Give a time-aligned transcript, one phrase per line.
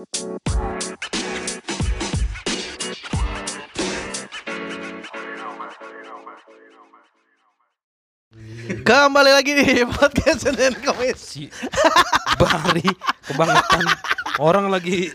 [0.00, 0.16] Kembali
[9.28, 11.20] lagi di podcast Senin Kamis.
[11.20, 11.52] si
[12.40, 12.88] Bari
[13.28, 13.84] kebangetan
[14.40, 15.12] orang lagi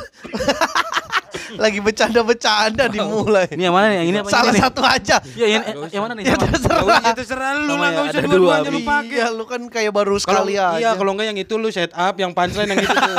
[1.58, 3.46] Lagi bercanda-bercanda dimulai.
[3.52, 3.96] Ini yang mana nih?
[4.00, 4.30] Yang ini apa?
[4.30, 5.16] Salah Ini satu aja.
[5.34, 6.24] Ya, yang, yang mana nih?
[6.24, 7.00] Ya terserah.
[7.02, 9.60] ya terserah lu lah ya, enggak usah ada dua-duanya dua, lu pakai Iya, lu kan
[9.66, 10.78] kayak baru sekali aja.
[10.78, 13.02] iya kalau enggak yang itu lu set up yang punchline yang itu tuh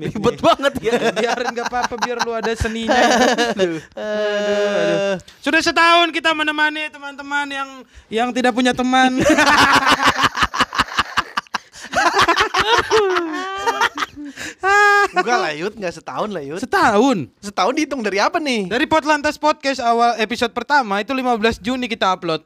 [0.00, 0.92] Ribet banget ya.
[1.10, 2.94] biarin enggak apa-apa biar lu ada seninya
[5.44, 7.68] sudah setahun kita menemani teman-teman yang
[8.08, 9.18] yang tidak punya teman
[15.16, 16.60] enggak lah Yud, enggak setahun lah Yud.
[16.60, 18.66] setahun Setahun dihitung dari apa nih?
[18.66, 22.42] dari Potlantas Podcast awal episode pertama itu 15 Juni kita upload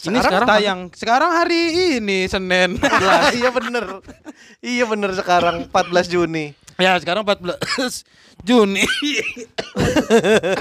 [0.00, 1.60] Ini sekarang tayang sekarang hari
[2.00, 2.80] ini Senin
[3.36, 4.00] iya bener.
[4.64, 6.56] Iya bener sekarang 14 Juni.
[6.80, 7.60] Ya sekarang 14
[8.48, 8.80] Juni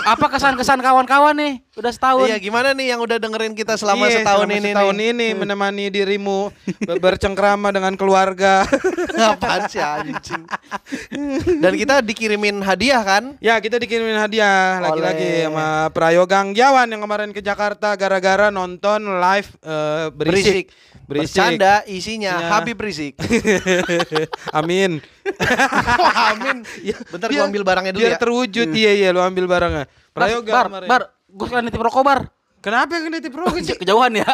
[0.06, 1.54] Apa kesan-kesan kawan-kawan nih?
[1.74, 2.28] Udah setahun.
[2.28, 5.10] Iya, gimana nih yang udah dengerin kita selama Iya, setahun selama ini setahun nih?
[5.10, 6.52] ini menemani dirimu
[6.88, 8.68] be- bercengkrama dengan keluarga.
[9.32, 10.44] Apaan sih anjing?
[11.60, 13.40] Dan kita dikirimin hadiah kan?
[13.40, 19.50] ya, kita dikirimin hadiah lagi-lagi sama Prayoga Anggiawan yang kemarin ke Jakarta gara-gara nonton live
[19.62, 20.68] eh, berisik.
[21.08, 21.38] Berisik.
[21.42, 23.14] Bercanda isinya Isinya- Habib berisik.
[24.60, 25.00] Amin.
[26.30, 26.58] Amin.
[27.10, 28.20] Bentar gua Biar- ambil barangnya dulu biar ya.
[28.20, 29.86] terwujud iya iya lu ambil barangnya.
[29.86, 30.88] Bar, Prayoga bar, kemarin.
[30.88, 31.02] bar.
[31.30, 32.20] Gue sekarang nitip rokok bar.
[32.60, 33.76] Kenapa yang nitip rokok sih?
[33.82, 34.28] Kejauhan ya.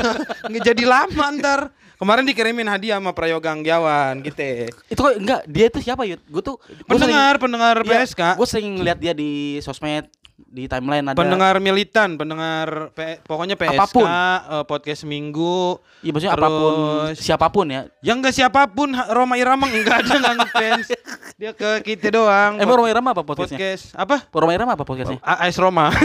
[0.50, 1.60] Nggak jadi lama ntar.
[1.94, 4.66] Kemarin dikirimin hadiah sama Prayoga Anggiawan gitu.
[4.66, 6.20] itu kok enggak dia itu siapa Yud?
[6.26, 8.34] Gue tuh gua Pendengar, pendengar PSK.
[8.34, 11.14] Gue sering lihat dia di sosmed, di timeline ada.
[11.14, 14.02] pendengar militan, pendengar P- pokoknya PSK, Apa pun.
[14.04, 15.78] eh, podcast Minggu.
[16.00, 17.80] Iya maksudnya apa pun, Terus- siapa pun ya.
[18.00, 20.86] Yang enggak siapa pun Roma Irama enggak ada enggak ngefans.
[21.34, 22.56] Dia ke kita doang.
[22.56, 23.58] Emang Pod- Roma Irama apa podcastnya?
[23.58, 24.16] podcast apa?
[24.28, 25.18] Roma Irama apa podcastnya?
[25.20, 25.94] AS Roma.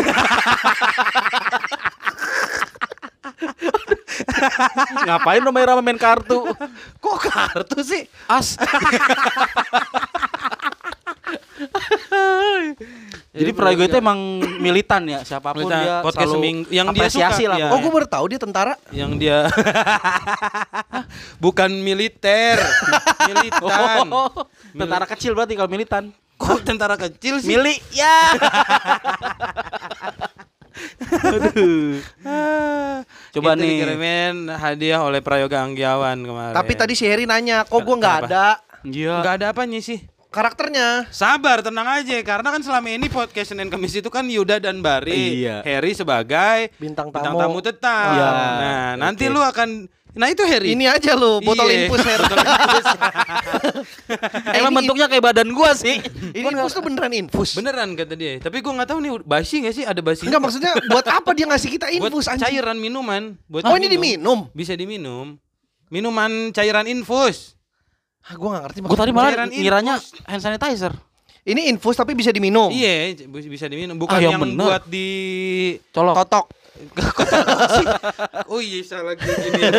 [4.99, 6.43] Ngapain Roma Irama main kartu?
[6.99, 8.05] Kok kartu sih?
[8.27, 8.58] As.
[13.39, 14.20] Jadi Prayoga itu emang
[14.60, 16.67] militan ya siapa pun Militan, dia podcast selalu seminggu.
[16.67, 17.58] Yang dia apresiasi suka, lah.
[17.58, 17.67] iya.
[17.72, 18.73] Oh, gue baru tahu dia tentara.
[18.92, 19.48] yang dia
[21.44, 22.60] bukan militer,
[23.32, 24.08] militan.
[24.20, 24.32] Oh,
[24.76, 26.11] tentara kecil berarti kalau militan.
[26.39, 27.55] Kok tentara kecil sih?
[27.55, 28.36] Mili ya.
[33.36, 33.70] Coba itu nih.
[33.83, 36.56] dikirimin hadiah oleh Prayoga Anggiawan kemarin.
[36.56, 39.20] Tapi tadi si Heri nanya, kok gue nggak ada Iya.
[39.20, 40.00] Enggak ada apanya sih.
[40.29, 41.09] Karakternya?
[41.09, 42.17] Sabar, tenang aja.
[42.21, 45.41] Karena kan selama ini podcast Senin Kamis itu kan Yuda dan Bari.
[45.41, 45.61] Iya.
[45.61, 47.39] Harry sebagai Bintang bintang tamu.
[47.39, 48.13] tamu tetap.
[48.13, 48.29] Iya.
[48.31, 50.73] Nah, nanti lu akan Nah, itu Harry.
[50.73, 51.85] Ini aja lo, botol Iya.
[51.85, 52.25] infus Heri.
[54.49, 56.01] Eh, Emang ini- bentuknya kayak badan gua sih.
[56.35, 57.49] Ini infus tuh beneran infus.
[57.53, 58.41] Beneran kata dia.
[58.41, 60.25] Tapi gua nggak tahu nih basi nggak sih ada basi.
[60.25, 62.41] Enggak maksudnya buat apa dia ngasih kita buat infus anjing?
[62.41, 63.37] cairan minuman.
[63.45, 64.49] Buat Oh, ini diminum.
[64.49, 65.37] Bisa diminum.
[65.89, 67.53] Minuman cairan infus.
[68.21, 70.19] Ah, gue gak ngerti Gua tadi malah ngiranya infus.
[70.23, 70.93] hand sanitizer.
[71.41, 72.69] Ini infus tapi bisa diminum.
[72.69, 73.95] Iya, bisa diminum.
[73.95, 74.65] Bukan Ah, yang yang, bener.
[74.69, 75.07] buat di
[75.89, 76.15] Colok.
[76.19, 76.45] Totok.
[78.52, 79.71] Oh iya salah gini ya.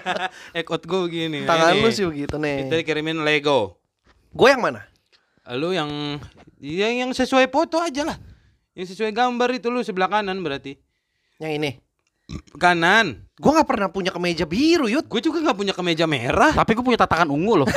[0.60, 1.38] Ekot gue gini.
[1.44, 1.82] Tangan Ini.
[1.82, 2.64] lu sih begitu nih.
[2.64, 3.76] Kita dikirimin Lego.
[4.30, 4.84] Gue yang mana?
[5.50, 6.20] Lu yang
[6.58, 8.16] yang yang sesuai foto aja lah.
[8.72, 10.78] Yang sesuai gambar itu lu sebelah kanan berarti.
[11.38, 11.70] Yang ini.
[12.56, 13.23] Kanan.
[13.34, 15.10] Gue gak pernah punya kemeja biru, Yud.
[15.10, 16.54] Gue juga nggak punya kemeja merah.
[16.54, 17.68] Tapi gua punya tatakan ungu loh.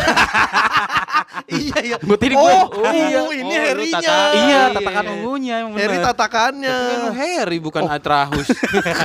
[1.50, 1.98] iya, iya.
[1.98, 3.22] Gua tadi oh, gua- oh, iya.
[3.34, 3.98] ini Oh, Herinya.
[3.98, 4.62] tata- iya, Iya.
[4.78, 6.06] tatakan ungunya emang Heri bener.
[6.06, 6.78] tatakannya.
[6.78, 8.48] Kan lu Harry bukan Atrahus.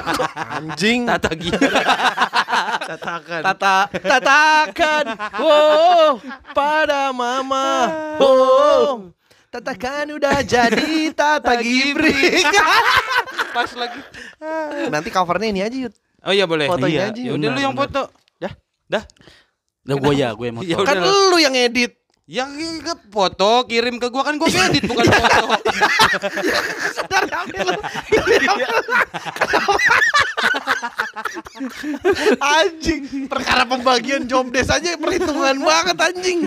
[0.61, 1.09] Anjing.
[1.09, 1.81] Tata gila.
[2.93, 3.41] Tatakan.
[3.41, 5.05] Tata tatakan.
[5.41, 6.21] Wow,
[6.53, 7.89] pada mama.
[8.21, 9.09] Oh.
[9.49, 12.45] Tatakan udah jadi tata gibrik.
[13.53, 14.01] Pas lagi.
[14.89, 15.95] Nanti covernya ini aja, Yud.
[16.23, 16.71] Oh iya boleh.
[16.71, 17.11] Fotonya Iya.
[17.11, 17.21] aja.
[17.21, 18.03] Ya udah lu yang foto.
[18.39, 18.53] Dah.
[18.87, 19.03] Dah.
[19.83, 20.63] Nah, gua ya, gua yang mau.
[20.71, 20.87] Ya foto.
[20.87, 20.95] udah.
[20.95, 21.93] Kan lu yang edit.
[22.23, 22.51] Yang
[22.87, 25.43] ke foto kirim ke gua kan gua edit bukan foto.
[25.43, 25.51] Lu.
[27.03, 27.75] HP lu.
[32.39, 36.41] anjing, perkara pembagian job desk aja perhitungan banget anjing.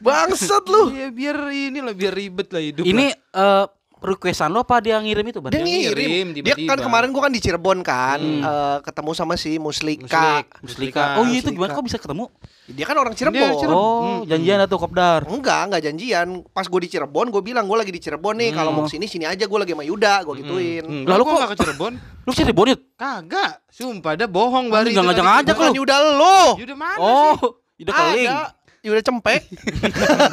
[0.00, 0.90] Bangsat lu.
[0.90, 2.84] Iya biar ini lah biar ribet lah hidup.
[2.84, 3.62] Ini lah.
[3.62, 3.64] eh
[4.04, 5.40] requestan lo apa dia ngirim itu?
[5.42, 6.26] Dia ngirim.
[6.36, 8.40] Dia kan kemarin gua kan di Cirebon kan, Hmm.
[8.40, 10.04] eh, ketemu sama si Muslika.
[10.04, 10.46] Muslik.
[10.60, 11.04] Muslika.
[11.16, 12.28] Oh iya itu gimana kok bisa ketemu?
[12.66, 13.40] Dia kan orang Cirebon.
[13.46, 14.04] Dia Cirebon.
[14.04, 15.24] Oh, janjian atau kopdar.
[15.26, 16.26] Enggak, enggak janjian.
[16.46, 18.50] Pas gue di Cirebon, gue bilang gue lagi di Cirebon nih.
[18.50, 20.84] Kalau mau ke sini sini aja, gue lagi sama Yuda, gue gituin.
[20.84, 21.04] Hmm.
[21.04, 21.92] Lalu kok- gak ke Cirebon?
[22.22, 22.80] Lu sih bonit?
[22.94, 23.64] Kagak.
[23.68, 24.90] Sumpah dah bohong Anjing, bari.
[24.92, 25.76] nggak ngajak-ngajak Bukan lu.
[25.76, 26.40] Yuda lo.
[26.56, 27.02] Yuda mana sih?
[27.02, 27.36] Oh,
[27.74, 28.28] udah keling.
[28.30, 28.63] Ada.
[28.84, 29.48] Yuda Cempek.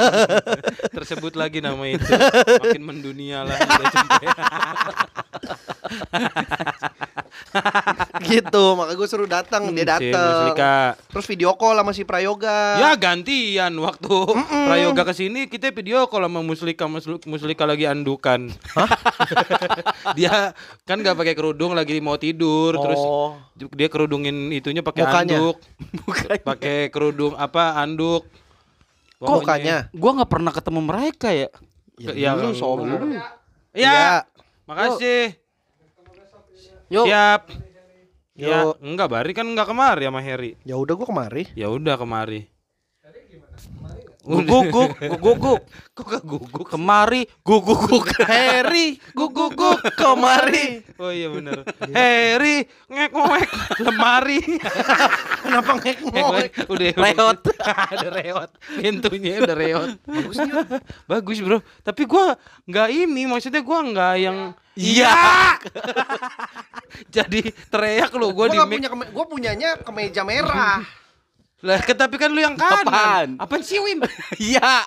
[0.99, 2.03] Tersebut lagi nama itu.
[2.59, 3.55] Makin mendunia lah.
[3.55, 4.27] udah cempe.
[8.27, 10.51] gitu, makanya gue suruh datang, dia Si datang.
[10.99, 12.75] Terus video call sama si Prayoga.
[12.75, 14.15] Ya gantian waktu
[14.67, 18.51] Prayoga ke sini kita video kalau sama Muslika Musl- Muslika lagi andukan.
[20.19, 20.51] dia
[20.83, 23.39] kan nggak pakai kerudung lagi mau tidur terus Oh.
[23.55, 25.55] dia kerudungin itunya pakai anduk.
[26.43, 28.27] Pakai kerudung apa anduk.
[29.21, 29.87] Kok mukanya?
[29.93, 31.47] Gua nggak pernah ketemu mereka ya.
[32.01, 33.21] Ya, Ya, ya, lu sombong.
[33.71, 34.25] ya.
[34.65, 35.37] Makasih.
[36.91, 37.05] Yuk.
[37.07, 37.41] Siap.
[38.35, 38.83] Ya, Yuk.
[38.83, 40.59] enggak Bari kan enggak kemari sama Heri.
[40.67, 41.47] Ya udah gua kemari.
[41.55, 42.50] Ya udah kemari.
[44.21, 45.61] Guguk, guguk, guguk,
[45.97, 46.65] Kok keguguk?
[46.69, 48.21] Kemari, guguk, guguk.
[48.29, 50.85] Harry, guguk guguk kemari.
[51.01, 51.65] Oh iya bener.
[51.89, 53.49] Heri ngek ngek
[53.81, 54.39] lemari.
[55.41, 57.39] Kenapa ngek Ngek udah Reot.
[57.97, 58.49] ada reot.
[58.77, 59.89] Pintunya udah reot.
[60.05, 60.37] Bagus
[61.09, 61.57] bagus bro.
[61.81, 62.37] Tapi gua
[62.69, 64.37] nggak ini maksudnya gua nggak yang
[64.77, 65.57] iya.
[67.15, 68.85] Jadi teriak lu Gua gua di mic.
[68.85, 71.00] punya gua punyanya kemeja merah.
[71.61, 73.29] Lah tapi kan lu yang kanan Apaan?
[73.37, 74.01] apaan sih Win
[74.41, 74.85] Iya.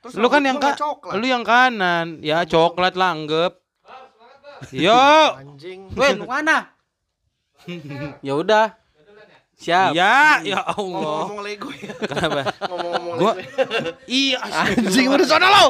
[0.00, 1.14] Terus lu kan yang gua nggak ka coklat.
[1.18, 3.52] lu yang kanan ya coklat lah anggap
[4.70, 4.94] yo
[5.34, 5.90] Anjing.
[5.92, 6.70] Wen, mana?
[8.20, 8.78] ya udah.
[9.56, 9.92] Siap.
[9.92, 10.76] ya ya Allah
[11.26, 11.92] Ngomong-ngomong Lego ya.
[11.98, 13.90] kenapa Ngomong-ngomong gua Lego.
[14.06, 15.66] iya Anjing udah sana lo.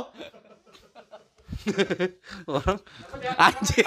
[2.47, 2.79] Orang
[3.37, 3.87] anjing.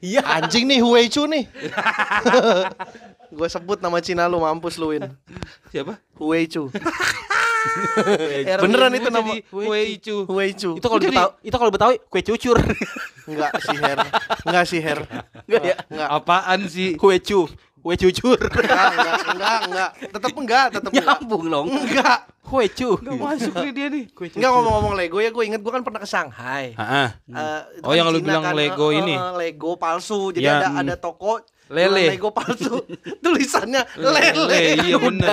[0.00, 0.22] Iya.
[0.24, 1.46] Anjing nih Huichu nih.
[3.28, 5.04] Gue sebut nama Cina lu mampus lu Win.
[5.68, 6.72] siapa Huichu.
[8.62, 10.24] Beneran itu nama Weicu.
[10.24, 10.70] Huichu.
[10.78, 12.56] Itu kalau Betawi, itu kalau Betawi kue cucur.
[13.28, 13.98] Enggak sih Her.
[14.46, 14.98] Enggak sih Her.
[15.44, 15.76] Enggak ya?
[15.90, 16.08] Enggak.
[16.08, 16.96] Apaan sih?
[16.96, 17.44] Kue cu,
[17.78, 18.38] kue cucur.
[18.40, 19.90] Enggak, enggak, enggak, enggak.
[20.08, 21.16] Tetep enggak, tetep enggak.
[21.20, 21.66] Nyambung dong.
[21.68, 22.18] Enggak.
[22.40, 22.90] Kue cu.
[23.04, 24.04] Masuk nih dia nih.
[24.16, 26.72] Kue Enggak ngomong-ngomong Lego ya, gue inget gue kan pernah ke Shanghai.
[26.72, 27.08] Heeh.
[27.28, 29.14] Eh, Oh, kan yang lu bilang Lego eh, eh, ini?
[29.14, 30.32] eh, Lego palsu.
[30.32, 30.80] Jadi Ya, ada hmm.
[30.80, 32.04] ada toko Lele.
[32.10, 32.80] Lego palsu.
[33.24, 34.22] Tulisannya lele.
[34.32, 35.28] Lele, iya bener.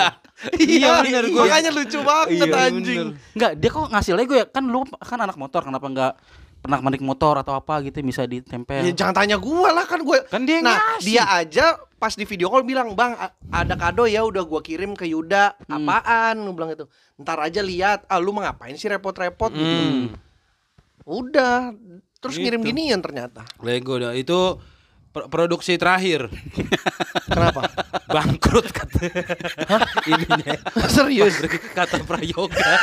[0.54, 3.00] Iya, Iya, bener, gua- Makanya lucu banget Iya, anjing.
[3.08, 3.08] bener.
[3.32, 4.46] Enggak, dia kok ngasih Lego ya?
[4.46, 6.14] Kan lu kan anak motor, kenapa enggak
[6.58, 8.82] pernah menik motor atau apa gitu bisa ditempel.
[8.82, 10.20] Ya jangan tanya gua lah kan gue.
[10.26, 11.06] Kan dia yang Nah, ngasih.
[11.06, 11.66] dia aja
[11.96, 13.14] pas di video call bilang, "Bang,
[13.48, 15.86] ada kado ya udah gua kirim ke Yuda." Hmm.
[15.86, 16.42] Apaan?
[16.42, 16.90] Lu bilang itu.
[17.16, 18.04] Ntar aja lihat.
[18.06, 19.62] Ah, lu mah ngapain sih repot-repot gitu.
[19.62, 20.06] Hmm.
[21.06, 21.72] Udah.
[22.18, 22.70] Terus ngirim Gitu.
[22.74, 23.46] ginian ternyata.
[23.62, 24.58] Lego dah itu
[25.16, 26.28] pro- produksi terakhir.
[27.26, 27.72] Kenapa?
[28.16, 29.08] Bangkrut kata
[30.12, 30.60] ininya.
[30.86, 31.40] Serius.
[31.72, 32.60] Kata Prayoga.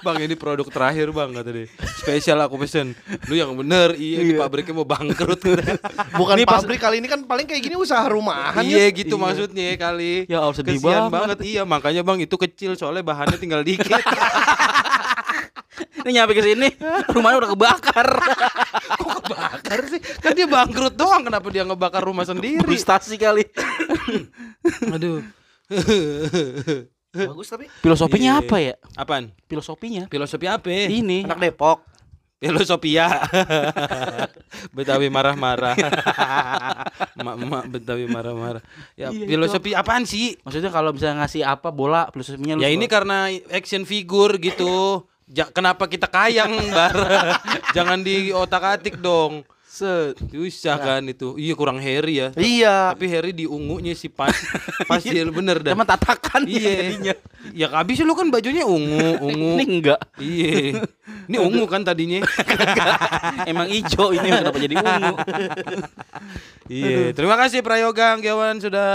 [0.00, 2.96] Bang ini produk terakhir bang kata dia Spesial aku pesen
[3.28, 5.44] Lu yang bener Iya di pabriknya mau bangkrut
[6.16, 8.96] Bukan Ini pas- pabrik kali ini kan paling kayak gini usaha rumahan Iya Yud.
[8.96, 11.36] gitu maksudnya kali Ya sedih Kesian banget.
[11.36, 14.00] banget Iya makanya bang itu kecil Soalnya bahannya tinggal dikit
[16.04, 16.68] Ini nyampe ke sini,
[17.10, 18.08] rumahnya udah kebakar.
[19.00, 23.46] Kok kebakar sih Kan dia bangkrut doang Kenapa dia ngebakar rumah sendiri Frustasi kali.
[24.94, 25.22] Aduh
[27.30, 28.42] Bagus tapi Filosofinya Iya.
[28.42, 28.74] apa ya?
[28.94, 29.34] Apaan?
[29.46, 30.06] Filosofinya.
[30.06, 30.66] Filosofi apa?
[30.70, 31.26] Ini.
[31.26, 31.86] anak Depok.
[32.40, 33.04] Filosofia
[34.76, 35.76] Betawi marah-marah
[37.12, 38.64] Emak-emak Betawi marah-marah
[38.96, 40.40] Ya Iya, itu filosofi apaan sih?
[40.40, 45.46] Maksudnya kalau bisa ngasih apa bola filosofinya lu Ya ini karena action figure gitu Ja-
[45.48, 46.90] Kenapa kita kayang bar?
[47.76, 49.46] Jangan di otak atik dong.
[49.70, 50.18] Set.
[50.28, 51.38] Susah kan itu.
[51.38, 52.34] Iya kurang Harry ya.
[52.34, 52.90] Iya.
[52.90, 54.34] Tapi Harry di ungunya sih pas.
[54.90, 55.70] Pas dia bener dah.
[55.72, 56.58] Emang tatakan Iya.
[56.90, 57.14] jadinya.
[57.54, 59.54] Ya habis lu kan bajunya ungu Ungu.
[59.56, 60.00] Ini enggak.
[60.18, 60.82] Iya.
[61.30, 62.18] Ini ungu kan tadinya.
[63.46, 65.14] Emang ijo ini kenapa jadi ungu?
[66.66, 68.90] Iya, terima kasih Prayoga Anggiawan sudah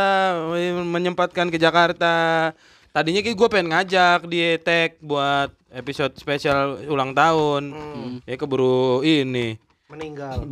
[0.84, 2.52] menyempatkan ke Jakarta.
[2.96, 7.76] Tadinya kayak gue pengen ngajak di tag buat episode spesial ulang tahun.
[8.24, 9.60] Ya keburu ini.
[9.92, 10.48] Meninggal.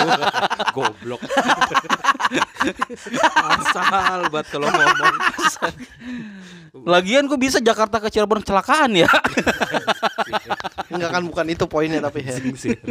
[0.76, 1.20] Goblok.
[3.36, 5.14] Asal buat kalau ngomong.
[6.88, 9.08] Lagian kok bisa Jakarta ke Cirebon kecelakaan ya?
[10.88, 12.34] Enggak kan bukan itu poinnya tapi ya.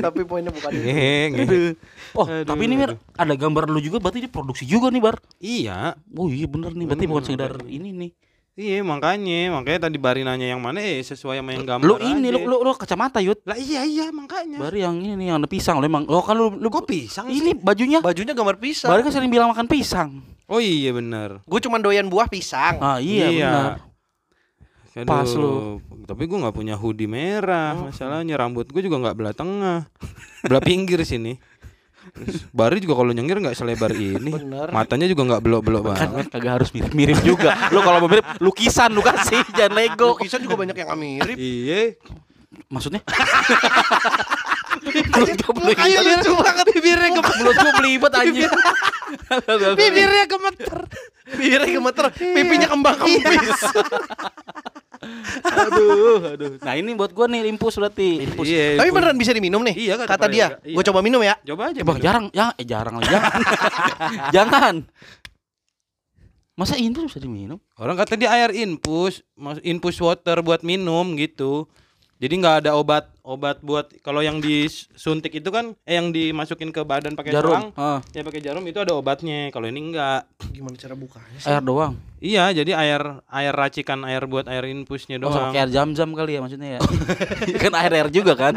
[0.06, 1.74] tapi poinnya bukan itu.
[2.14, 5.18] Oh, tapi ini Mir, ada gambar lu juga berarti diproduksi juga nih, Bar.
[5.42, 8.12] Iya, Oh iya bener nih, berarti bukan sekedar ini nih.
[8.54, 11.88] Iya makanya, makanya tadi Bari nanya yang mana eh sesuai sama yang gambar.
[11.90, 12.38] Lu ini aja.
[12.38, 13.42] lu lu, lu kacamata, Yud.
[13.50, 14.62] Lah iya iya makanya.
[14.62, 16.06] Bari yang ini nih yang ada pisang lo emang.
[16.06, 18.00] Lo kan lu lu Kok pisang Ini bajunya.
[18.02, 18.94] Bajunya gambar pisang.
[18.94, 20.22] Bari kan sering bilang makan pisang.
[20.46, 21.42] Oh iya benar.
[21.48, 22.78] Gue cuma doyan buah pisang.
[22.78, 23.72] Ah iya, benar.
[24.94, 25.82] Aduh, Pas lu.
[26.06, 27.74] Tapi gue nggak punya hoodie merah.
[27.90, 29.90] Masalahnya rambut gue juga nggak belah tengah,
[30.46, 31.42] belah pinggir sini.
[32.54, 34.30] Bari juga kalau nyengir nggak selebar ini.
[34.38, 34.70] Bener.
[34.70, 36.26] Matanya juga nggak belok-belok Kan banget.
[36.30, 37.58] kagak harus mirip-mirip juga.
[37.74, 40.14] Lu kalau mau mirip lukisan lu kasih, jangan Lego.
[40.14, 41.36] Lukisan juga banyak yang mirip.
[41.36, 41.98] Iya.
[42.70, 43.02] Maksudnya?
[44.84, 47.40] Mukanya lucu banget bibirnya gemeter.
[47.40, 48.52] Mulut gua belibet anjing.
[49.80, 50.78] Bibirnya gemeter.
[51.34, 52.06] Bibirnya gemeter.
[52.14, 53.60] Pipinya kembang kempis.
[55.44, 56.52] aduh, aduh.
[56.62, 58.24] Nah, ini buat gua nih impus berarti.
[58.26, 58.48] Impus.
[58.48, 58.80] Iya.
[58.82, 59.76] Tapi beneran bisa diminum nih.
[59.76, 60.48] Iya, kata kata dia.
[60.64, 60.76] Iya.
[60.76, 61.36] Gue coba minum ya.
[61.44, 61.80] Coba aja.
[61.84, 62.00] Bang.
[62.02, 63.40] jarang, ya, eh jarang lagi, jangan.
[64.36, 64.76] jangan.
[66.54, 67.58] Masa impus bisa diminum?
[67.82, 69.26] Orang kata dia air infus,
[69.66, 71.66] infus water buat minum gitu.
[72.18, 76.80] Jadi nggak ada obat obat buat kalau yang disuntik itu kan eh yang dimasukin ke
[76.82, 77.72] badan pakai Jarum.
[77.74, 79.48] Ah, ya pakai jarum itu ada obatnya.
[79.50, 80.24] Kalau ini enggak.
[80.50, 81.48] Gimana cara bukanya sih?
[81.48, 82.00] air doang.
[82.20, 85.52] Iya, jadi air air racikan air buat air infusnya Oh, sama doang.
[85.52, 86.82] kayak air jam-jam kali ya maksudnya ya.
[87.64, 88.54] kan air air juga kan?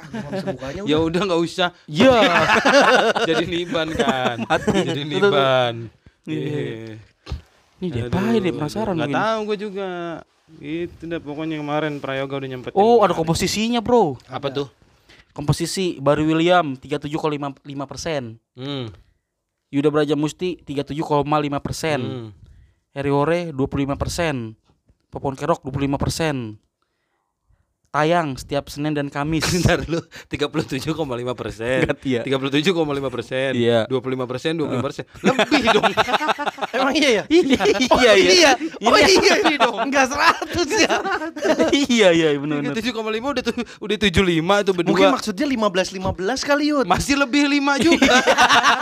[0.00, 0.80] Gimana bisa bukanya?
[0.88, 1.68] Ya udah nggak usah.
[1.84, 2.16] Iya.
[3.28, 4.36] jadi niban kan.
[4.88, 5.74] jadi niban.
[6.24, 6.96] Iya.
[7.80, 9.20] Ini dia penasaran Nggak mungkin.
[9.20, 9.88] tahu gue juga.
[10.58, 12.76] Itu dah pokoknya kemarin Prayoga udah nyempetin.
[12.76, 14.18] Oh, ada komposisinya, Bro.
[14.26, 14.68] apa tuh?
[15.30, 18.42] Komposisi Baru William 37,5 persen.
[18.58, 18.90] Hmm.
[19.70, 22.00] Yuda Braja Musti 37,5 persen.
[22.02, 22.28] hmm.
[22.90, 24.58] Heri Hore 25 persen.
[25.14, 26.58] Popon Kerok 25 persen.
[27.90, 29.42] Tayang setiap Senin dan Kamis.
[29.50, 29.98] Bentar lu
[30.30, 30.94] 37,5
[31.34, 31.82] persen.
[31.82, 32.22] Enggak, iya.
[32.22, 32.70] 37,5
[33.10, 33.50] persen.
[33.58, 33.80] Iya.
[33.90, 35.04] 25 persen, 25 persen.
[35.18, 35.90] Lebih dong.
[36.78, 37.22] Emang iya ya?
[37.26, 37.58] iya,
[37.90, 38.12] Oh iya.
[38.14, 38.50] iya.
[38.78, 39.74] Oh Ini- iya ini dong.
[39.82, 40.96] Enggak 100 ya.
[41.74, 42.78] iya, iya, benar-benar.
[42.78, 42.94] 7,5
[43.26, 44.22] udah tu- udah 75
[44.62, 44.90] tuh berdua.
[44.94, 46.86] Mungkin maksudnya 15 15 kali Yud.
[46.86, 48.14] masih lebih 5 juga.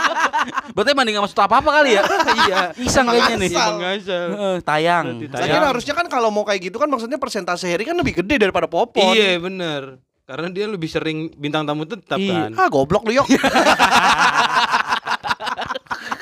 [0.77, 2.03] Berarti emang nggak maksud apa-apa kali ya?
[2.45, 2.57] iya.
[2.77, 3.49] Iseng kayaknya nih.
[3.51, 3.71] Asal.
[3.73, 4.27] Mengasal.
[4.29, 5.05] Heeh, tayang.
[5.27, 5.63] Tayang.
[5.65, 9.13] harusnya kan kalau mau kayak gitu kan maksudnya persentase Harry kan lebih gede daripada Popon.
[9.15, 9.83] Iya, bener.
[10.23, 12.51] Karena dia lebih sering bintang tamu tetap Iya.
[12.51, 12.51] kan.
[12.53, 13.25] Ah goblok lu yok.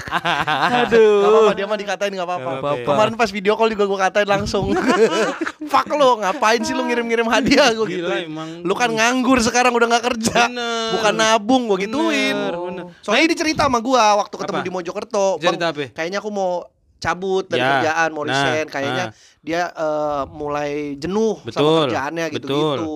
[0.08, 1.20] Aduh.
[1.24, 2.40] Gak apa-apa dia mah dikatain gak apa-apa.
[2.48, 2.88] Nggak apa-apa.
[2.88, 4.72] Kemarin pas video call juga gue katain langsung.
[5.72, 8.08] Fuck lo, ngapain sih lu ngirim-ngirim hadiah gue gitu.
[8.08, 8.50] Gila emang.
[8.64, 10.48] Lu kan nganggur sekarang udah gak kerja.
[10.48, 10.96] Bener.
[10.96, 12.32] Bukan nabung gue gituin.
[12.32, 12.84] Bener, bener.
[13.04, 14.66] Soalnya dia cerita sama gua waktu ketemu Apa?
[14.66, 15.28] di Mojokerto.
[15.44, 15.86] Cerita Bang, apa?
[15.92, 16.64] Kayaknya aku mau
[16.98, 17.70] cabut dari Ya.
[17.80, 18.66] kerjaan, mau Nah.
[18.66, 19.14] Kayaknya nah.
[19.40, 22.36] dia eh, mulai jenuh sama Betul, kerjaannya betul.
[22.36, 22.94] gitu-gitu.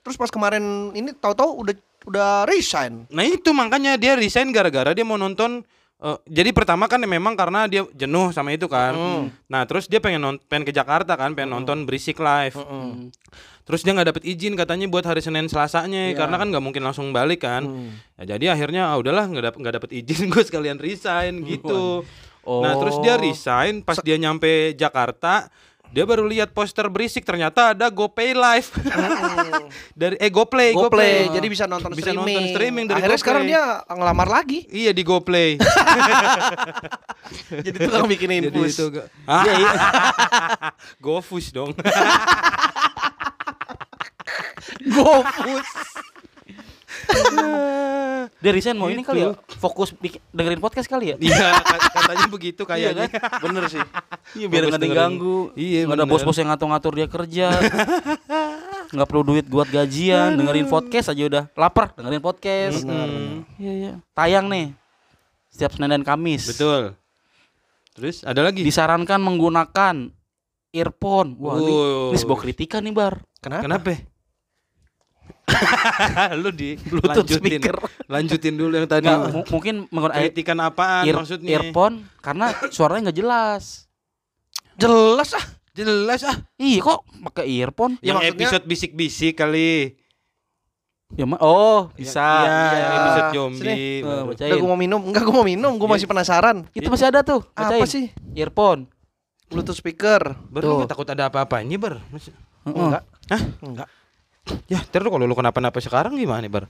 [0.00, 3.08] Terus pas kemarin ini tahu-tahu udah udah resign.
[3.08, 5.64] Nah itu makanya dia resign gara-gara dia mau nonton
[5.96, 8.92] eh, jadi pertama kan memang karena dia jenuh sama itu kan.
[9.46, 12.52] Nah terus dia pengen non- pengen ke Jakarta kan, pengen nonton berisik live.
[13.64, 17.16] Terus dia nggak dapet izin katanya buat hari Senin Selasanya karena kan nggak mungkin langsung
[17.16, 17.64] balik kan.
[18.20, 22.04] Ya, jadi akhirnya ah udahlah nggak dapet nggak dapet izin gue sekalian resign gitu.
[22.44, 25.48] Nah terus dia resign pas dia nyampe Jakarta
[25.86, 28.74] dia baru lihat poster berisik ternyata ada GoPay Live
[29.94, 32.34] dari eh GoPlay GoPlay, jadi bisa nonton Bisa streaming.
[32.34, 33.22] nonton streaming dari Akhirnya GoPlay.
[33.22, 34.66] sekarang dia ngelamar lagi.
[34.66, 35.54] Iya di GoPlay.
[37.56, 38.74] Jadi tukang bikin Jadi infus.
[38.74, 39.44] itu ga- Ah,
[41.04, 41.70] GoFus dong.
[44.84, 45.68] GoFus.
[48.42, 49.08] Dia resign mau ini Gitu.
[49.08, 49.28] kali ya?
[49.54, 51.16] Fokus bikin, dengerin podcast kali ya?
[51.18, 53.08] Iya, kat- katanya begitu kayaknya.
[53.38, 53.80] Bener sih.
[54.34, 55.00] Iya biar Fokus nggak ada yang dengerin.
[55.16, 55.38] ganggu.
[55.54, 57.46] Iya, Nggak ada bos-bos yang ngatur-ngatur dia kerja.
[58.94, 61.44] Nggak perlu duit buat gajian, dengerin podcast aja udah.
[61.52, 62.84] Lapar, dengerin podcast.
[62.84, 63.92] Hmm, Iya iya.
[64.12, 64.70] Tayang nih.
[65.50, 66.46] Setiap Senin dan Kamis.
[66.46, 66.94] Betul.
[67.92, 68.62] Terus ada lagi?
[68.62, 70.10] Disarankan menggunakan
[70.70, 71.34] earphone.
[71.38, 72.10] Wah, ini, Wow.
[72.10, 73.22] ini sebuah kritikan nih, Bar.
[73.38, 73.62] Kenapa?
[73.64, 73.90] Kenapa?
[76.40, 77.40] Lu di Bluetooth lanjutin.
[77.40, 77.76] speaker.
[78.06, 79.06] Lanjutin dulu yang tadi.
[79.06, 81.50] Nggak, mungkin menggunakan Kritikan apaan ear- maksudnya?
[81.54, 83.64] earphone karena suaranya nggak jelas.
[84.74, 85.44] Jelas ah.
[85.72, 86.36] Jelas ah.
[86.54, 87.98] Iya kok pakai earphone?
[87.98, 89.98] Ya, yang maksudnya- episode bisik-bisik kali.
[91.14, 92.18] Ya, ma- oh, bisa.
[92.18, 92.86] Iya, Iya.
[92.90, 93.70] episode zombie.
[94.02, 94.48] Eh, bacain.
[94.50, 95.00] Udah gue mau minum.
[95.04, 95.72] Enggak gue mau minum.
[95.76, 96.66] Gue masih penasaran.
[96.72, 97.44] Itu masih ada tuh.
[97.54, 97.86] Apa bacain.
[97.86, 98.04] sih?
[98.34, 98.90] Earphone.
[99.46, 100.34] Bluetooth speaker.
[100.48, 102.02] Ber, takut ada apa-apanya, Ber?
[102.10, 102.32] Mas-
[102.64, 102.74] Heeh.
[102.74, 103.02] Enggak.
[103.30, 103.42] Hah?
[103.62, 103.88] Enggak.
[104.66, 106.68] Ya, terus kalau lu kenapa-napa sekarang gimana, Bar?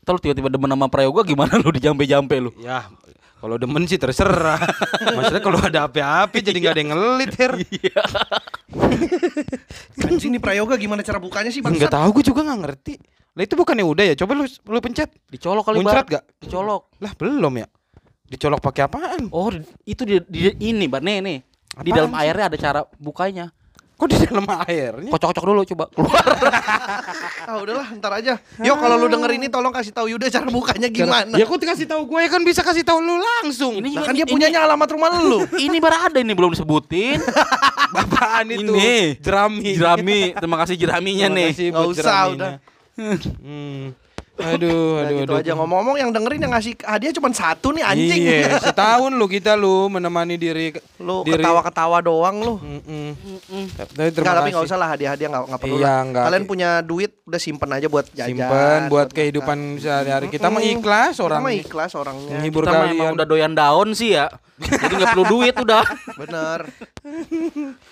[0.00, 2.50] Terus tiba-tiba demen sama Prayoga gimana lu dijampe-jampe lu?
[2.58, 2.86] Ya,
[3.36, 4.56] kalau demen sih terserah.
[5.16, 7.52] Maksudnya kalau ada api-api jadi nggak ada yang ngelit, Her.
[10.00, 11.92] Anjing nih prayoga gimana cara bukanya sih Enggak bangsat?
[11.92, 12.94] tahu gue juga nggak ngerti.
[13.34, 14.14] Lah itu bukannya udah ya?
[14.16, 15.10] Coba lu lu pencet.
[15.28, 16.14] Dicolok kali Muncrat Bar.
[16.18, 16.24] gak?
[16.40, 16.82] Dicolok.
[16.98, 17.66] Lah belum ya.
[18.24, 19.22] Dicolok pakai apaan?
[19.30, 19.48] Oh,
[19.84, 21.38] itu di, di- ini Bar nih nih.
[21.78, 22.18] Di dalam sih?
[22.18, 23.52] airnya ada cara bukanya.
[23.98, 25.10] Kok di dalam airnya?
[25.10, 26.22] Kocok-kocok dulu coba keluar.
[27.40, 28.36] Ah udahlah ntar aja.
[28.58, 31.32] Yo kalau lu denger ini tolong kasih tahu Yuda cara bukanya gimana.
[31.32, 33.74] Ya kok dikasih tahu gue ya kan bisa kasih tahu lu langsung.
[33.74, 35.42] Ini Nah, kan dia ini- punyanya alamat rumah lu.
[35.58, 37.18] Ini Bar ada ini belum disebutin.
[37.96, 38.68] apaan itu?
[38.68, 39.16] Ini.
[39.18, 39.72] jerami.
[39.72, 41.48] Jerami, terima kasih jeraminya Terima nih.
[41.50, 42.36] kasih Nggak buat usah, jeraminya.
[42.36, 42.52] udah.
[43.40, 43.84] Hmm.
[44.38, 45.40] Aduh, Nah, aduh, gitu aduh.
[45.40, 48.22] aja ngomong-ngomong yang dengerin yang ngasih hadiah cuma satu nih anjing.
[48.22, 52.54] Iya, setahun lu kita lu menemani diri lu diri- ketawa-ketawa doang lu.
[52.56, 54.68] Tapi Enggak, terima tapi nggak kasih.
[54.68, 55.98] usah lah hadiah-hadiah nggak nggak perlu Iya, lah.
[56.04, 56.24] nggak.
[56.24, 58.30] Kalian punya duit udah simpen aja buat jajan.
[58.30, 60.26] Simpen buat kehidupan sehari-hari.
[60.28, 62.34] Kita mah ikhlas Kita orang mah ikhlas orangnya.
[62.36, 63.10] menghibur Kita mah kalian.
[63.12, 64.30] udah doyan daun sih ya.
[64.58, 65.84] Jadi nggak perlu duit udah.
[66.16, 66.60] Bener.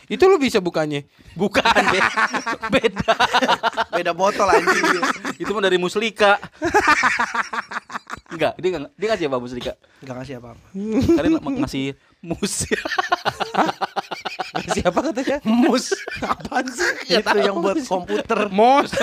[0.07, 1.07] Itu lu bisa bukannya.
[1.33, 2.01] Bukan be.
[2.75, 3.15] beda.
[3.93, 4.83] Beda botol anjing.
[5.39, 6.43] Itu mah dari Muslika.
[8.27, 9.73] Enggak, dia nggak dia kasih apa Muslika?
[10.03, 10.65] Enggak ngasih apa-apa.
[11.17, 11.85] Kalian ng- ngasih
[12.21, 12.55] mus.
[14.67, 15.39] Siapa katanya?
[15.47, 15.95] Mus.
[16.19, 17.15] Apaan sih?
[17.15, 18.51] Itu yang buat komputer.
[18.51, 18.91] Mos.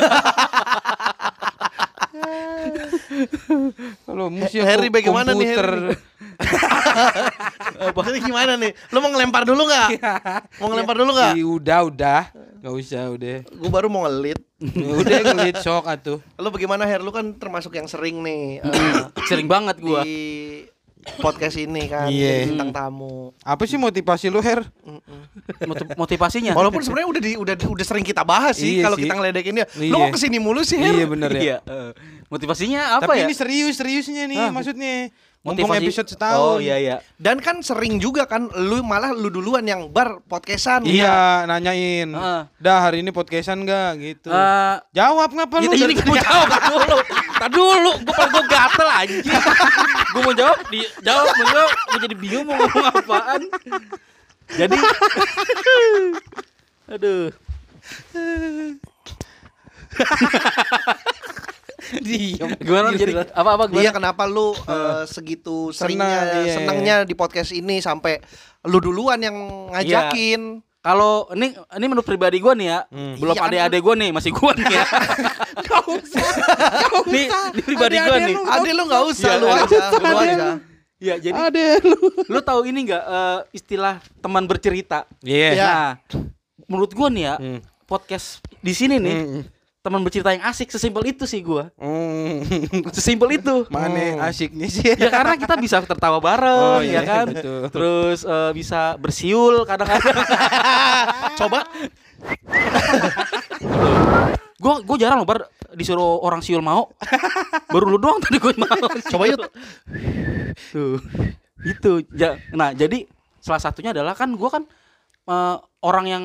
[4.05, 5.47] Kalau mus ya Harry bagaimana nih.
[5.55, 5.95] Harry?
[8.03, 8.71] Jadi gimana nih?
[8.89, 9.87] Lu mau ngelempar dulu nggak?
[10.57, 11.33] Mau ngelempar dulu nggak?
[11.33, 12.21] Ih, udah, udah.
[12.59, 13.43] Gak usah, udah.
[13.43, 14.39] Gue baru mau ngelit.
[15.01, 16.19] udah ngelit shock atuh.
[16.37, 16.99] Lu bagaimana Her?
[16.99, 18.95] Lu kan termasuk yang sering nih eh,
[19.29, 20.01] Sering banget gua.
[20.01, 20.15] di
[21.03, 22.47] podcast ini kan Iya.
[22.47, 23.35] jadi bintang tamu.
[23.43, 24.63] Apa sih motivasi lu, Her?
[25.67, 26.55] Motiv- Motivasinya.
[26.55, 29.67] Walaupun sebenarnya udah di, udah udah sering kita bahas sih Iya kalau kita ngeledekin dia.
[29.75, 29.91] Iya.
[29.91, 30.95] Lu kok ke sini mulu sih Her?
[30.95, 31.41] Iya bener ya.
[31.43, 31.57] Iya.
[31.59, 31.91] eh,
[32.31, 33.23] Motivasinya apa Tapi ya?
[33.27, 35.11] ini serius, seriusnya nih maksudnya.
[35.43, 36.39] Mumpung Motivasi- episode setahun.
[36.39, 36.95] Oh iya iya.
[37.19, 40.81] Dan kan sering juga kan lu malah lu duluan yang bar podcastan.
[40.83, 42.09] Iya, nanyain.
[42.09, 42.41] Heeh.
[42.57, 44.27] Dah hari ini podcastan gak gitu.
[44.27, 45.63] Eh, Jawab ngapa lu?
[45.67, 46.97] Gitu, ini dari- gue jawab dulu.
[47.33, 49.25] Tar dulu, gue gue gatel anjing.
[50.09, 53.41] gue mau jawab, di jawab, mau jawab, gue jadi bingung mau ngomong apaan.
[54.47, 54.77] Jadi
[56.93, 57.31] Aduh.
[62.05, 62.49] Diem.
[62.57, 63.91] Gimana jadi apa apa Iya gimana?
[63.93, 66.53] kenapa lu eh, segitu seringnya iya.
[66.53, 68.19] senangnya di podcast ini sampai
[68.63, 69.35] lu duluan yang
[69.69, 70.59] ngajakin.
[70.79, 73.15] Kalau ini ini menurut pribadi gue nih ya, Hmm.
[73.15, 74.83] belum Iya kan, ada-ada gue nih, masih gue nih ya.
[75.63, 76.27] Gak usah.
[76.83, 78.35] Gak Nih, ini pribadi gue nih.
[78.35, 79.63] Ade lu nggak usah Iya, lu ada.
[79.63, 80.47] aja, lu aja.
[80.99, 81.95] Ya, jadi Ada lu.
[82.25, 83.03] lu tahu ini enggak
[83.51, 85.07] istilah teman bercerita?
[85.19, 85.49] Iya.
[85.49, 85.63] Iya.
[85.65, 85.89] Nah,
[86.65, 87.59] menurut gue nih ya, Hmm.
[87.85, 88.27] podcast
[88.59, 89.41] di sini nih Hmm.
[89.83, 92.39] Teman bercerita yang asik sesimpel itu sih gua Hmm.
[92.89, 94.95] sesimpel itu Mana asiknya sih?
[94.95, 97.67] ya karena kita bisa tertawa bareng Oh, ya iya, kan betul.
[97.67, 100.23] terus eh, bisa bersiul kadang-kadang
[101.35, 101.67] Coba
[104.55, 105.43] gua gua jarang loh bar
[105.73, 106.87] disuruh orang siul mau
[107.67, 109.41] baru lu doang tadi gua mau Coba yuk.
[110.71, 110.95] tuh
[111.61, 113.03] itu ja, nah jadi
[113.39, 114.63] salah satunya adalah kan gua kan
[115.25, 116.23] eh, orang yang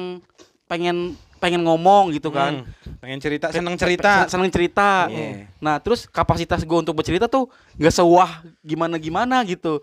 [0.64, 2.77] pengen pengen ngomong gitu kan Hmm.
[2.98, 4.26] Pengen cerita, seneng cerita.
[4.26, 5.06] Sen- seneng cerita.
[5.06, 5.46] Iya.
[5.62, 7.46] Nah, terus kapasitas gue untuk bercerita tuh
[7.78, 9.78] nggak sewah gimana gimana gitu.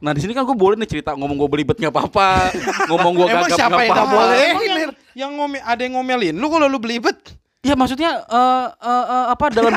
[0.00, 2.48] Nah di sini kan gue boleh nih cerita ngomong gue belibet nggak apa-apa,
[2.88, 4.04] ngomong gue gagap nggak apa-apa.
[4.08, 4.48] boleh?
[4.56, 7.18] Yang, yang ngome, ada yang ngomelin lu kalau lu belibet.
[7.60, 9.76] Ya maksudnya eh eh, eh, apa dalam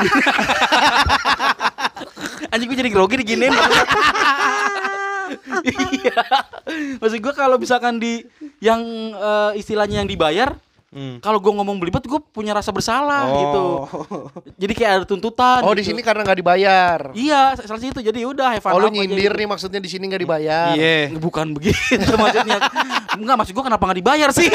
[2.54, 3.52] anjing gue jadi grogi diginiin.
[5.64, 6.20] Iya.
[7.00, 8.24] Maksud gue kalau misalkan di
[8.60, 8.80] yang
[9.12, 10.52] eh, istilahnya yang dibayar,
[10.94, 11.18] Hmm.
[11.18, 13.34] kalau gue ngomong belibet gue punya rasa bersalah Oh.
[13.34, 13.64] gitu.
[14.54, 15.60] Jadi kayak ada tuntutan.
[15.60, 15.90] Oh di gitu.
[15.90, 16.98] sini karena nggak dibayar.
[17.10, 19.36] Iya, salah satu jadi udah have fun Oh lu nyindir gitu.
[19.36, 20.70] nih maksudnya di sini nggak dibayar.
[20.72, 21.10] Iya.
[21.12, 22.62] Bukan begitu maksudnya.
[23.12, 24.46] Enggak, maksud gua kenapa nggak dibayar sih?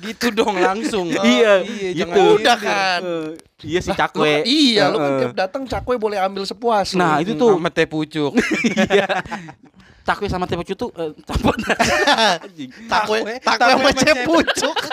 [0.00, 1.12] Gitu dong langsung.
[1.20, 2.08] Iya, iya gitu.
[2.08, 3.00] jangan Udah kan.
[3.04, 3.28] Eh,
[3.68, 4.32] iya sih Lu- cakwe.
[4.42, 6.96] iya, lu kan tiap datang cakwe boleh ambil sepuas.
[6.96, 6.98] lu.
[6.98, 8.32] Nah, itu Hmm, tuh teh pucuk.
[8.88, 9.20] iya.
[10.10, 11.54] Cakwe sama tempe cutu eh, campur.
[12.90, 14.76] Takwe Takwe- takwe takwe sama sama cepucuk.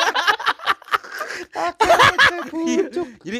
[2.67, 2.85] Iya.
[3.25, 3.39] Jadi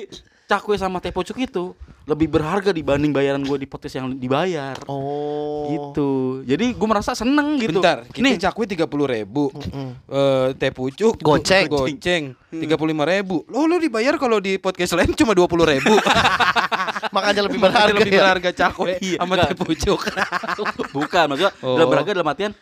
[0.49, 4.79] cakwe sama teh pucuk itu lebih berharga dibanding bayaran gue di podcast yang dibayar.
[4.87, 5.67] Oh.
[5.67, 6.09] Gitu.
[6.47, 7.77] Jadi gue merasa seneng gitu.
[7.77, 9.51] Bentar, kita Nih, cakwe tiga puluh ribu.
[9.51, 9.91] Mm-mm.
[10.07, 11.67] Eh, teh pucuk Goceng.
[11.67, 15.67] goceng tiga puluh lima ribu lo lu dibayar kalau di podcast lain cuma dua puluh
[15.67, 15.91] ribu
[17.15, 17.97] Makanya lebih Makanya berharga.
[17.99, 18.19] lebih ya.
[18.23, 19.99] berharga cakwe Iya, sama teh pucuk
[20.95, 21.75] bukan maksudnya Oh.
[21.75, 22.53] dalam berharga dalam artian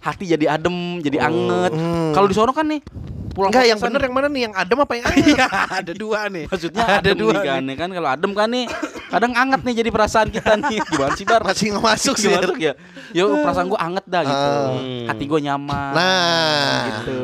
[0.00, 1.72] hati jadi adem, jadi anget.
[1.74, 2.14] Hmm.
[2.14, 2.80] Kalau di sono kan nih
[3.36, 4.42] pulang Enggak yang bener yang mana nih?
[4.48, 5.26] Yang adem apa yang anget?
[5.28, 8.48] iya ada dua nih Maksudnya ada adem dua nih kan, ya kan kalau adem kan
[8.48, 8.64] nih
[9.06, 10.78] kadang anget nih jadi perasaan kita nih.
[10.90, 11.42] Gimana sih Bar?
[11.46, 12.32] Masih nggak masuk sih.
[12.32, 12.72] Masuk ya?
[13.14, 14.50] Yo perasaan gua anget dah gitu.
[14.50, 15.06] Hmm.
[15.06, 15.92] Hati gua nyaman.
[15.94, 16.80] Nah.
[16.90, 17.18] gitu.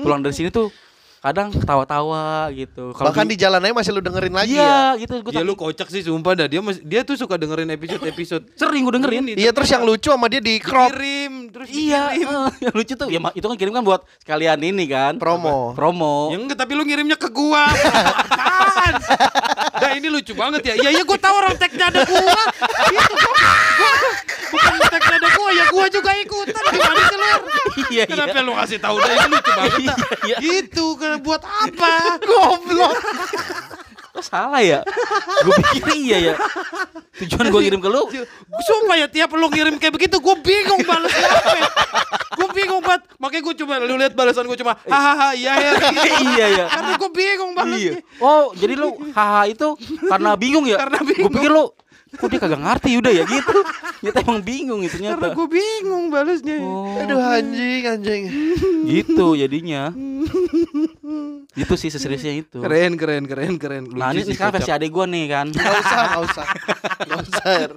[0.00, 0.72] Pulang dari sini tuh
[1.18, 2.94] kadang ketawa-tawa gitu.
[2.94, 5.00] Kalau Bahkan di jalan aja masih lu dengerin lagi Iya, ya.
[5.00, 8.02] gitu gua ya lu kocak sih sumpah dah dia mas- dia tuh suka dengerin episode
[8.04, 9.34] episode sering gua dengerin.
[9.34, 12.28] Iya terus yang lucu sama dia di crop kirim terus Iya, dikirim.
[12.28, 15.18] eh, yang lucu tuh ya itu kan kirim kan buat sekalian ini kan.
[15.18, 15.74] promo.
[15.74, 16.30] Promo.
[16.30, 17.66] Ya enggak, tapi lu ngirimnya ke gua.
[17.66, 18.94] Apaan?
[19.74, 20.74] Dah ini lucu banget ya.
[20.76, 22.40] Iya, iya gua tahu orang tagnya ada gua.
[22.88, 23.32] Itu gua,
[23.74, 23.90] gua
[24.48, 26.62] bukan tagnya ada gua, ya gua juga ikutan.
[26.68, 27.26] Gimana sih lu?
[27.88, 28.44] Iya, Kenapa iya.
[28.44, 29.78] lu kasih tahu dah ini lucu banget.
[29.80, 30.36] Iya, iya.
[30.38, 31.92] Gitu, kan buat apa?
[32.28, 32.94] Goblok.
[34.08, 34.80] Kok salah ya?
[35.38, 36.34] gue pikir iya ya.
[37.18, 38.02] Tujuan gue kirim ke lu.
[38.60, 41.56] Sumpah ya tiap lu ngirim kayak begitu gue bingung balasnya apa.
[42.34, 43.02] gue bingung banget.
[43.16, 45.70] Makanya gue coba lu lihat balasan gue cuma hahaha iya ya.
[46.34, 46.64] iya ya.
[46.66, 47.58] Karena gue bingung Iya.
[47.58, 47.92] balasnya.
[48.18, 49.68] Oh, jadi lu haha itu
[50.02, 50.76] karena bingung ya?
[50.82, 51.30] Karena bingung.
[51.30, 51.64] Gue pikir lu
[52.10, 53.58] kok dia kagak ngerti udah ya gitu.
[53.98, 55.34] Ternyata emang bingung itu Karena ternyata.
[55.34, 56.58] gue bingung balasnya.
[56.60, 58.22] Oh, Aduh anjing anjing.
[58.86, 59.90] gitu jadinya.
[61.52, 62.58] itu sih seseriusnya itu.
[62.58, 63.82] Keren keren keren keren.
[63.90, 65.46] Nah, ini sih, sekarang versi adek gue nih kan.
[65.52, 66.46] Gak usah, gak usah.
[67.00, 67.42] Gak usah.
[67.42, 67.70] Her.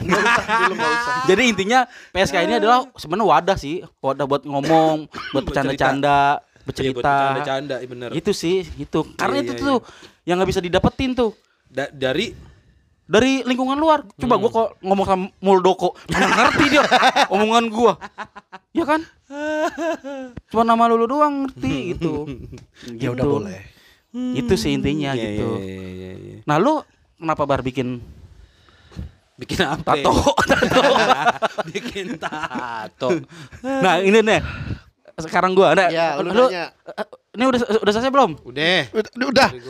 [0.00, 1.14] Gak usah dulu gak usah.
[1.26, 1.78] Jadi intinya
[2.10, 4.96] PSK ini adalah sebenarnya wadah sih, wadah buat ngomong,
[5.30, 6.96] buat bercanda-canda, Iya, bercerita.
[6.96, 8.08] bercanda-canda, iya bener.
[8.10, 9.00] Itu sih, itu.
[9.14, 9.76] Karena Iya, itu iya, tuh
[10.24, 11.30] yang nggak bisa didapetin tuh
[11.66, 12.32] Da- dari
[13.06, 14.02] dari lingkungan luar.
[14.12, 14.42] Coba Hmm.
[14.42, 16.82] gua kok ngomong sama Muldoko, mana ngerti dia
[17.34, 17.92] omongan gua.
[18.70, 19.00] Ya kan?
[20.50, 22.26] Cuma nama lu doang ngerti gitu.
[23.02, 23.32] Ya udah Gitu.
[23.32, 23.60] boleh.
[24.32, 25.48] Itu sih intinya Iya, gitu.
[25.56, 26.36] iya, iya, iya, iya.
[26.42, 26.80] Nah, lu
[27.16, 28.00] kenapa bar bikin
[29.36, 29.92] Bikin apa?
[29.92, 30.12] tato?
[30.40, 30.80] tato.
[31.68, 33.08] Bikin tato.
[33.60, 34.40] nah, ini nih.
[35.16, 35.88] Sekarang gua ada.
[35.88, 36.72] Ya, lu nanya.
[37.36, 38.30] Ini udah udah selesai belum?
[38.48, 38.88] Udah.
[38.96, 39.48] Udah, udah.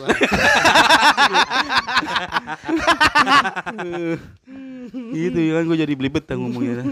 [5.11, 6.87] Gitu ya kan gue jadi belibet dah ngomongnya.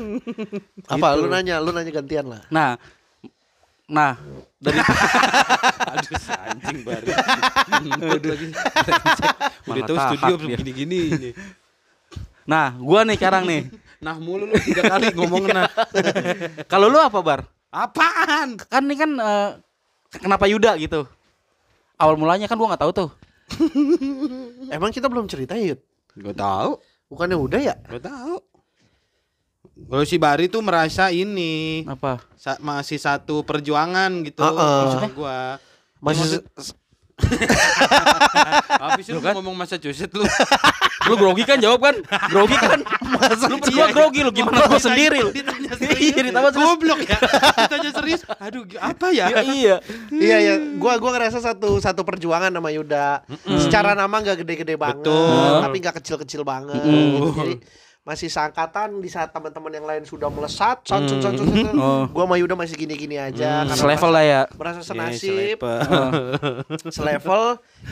[0.92, 1.20] Apa Gitu.
[1.24, 2.44] lu nanya, lu nanya gantian lah.
[2.52, 2.76] Nah,
[3.88, 4.20] nah
[4.60, 4.80] dari
[5.96, 6.12] Aduh,
[6.44, 7.08] anjing baru.
[8.20, 8.46] Udah lagi.
[9.64, 11.30] Udah tahu studio gini-gini ini.
[12.46, 13.72] nah gua nih sekarang nih.
[14.04, 15.72] Nah mulu lu tiga kali ngomong nah.
[16.72, 17.48] Kalau lu apa bar?
[17.72, 18.60] Apaan?
[18.60, 19.50] Kan ini kan eh,
[20.18, 21.06] kenapa Yuda gitu?
[21.96, 23.10] Awal mulanya kan gua nggak tahu tuh.
[24.76, 25.78] Emang kita belum cerita Yud?
[26.16, 26.82] Gue tahu.
[27.08, 27.76] Bukannya udah ya?
[27.86, 28.42] Gue tahu.
[29.76, 32.24] Kalau si Bari tuh merasa ini Apa?
[32.40, 34.40] sa- masih satu perjuangan gitu.
[34.42, 34.56] Heeh.
[34.56, 35.38] Maksudnya gua.
[36.00, 36.40] Masih
[38.76, 40.28] Habis itu ngomong Massachusetts lu.
[41.06, 41.96] Lu grogi kan jawab kan?
[42.28, 42.82] Grogi kan?
[43.16, 45.32] Masa lu berdua grogi lu gimana gua sendiri lu?
[45.32, 46.68] Ditanya Iya, ditambah serius.
[46.68, 47.18] Goblok ya.
[47.66, 48.22] Ditanya serius.
[48.42, 49.26] Aduh, apa ya?
[49.32, 49.76] Ya, iya.
[50.12, 53.24] Iya ya, gua gua ngerasa satu satu perjuangan sama Yuda.
[53.64, 55.62] Secara nama nggak gede-gede banget, Betul.
[55.64, 56.84] tapi nggak kecil-kecil banget.
[56.84, 57.32] Mm.
[57.32, 57.56] Jadi
[58.06, 61.74] masih seangkatan di saat teman-teman yang lain sudah melesat, sansut sansut sansut.
[61.74, 62.06] Oh.
[62.14, 64.42] Gua sama Yuda masih gini-gini aja karena Selevel lah ya.
[64.54, 66.06] merasa Iya, senasib, selevel.
[67.02, 67.44] selevel.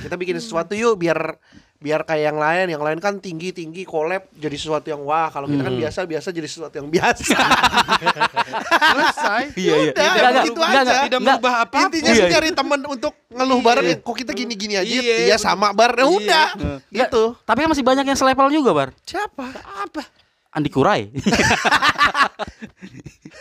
[0.06, 1.42] Kita bikin sesuatu yuk biar
[1.84, 5.28] biar kayak yang lain, yang lain kan tinggi-tinggi collab jadi sesuatu yang wah.
[5.28, 7.36] Kalau kita kan biasa-biasa jadi sesuatu yang biasa.
[8.64, 9.42] Selesai.
[9.54, 9.92] Iya, iya.
[9.92, 10.80] Udah, Enggak, enggak, begitu enggak, aja.
[10.80, 11.36] enggak, Tidak enggak.
[11.36, 11.78] merubah apa.
[11.84, 12.32] Intinya Iya, sih iya.
[12.32, 16.00] cari temen untuk ngeluh bareng "Eh, kok kita gini-gini aja Iya, iya sama bar ya
[16.00, 16.08] Iya.
[16.08, 16.48] udah
[16.88, 18.90] gitu Tapi kan masih banyak yang selevel juga, Bar.
[19.04, 19.44] siapa
[19.84, 20.02] Apa?
[20.54, 21.10] Andi Kurai.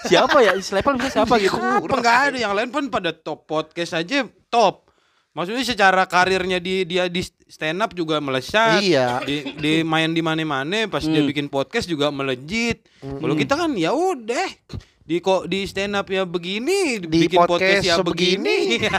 [0.09, 0.52] siapa ya?
[0.59, 1.57] Selevel bisa siapa gitu?
[1.57, 4.88] Apa enggak ada yang lain pun pada top podcast aja top.
[5.32, 8.80] Maksudnya secara karirnya di dia di stand up juga melesat.
[8.80, 9.20] Iya.
[9.22, 12.84] Di, di main di mana-mana pas dia bikin podcast juga melejit.
[13.00, 14.44] Kalau kita kan ya udah
[15.02, 18.76] di kok di stand up ya begini, Di bikin podcast podcast, ya sebegini.
[18.76, 18.92] begini.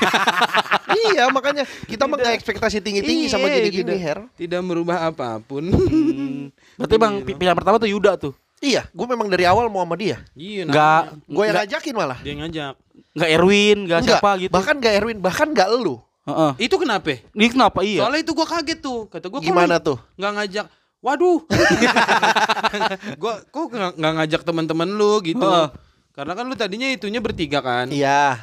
[1.06, 5.40] iya makanya kita mah nggak ekspektasi tinggi-tinggi sama Iya, gini-gini tidak- her Tidak merubah apa
[5.40, 5.64] pun.
[5.64, 6.50] Hmm.
[6.76, 8.34] Berarti bang pi- pilihan pertama tuh Yuda tuh.
[8.58, 11.28] iya gue memang dari awal mau sama dia iya, Enggak namanya.
[11.28, 12.74] gue yang ngajakin malah dia ngajak.
[13.12, 14.52] enggak Erwin, enggak Enggak, siapa gitu.
[14.52, 16.52] bahkan gak Erwin bahkan gak lu Heeh.
[16.68, 17.20] Itu kenapa?
[17.36, 18.04] Ini kenapa iya?
[18.04, 19.12] Soalnya itu gua kaget tuh.
[19.12, 20.66] Kata gua kok gimana tuh nggak ngajak
[21.04, 21.44] waduh
[23.22, 25.68] gua kok nggak ngajak teman-teman lu gitu Heeh.
[26.16, 28.40] karena kan lu tadinya itunya bertiga kan iya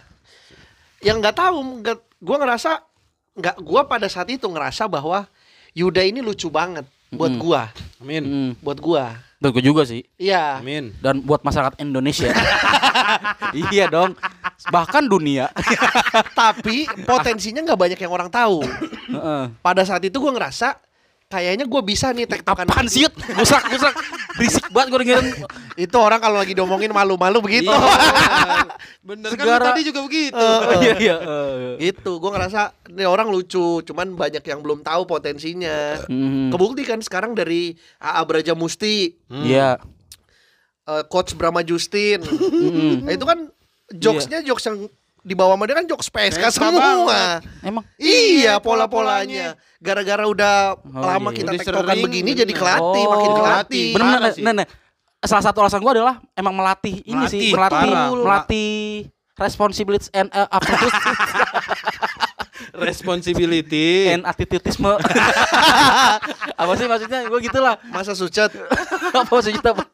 [1.01, 2.85] yang nggak tahu nggak gue ngerasa
[3.33, 5.25] nggak gue pada saat itu ngerasa bahwa
[5.73, 7.41] Yuda ini lucu banget buat Mm.
[7.41, 10.05] gua amin buat gua Dan gue juga sih.
[10.21, 12.29] iya amin Dan buat masyarakat Indonesia.
[13.73, 14.13] iya dong.
[14.69, 15.49] Bahkan dunia.
[16.37, 18.61] tapi potensinya nggak banyak yang orang tahu
[19.09, 19.43] Heeh.
[19.65, 20.77] pada saat itu gue ngerasa
[21.31, 23.07] kayaknya gue bisa nih tektokan Apaan sih?
[23.07, 23.15] Yud?
[23.15, 23.95] Gusak, gusak.
[24.33, 25.27] Berisik banget gue dengerin.
[25.77, 28.67] itu orang kalau lagi diomongin malu-malu begitu Iya,
[29.09, 31.17] bener kan Segara- tadi juga begitu Oh, iya iya.
[31.17, 31.89] Eh.
[31.89, 36.51] itu gue ngerasa ini orang lucu cuman banyak yang belum tahu potensinya Hmm.
[36.51, 39.79] kebukti kan sekarang dari AA Braja Musti Iya.
[40.85, 43.05] eh, coach Brahma Justin Mm-mm.
[43.05, 43.49] Nah, itu kan
[43.91, 44.87] jokesnya jokes yang
[45.23, 50.99] dibawa sama dia kan jokes PSK PSK semua Emang Iya Iya, pola-polanya Gara-gara udah Oh,
[50.99, 51.37] lama iya.
[51.37, 52.41] kita tektokan begini bener.
[52.41, 53.11] jadi kelatih Oh.
[53.11, 53.45] Makin bener
[54.01, 54.43] Parah bener sih.
[54.43, 54.67] nah, nah.
[55.21, 58.09] Salah satu alasan gue adalah emang melatih ini Melatih, sih, melatih parah.
[58.17, 58.73] melatih
[59.37, 60.93] responsibility and uh, aptitude
[62.73, 64.93] responsibility and attitudisme.
[66.61, 67.27] apa sih maksudnya?
[67.27, 67.77] Gue gitulah.
[67.89, 68.51] Masa sucet
[69.17, 69.85] apa maksudnya apa?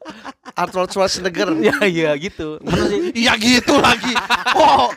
[0.57, 2.57] Arnold Schwarzenegger ya iya gitu.
[3.13, 4.09] Iya gitu lagi
[4.57, 4.89] Oh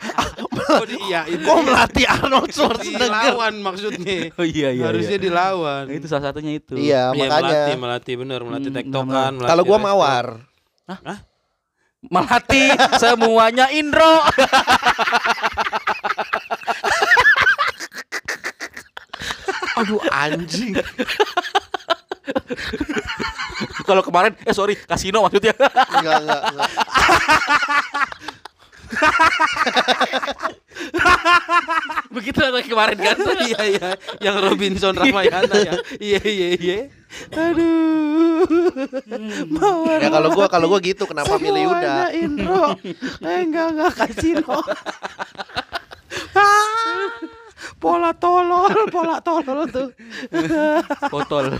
[0.71, 3.11] Oh, Iya, itu Kok melatih Arnold Schwarzenegger?
[3.11, 4.31] dilawan maksudnya.
[4.39, 4.83] Oh iya iya.
[4.87, 5.25] Harusnya iya.
[5.27, 5.83] dilawan.
[5.91, 6.79] Itu salah satunya itu.
[6.79, 7.41] Iya, Iya, makanya.
[7.43, 9.31] melatih, melatih bener, melatih tektokan.
[9.35, 9.87] melatih Kalau gua resto.
[9.91, 10.25] mawar.
[10.87, 11.19] Hah?
[12.01, 14.15] Melatih semuanya Indro.
[19.81, 20.77] Aduh anjing.
[23.87, 25.57] Kalau kemarin eh sorry, kasino maksudnya.
[25.57, 26.69] Enggak, enggak, enggak.
[32.15, 33.15] Begitu lagi kemarin kan.
[33.47, 33.89] iya iya
[34.19, 36.77] yang Robinson Ramayana ya iya iya iya
[37.35, 38.47] aduh
[39.51, 42.15] mawar Ya kalau gua kalau gua gitu kenapa milih Yuda?
[42.15, 42.79] Indro
[43.27, 44.63] eh enggak enggak kasino
[47.81, 49.89] pola tolol pola tolol tuh
[51.13, 51.57] Botol.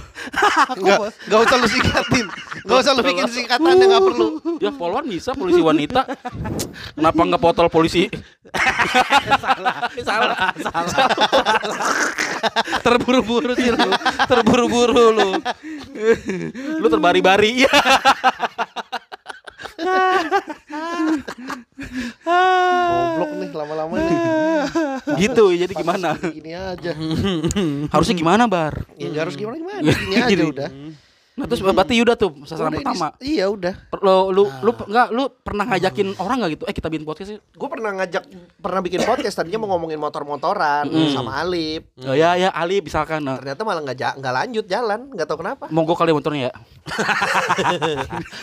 [0.78, 2.26] Enggak, enggak usah lu singkatin.
[2.64, 4.28] Enggak usah lu bikin singkatan yang enggak perlu.
[4.62, 6.06] Ya poluan bisa polisi wanita.
[6.94, 8.08] Kenapa nggak botol polisi?
[9.42, 9.90] salah.
[10.06, 11.10] salah.
[12.86, 13.90] terburu-buru sih lu
[14.30, 15.30] terburu-buru lu
[16.80, 17.66] Lu terbari-bari.
[22.21, 24.17] Goblok nih lama-lama nih.
[25.24, 25.45] gitu.
[25.54, 26.17] Jadi gimana?
[26.17, 26.91] Gini aja.
[27.93, 28.86] Harusnya gimana, Bar?
[28.97, 29.82] Ya harus gimana gimana.
[30.02, 30.69] Gini aja udah.
[31.41, 33.08] Nah, terus berarti Yuda tuh sasaran Udah, pertama.
[33.17, 33.73] ini- Iya udah.
[33.97, 36.63] Lu lu lu enggak lu pernah ngajakin orang enggak gitu?
[36.65, 37.41] Eh kita bikin podcast yuk.
[37.51, 38.23] Gue pernah ngajak
[38.58, 41.89] pernah bikin podcast tadinya mau ngomongin motor-motoran sama Alip.
[42.01, 43.21] Oh ya ya Ali misalkan.
[43.21, 43.36] Nah.
[43.36, 45.65] Ternyata malah nggak ja- nggak lanjut jalan, nggak tahu kenapa.
[45.67, 46.54] Monggo kali motornya ya.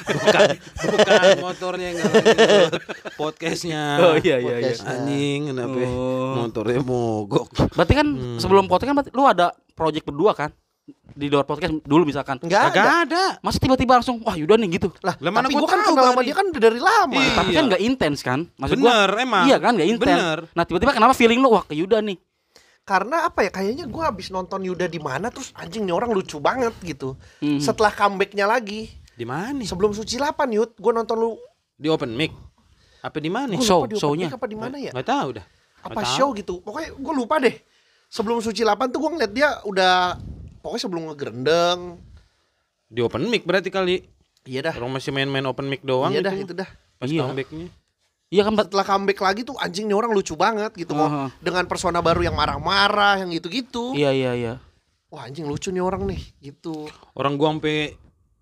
[0.09, 0.49] bukan
[0.85, 2.73] bukan motornya yang nggak lanjut.
[3.15, 4.73] podcastnya Oh iya iya iya.
[4.73, 4.83] Podcast.
[4.85, 5.79] anjing kenapa?
[5.79, 6.35] Oh.
[6.41, 8.07] motornya mogok Berarti kan
[8.39, 10.51] sebelum podcast kan berarti lu ada project berdua kan?
[11.19, 12.41] Di luar podcast dulu misalkan.
[12.41, 12.95] Nggak Kagak ada.
[13.05, 14.89] ada Masa tiba-tiba langsung wah Yuda nih gitu.
[15.05, 17.21] Lah, Lah, mana tapi gua gue kan kenal sama dia kan dari lama.
[17.21, 17.33] Iya.
[17.37, 18.41] Tapi kan nggak intens kan?
[18.57, 20.21] Maksud gua bener emang Iya kan nggak intens.
[20.57, 22.17] Nah tiba-tiba kenapa feeling lu wah ke Yuda nih?
[22.89, 23.51] Karena apa ya?
[23.53, 27.21] Kayaknya gue habis nonton Yuda di mana terus anjing nih orang lucu banget gitu.
[27.45, 27.61] Mhm.
[27.61, 31.37] Setelah comebacknya lagi, di mana sebelum Suci 8 Yud, gue nonton lu
[31.77, 32.33] di open mic
[32.99, 34.27] apa di mana Gua Show, show-nya.
[34.31, 34.91] mic apa di mana ya?
[34.91, 35.47] nggak tahu dah
[35.85, 36.59] Apa show gitu.
[36.63, 37.55] Pokoknya gue lupa deh.
[38.09, 40.17] Sebelum Suci 8 tuh gue ngeliat dia udah
[40.59, 41.79] pokoknya sebelum ngegerendeng.
[42.87, 44.07] di open mic berarti kali
[44.43, 44.73] Iya dah.
[44.77, 46.69] orang masih main-main open mic doang Iya dah itu itu dah.
[46.97, 47.23] pas Iya.
[47.23, 47.67] comebacknya
[48.29, 48.53] Iya kan?
[48.55, 51.03] Setelah comeback lagi tuh anjing nih orang lucu banget gitu kok.
[51.03, 51.33] Aha.
[51.39, 53.93] Dengan persona baru yang marah-marah yang gitu-gitu.
[53.93, 54.53] Iya iya iya.
[55.09, 56.87] Wah anjing lucu nih orang nih gitu.
[57.13, 57.97] orang gua sampai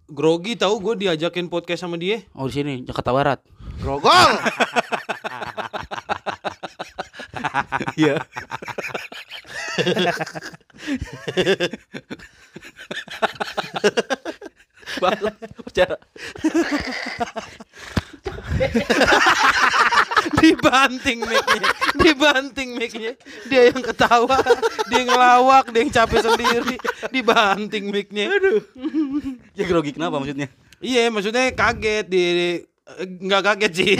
[0.04, 3.38] grogi tahu gua diajakin podcast sama dia Oh di sini Jakarta Barat.
[3.78, 4.10] Grogol.
[7.96, 8.20] Iya.
[20.86, 21.70] dibanting mic-nya.
[22.02, 23.12] Dibanting mic-nya.
[23.50, 24.38] Dia yang ketawa
[24.86, 26.74] dia yang ngelawak dia yang capek sendiri.
[27.10, 28.30] Dibanting mic-nya.
[28.30, 28.62] Aduh.
[29.58, 30.48] Ya grogi kenapa maksudnya?
[30.76, 32.24] iya maksudnya kaget di
[33.26, 33.92] nggak kaget sih.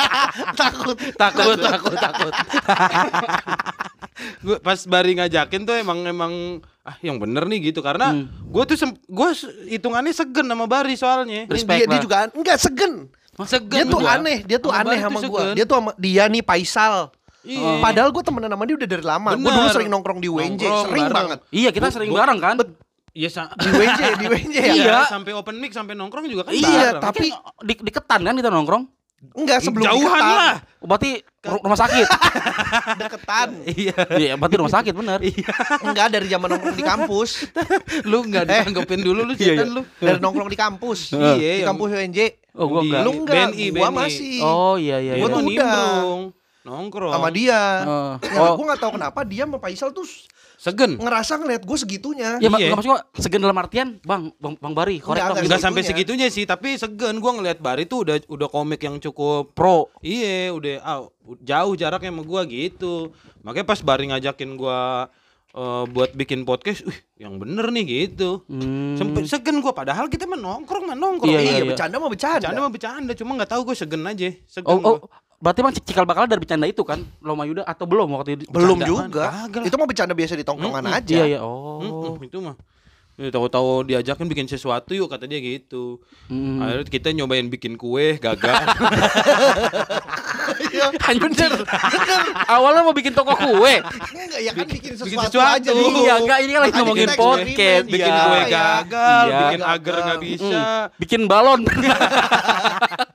[0.60, 0.96] Takut.
[1.18, 1.96] takut takut.
[2.00, 2.32] takut
[4.46, 6.32] gue pas Bari ngajakin tuh emang emang
[6.86, 7.84] ah yang bener nih gitu.
[7.84, 8.30] Karena Hmm.
[8.48, 9.28] gue tuh gue
[9.68, 11.44] hitungannya segen sama Bari soalnya.
[11.50, 13.12] Respect dia, dia juga enggak segen.
[13.40, 14.12] Segen Dia tuh gua.
[14.14, 15.40] aneh, dia tuh aneh sama gua.
[15.40, 15.54] segen.
[15.54, 17.08] Dia tuh sama dia nih Faisal.
[17.42, 17.80] Iya.
[17.80, 19.30] Padahal gue temenan sama dia udah dari lama.
[19.34, 21.16] Gue dulu sering nongkrong di WNJ, Nongkrong sering bareng.
[21.16, 21.38] banget.
[21.50, 22.54] Iya kita sering bareng kan?
[23.12, 24.64] Iya sa- Di WNJ, di WNJ ya.
[24.64, 24.98] iya, Iya.
[25.06, 27.02] sampai open mic sampai nongkrong juga kan Iya, bareng.
[27.02, 27.26] tapi
[27.60, 28.84] Di, di ketan kan kita nongkrong?
[29.32, 30.34] Enggak sebelum jauhan diketan.
[30.34, 32.06] lah Oh, berarti ru- rumah sakit.
[33.00, 33.48] Deketan.
[33.70, 35.18] iya Iya, berarti rumah sakit bener.
[35.80, 37.30] Enggak dari zaman nongkrong di kampus.
[38.10, 39.66] lu nggak ditanggepin dulu lu Iya, setan iya.
[39.70, 40.98] lu Dari nongkrong di kampus.
[41.12, 42.20] Iya, Di yang- kampus WNJ.
[42.52, 43.02] Oh, gua Di enggak.
[43.02, 43.96] Lu enggak, BNI, gua BNI.
[43.96, 44.34] masih.
[44.40, 45.12] Oh iya iya.
[45.12, 45.32] Iya, Gua iya.
[45.32, 45.48] tuh udah.
[45.48, 46.22] nimbrung
[46.62, 47.60] nongkrong Sama dia.
[47.82, 48.12] Oh.
[48.20, 48.54] Ya, Oh.
[48.54, 50.06] gue gak tahu kenapa dia sama Faisal tuh
[50.62, 52.38] segen ngerasa ngeliat gue segitunya.
[52.38, 52.70] Ya, mak- Iya.
[52.70, 55.58] nggak maksud gua segen dalam artian, Bang, Bang, Bang Bari, korek enggak nggak gitu.
[55.58, 56.28] sampai segitunya.
[56.30, 59.90] sih tapi segen gua ngeliat Bari tuh udah udah komik yang cukup Pro.
[59.98, 61.02] Iya, udah ah,
[61.42, 63.10] jauh jaraknya sama gua gitu.
[63.42, 65.10] Makanya pas Bari ngajakin gua
[65.52, 68.40] eh, buat bikin podcast, wih, yang bener nih gitu.
[68.46, 68.94] Hmm.
[68.94, 71.28] Sempet segen gua padahal kita mah nongkrong mah nongkrong.
[71.28, 71.64] Iya, Iya, iya.
[71.66, 72.38] bercanda mah bercanda.
[72.38, 74.30] Bercanda mah bercanda, cuma nggak tahu gua segen aja.
[74.46, 75.10] Segen Oh, oh, gua.
[75.42, 77.02] Berarti Bang cikal bakal dari bercanda itu kan?
[77.18, 78.46] Loma Yuda atau belum waktu itu?
[78.48, 79.50] Belum juga.
[79.50, 79.66] Lah.
[79.66, 80.96] Itu mah bercanda biasa di tongkrongan Mm-mm.
[80.96, 81.14] aja.
[81.18, 81.38] Iya, iya.
[81.42, 81.82] Oh.
[82.14, 82.54] Mm-mm, itu mah.
[83.12, 86.00] Ya, tahu-tahu diajakin bikin sesuatu yuk kata dia gitu.
[86.32, 86.64] Hmm.
[86.64, 88.56] Akhirnya kita nyobain bikin kue, gagal.
[91.12, 91.52] Anjir.
[92.48, 93.74] Awalnya mau bikin toko kue.
[93.78, 95.56] Enggak, ya kan bikin sesuatu, bikin sesuatu.
[95.60, 95.98] aja dulu.
[96.02, 97.84] Iya, enggak ini kan lagi ngomongin podcast.
[97.86, 98.22] bikin Iya.
[98.22, 98.48] kue ya.
[98.48, 99.38] gagal, Iya.
[99.38, 100.56] bikin agar nggak bisa.
[100.56, 100.84] Hmm.
[100.96, 101.60] Bikin balon.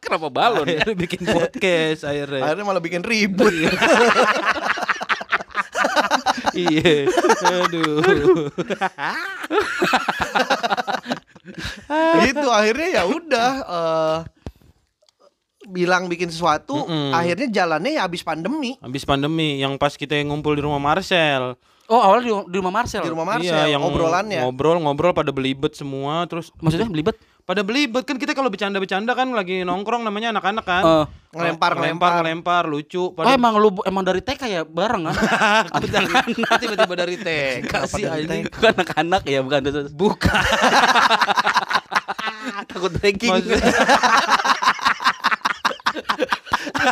[0.08, 0.64] Kenapa balon?
[0.66, 2.42] Akhirnya bikin podcast akhirnya.
[2.48, 3.52] Akhirnya malah bikin ribut.
[6.58, 7.06] Iya.
[7.46, 8.02] Aduh.
[12.28, 14.18] gitu akhirnya ya udah eh,
[15.68, 17.12] bilang bikin sesuatu Mm-mm.
[17.16, 21.56] akhirnya jalannya ya habis pandemi Habis pandemi yang pas kita ngumpul di rumah Marcel.
[21.88, 23.00] Oh awalnya di, di rumah Marcel.
[23.00, 27.16] di rumah Marcel Iya, yang obrolannya Ngobrol-ngobrol pada belibet semua terus Maksudnya belibet?
[27.48, 30.84] Pada belibet kan kita kalau bercanda-bercanda kan lagi nongkrong namanya anak-anak kan.
[30.84, 33.08] Eh, ngelempar ngelempar, ngelempar lucu.
[33.08, 35.64] oh Pada emang lu emang dari TK ya bareng kan?
[36.60, 38.52] tiba-tiba dari TK sih dari anjing.
[38.52, 39.62] Bukan anak-anak ya bukan.
[39.96, 40.44] Bukan.
[42.70, 43.32] Takut ranking.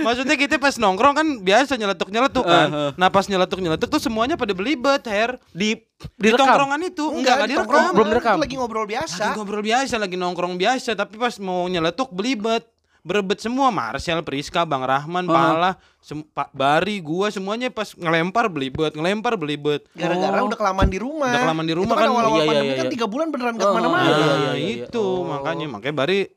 [0.00, 2.68] Maksudnya, kita pas nongkrong kan biasa nyeletuk-nyeletuk kan.
[2.68, 2.90] Uh, uh.
[2.94, 5.36] Nah pas nyeletuk-nyeletuk tuh semuanya pada belibet, Her.
[5.50, 5.76] di
[6.16, 8.36] Di tongkrongan itu enggak, enggak di tongkrongan, Belum direkam.
[8.38, 12.64] lagi ngobrol biasa Lagi ngobrol biasa, lagi nongkrong biasa, tapi pas mau nyeletuk belibet.
[13.00, 15.32] Berebet semua, Marcel, Priska, Bang Rahman, Uh.
[15.32, 19.88] Pala, sem- Pak Bari, gua semuanya pas ngelempar belibet, ngelempar belibet.
[19.90, 20.48] gara-gara Oh.
[20.48, 22.12] udah kelamaan di rumah Udah kelamaan di rumah itu kan kan.
[22.14, 22.92] awal-awal Iya, iya, iya, kan iya.
[22.92, 24.84] tiga bulan beneran gak Oh, ke mana-mana iya, Nah, iya, iya.
[24.84, 25.24] itu Oh.
[25.26, 26.28] makanya makanya Bari ah,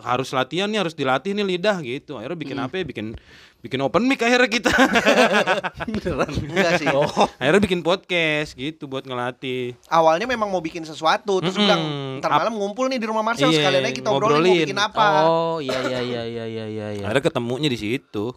[0.00, 2.14] harus latihan nih, harus dilatih nih lidah gitu.
[2.14, 2.66] Akhirnya bikin Hmm.
[2.66, 2.84] apa ya?
[2.84, 3.06] Bikin
[3.60, 4.72] bikin open mic akhirnya kita.
[5.90, 6.88] enggak sih
[7.40, 9.76] akhirnya bikin podcast gitu buat ngelatih.
[9.86, 11.64] awalnya memang mau bikin sesuatu terus Mm-mm.
[11.64, 11.82] bilang
[12.18, 14.64] ntar malam ngumpul nih di rumah Marcel Iya, sekalian aja kita obrolin mau ngobrolin.
[14.64, 16.86] bikin apa Oh iya iya iya iya iya iya.
[16.94, 17.04] iya.
[17.06, 18.32] Akhirnya ketemunya di situ.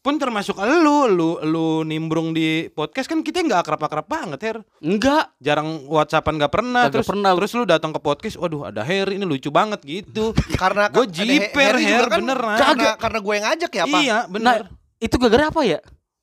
[0.00, 4.58] Pun termasuk lu, lu, lu nimbrung di podcast kan kita nggak akrab-akrab banget, Her.
[4.80, 5.36] Enggak.
[5.44, 6.88] Jarang WhatsAppan nggak pernah.
[6.88, 7.36] Terus pernah.
[7.36, 10.32] terus lu datang ke podcast, waduh ada Harry ini lucu banget gitu.
[10.62, 12.56] karena Gua ada jiper, Her, kan beneran.
[12.56, 14.60] karena, karena gue yang ngajak ya apa iya, Nah, bener.
[15.04, 15.78] itu gara-gara apa ya?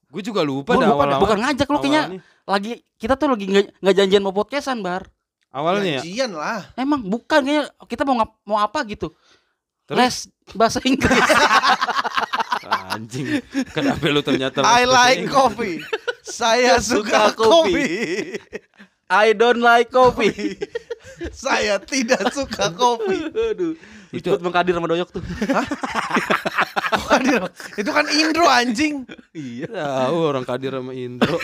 [0.10, 1.22] Gue juga lupa Gua dah lupa awal-awal.
[1.22, 2.04] Bukan ngajak lu kayaknya
[2.50, 5.06] lagi kita tuh lagi nggak nggak janjian mau podcastan bar.
[5.54, 6.02] Awalnya ya.
[6.02, 9.14] Janjian lah Emang bukan kayaknya kita mau ngap, mau apa gitu.
[9.88, 9.98] Terus?
[9.98, 10.16] Les
[10.54, 11.16] bahasa Inggris.
[12.68, 13.40] Anjing.
[13.72, 15.80] Kenapa lu ternyata I like coffee
[16.28, 17.72] saya suka Suka kopi.
[17.72, 17.88] kopi
[19.08, 20.60] I don't like coffee.
[21.32, 23.74] Saya tidak suka kopi Aduh.
[24.08, 25.24] Itu- Itu Bang Kadir sama Doyok tuh.
[27.08, 27.44] Waduh,
[27.76, 29.68] itu kan Indro anjing Inggris?
[29.70, 31.36] Tahu orang Kadir sama Indro.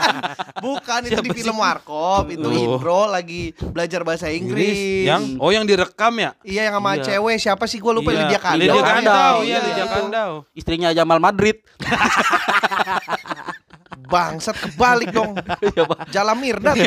[0.64, 1.56] bukan itu di film?
[1.58, 2.52] Warkop itu Oh.
[2.54, 6.32] Indro lagi belajar bahasa Inggris Yang oh yang direkam ya?
[6.40, 7.04] iya yang sama Iya.
[7.06, 9.36] cewek siapa sih gue lupa Iya, Lydia Kandau Lydia Kandau.
[9.36, 9.86] Iya Iya, Lydia.
[9.86, 10.32] Kandau.
[10.52, 11.60] Istrinya Jamal Madrid.
[14.08, 15.36] bangsat kebalik dong
[16.14, 16.74] Jalan Mirdad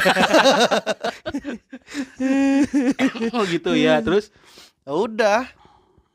[3.31, 4.01] oh gitu ya.
[4.01, 4.33] Terus
[4.81, 5.41] Ya udah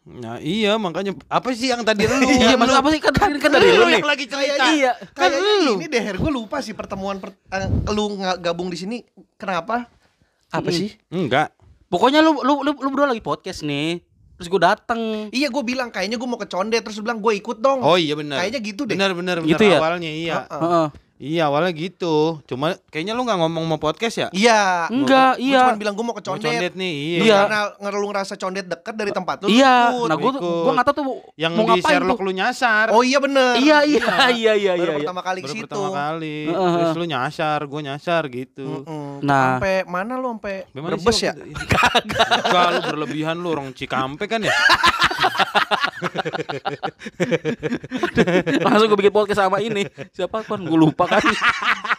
[0.07, 2.15] Nah, iya makanya apa sih yang tadi lu?
[2.39, 3.99] iya lu- apa sih kan kan, kan lu dari lu nih.
[3.99, 4.55] yang lagi cerita.
[4.55, 4.93] Kayaknya- Iya.
[5.11, 5.73] Kan Kayaknya lu.
[5.77, 8.97] ini deh Her gue lupa sih pertemuan per, eh, lu nggak gabung di sini
[9.35, 9.91] kenapa
[10.49, 10.77] apa Mm.
[10.77, 11.51] sih Enggak.
[11.87, 13.99] Pokoknya lu lu lu, lu berdua lagi podcast nih.
[14.37, 15.01] Terus gue dateng
[15.33, 18.13] iya gue bilang kayaknya gue mau ke Condet terus bilang gue ikut dong Oh iya
[18.13, 18.41] benar.
[18.41, 19.79] kayaknya gitu deh Benar benar benar Gitu ya?
[19.81, 20.35] awalnya iya.
[20.45, 20.61] Heeh.
[20.61, 20.87] Heeh.
[21.17, 22.45] Iya awalnya gitu.
[22.45, 24.29] Cuma kayaknya lu nggak ngomong mau podcast ya?
[24.31, 25.61] iya Enggak, Gua iya.
[25.65, 27.19] cuma bilang gue mau ke Mau Condet, condet nih, iya.
[27.19, 27.37] Iya.
[27.41, 30.07] karena nge- lu ngerasa Condet deket dari tempat lu Iya, ikut.
[30.07, 32.25] nah gue gue nggak tahu tuh Yang mau di ngapain Sherlock tuh.
[32.25, 32.87] lu nyasar.
[32.91, 34.93] oh iya bener Iya iya iya iya baru iya.
[34.93, 34.99] iya.
[35.01, 36.39] pertama kali ke situ pertama kali.
[36.47, 36.73] Heeh.
[36.77, 38.67] Terus lu nyasar, gue nyasar gitu.
[38.85, 39.25] Mm-mm.
[39.25, 39.57] Nah.
[39.57, 41.65] sampai mana lu sampai Brebes ya waktu itu?
[42.45, 44.53] Enggak, lu berlebihan lu orang Cikampek kan ya?
[48.61, 49.87] Langsung gue bikin podcast sama ini.
[50.13, 50.61] Siapa kan?
[50.61, 51.23] Gue lupa kan.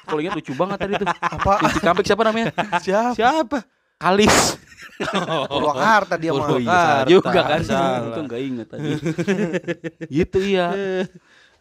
[0.07, 1.07] Kalau ingat lucu banget tadi tuh.
[1.07, 2.47] apa Di Cikampek siapa namanya?
[2.79, 3.57] siapa Siapa?
[3.97, 4.37] Kalis.
[5.49, 7.61] Purwakarta dia mah Oh iya juga kan.
[7.65, 8.13] Salah.
[8.13, 8.89] Itu enggak inget tadi.
[10.21, 10.67] gitu iya.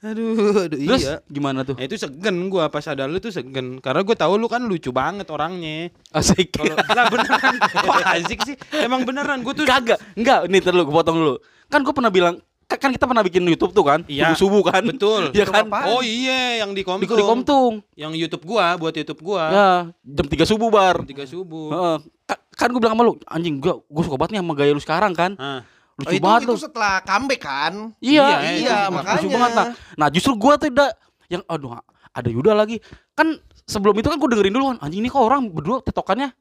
[0.04, 1.16] Aduh, aduh Terus iya.
[1.24, 1.74] gimana tuh?
[1.80, 4.92] Nah, itu segen gua pas ada lu tuh segen karena gua tahu lu kan lucu
[4.92, 5.88] banget orangnya.
[6.12, 6.52] Asik.
[6.52, 8.56] Kalau lah beneran kok asik sih?
[8.76, 9.96] Emang beneran gua tuh Kagak.
[10.12, 11.35] Enggak, nih terlalu gue potong dulu.
[11.66, 14.35] Kan gue pernah bilang kan kan kita pernah bikin YouTube tuh kan, Iya.
[14.35, 15.31] subuh subuh kan, Betul.
[15.31, 15.87] Iya kan, Apaan?
[15.88, 17.14] Oh iya yang di di, Komtung.
[17.14, 19.44] di Komtung, Yang YouTube gua buat YouTube gua.
[19.48, 19.68] ya
[20.02, 20.98] jam 3 subuh bar.
[20.98, 21.68] Jam 3 subuh.
[21.70, 21.96] Heeh.
[22.26, 24.83] Ka- kan gue bilang sama lu, anjing gue gue suka banget nih sama gaya lu
[24.83, 25.33] sekarang kan.
[25.37, 25.61] Oh,
[25.96, 26.59] lucu itu, banget itu lu.
[26.59, 29.29] setelah comeback kan Iya, Iya, iya, lucu makanya.
[29.31, 29.52] banget.
[29.55, 30.90] Nah, nah justru gue tuh udah
[31.29, 31.79] yang aduh
[32.11, 32.83] ada Yuda lagi.
[33.12, 36.35] Kan sebelum itu kan gue dengerin dulu kan, anjing ini kok orang berdua tetokannya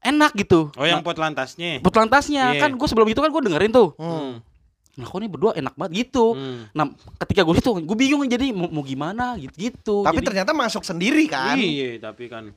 [0.00, 0.72] enak gitu.
[0.74, 1.84] Oh yang pot lantasnya.
[1.84, 2.60] Buat lantasnya Iya.
[2.64, 3.92] kan gue sebelum itu kan gue dengerin tuh.
[4.00, 4.40] Hmm.
[5.00, 6.36] Nah kok ini berdua enak banget gitu.
[6.36, 6.68] Hmm.
[6.70, 9.96] Nah ketika gue situ gue bingung jadi mau, mau gimana gitu gitu.
[10.00, 12.52] tapi jadi, ternyata masuk sendiri kan Iya, tapi kan.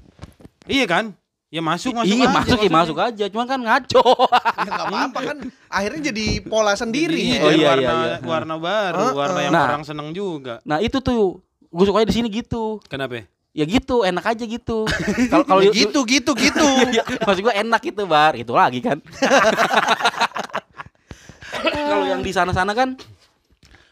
[0.63, 1.05] Iya kan?
[1.47, 2.73] Ya masuk masuk iya aja masuk ya maksudnya.
[2.75, 4.05] masuk aja, cuman kan ngaco.
[4.57, 5.37] ya nggak apa-apa kan
[5.67, 7.53] akhirnya jadi pola sendiri Iya, Oh, ya.
[7.53, 8.15] iya, warna, iya.
[8.19, 9.13] warna baru, Heeh.
[9.13, 9.65] warna yang Nah.
[9.69, 10.59] orang seneng juga.
[10.63, 12.81] nah itu tuh gue sukanya di sini gitu.
[12.83, 13.21] Kenapa?
[13.49, 14.89] Ya gitu, enak aja gitu.
[15.29, 18.97] Kalau kalau Ya gitu gitu gitu Iya, maksud gue enak itu bar, itu lagi kan.
[21.89, 22.95] Kalau yang di sana-sana kan,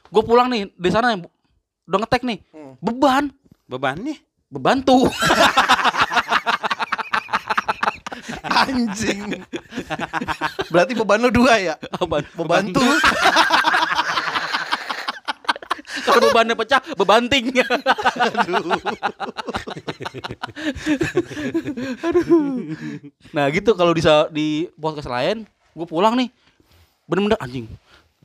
[0.07, 1.15] gue pulang nih di sana
[1.85, 2.73] udah ngetek nih, Hmm.
[2.79, 3.25] beban.
[3.65, 4.15] Bebannya?
[4.47, 5.07] Bebantu.
[8.43, 9.41] Anjing.
[10.67, 11.75] Berarti beban lo dua ya?
[11.97, 12.83] Beban- Bebantu.
[16.01, 17.53] Kalau bebannya pecah, bebanting.
[22.01, 22.73] Aduh.
[23.31, 24.01] Nah gitu kalau di
[24.31, 26.27] di podcast lain, gue pulang nih,
[27.05, 27.65] bener-bener anjing.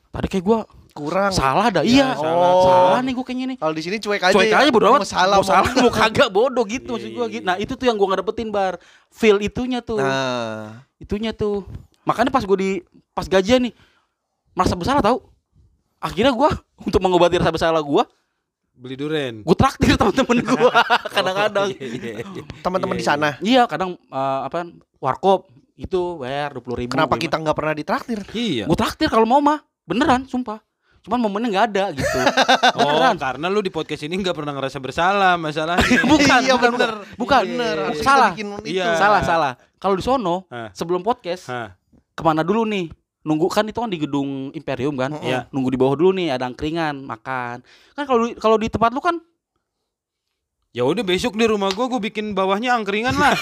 [0.09, 0.59] Tadi kayak gue
[0.91, 1.29] Kurang.
[1.29, 1.85] salah dah.
[1.85, 2.53] Iya, iya, salah.
[2.65, 3.57] salah nih gue kayaknya nih.
[3.61, 4.33] Kalau di sini cuek aja.
[4.33, 4.57] Cuek ya.
[4.65, 5.01] aja bodo amat.
[5.01, 7.45] Mau salah, mau salah, mau- kagak bodoh gitu maksud gue gitu.
[7.45, 8.81] Nah itu tuh yang gue gak dapetin bar.
[9.07, 11.65] Feel itunya tuh, Nah, itunya tuh.
[12.01, 12.69] Makanya pas gue di
[13.11, 13.73] pas gajian nih,
[14.53, 15.21] merasa bersalah tau.
[15.97, 16.49] Akhirnya gue
[16.87, 18.03] untuk mengobati rasa bersalah gue,
[18.73, 19.41] Beli duren.
[19.41, 20.69] gue traktir temen-temen gue
[21.15, 21.69] kadang-kadang.
[21.77, 22.25] Iya,
[22.61, 23.29] teman-teman di sana.
[23.37, 24.65] Iya kadang eh, apa
[24.97, 25.45] warkop
[25.77, 26.91] itu bayar dua puluh ribu.
[26.97, 28.19] Kenapa kita nggak pernah ditraktir?
[28.33, 28.65] Iya.
[28.65, 30.57] Gue traktir kalau mau mah beneran sumpah.
[31.05, 32.17] Cuman momennya nggak ada gitu.
[32.77, 33.15] Oh, beneran.
[33.15, 36.01] karena lu di podcast ini nggak pernah ngerasa bersalah masalahnya.
[36.11, 36.91] bukan, Iya, bukan, bener.
[37.15, 37.43] bukan.
[37.47, 38.75] Bener, harus kita salah, bikin itu.
[38.75, 38.87] Iya.
[38.97, 39.53] salah, salah.
[39.77, 40.73] Kalau di sono Hah.
[40.73, 41.77] sebelum podcast Hah.
[42.11, 42.89] ke mana dulu nih?
[43.23, 45.13] Nunggu kan itu kan di gedung Imperium kan?
[45.21, 45.45] Iya.
[45.53, 47.61] Nunggu di bawah dulu nih ada angkringan, makan.
[47.93, 49.21] Kan kalau kalau di tempat lu kan
[50.77, 53.33] Ya udah besok di rumah gua gua bikin bawahnya angkringan lah.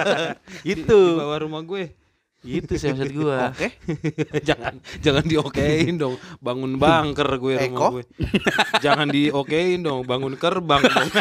[0.64, 1.20] Di gitu.
[1.20, 1.92] bawah rumah gue.
[2.40, 3.52] Gitu sih maksud gua.
[3.52, 3.76] Oke.
[4.48, 6.16] jangan jangan diokein dong.
[6.40, 7.86] Bangun bangker gue rumah Eko?
[8.00, 8.04] gue.
[8.80, 11.10] jangan diokein dong, bangun kerbang dong.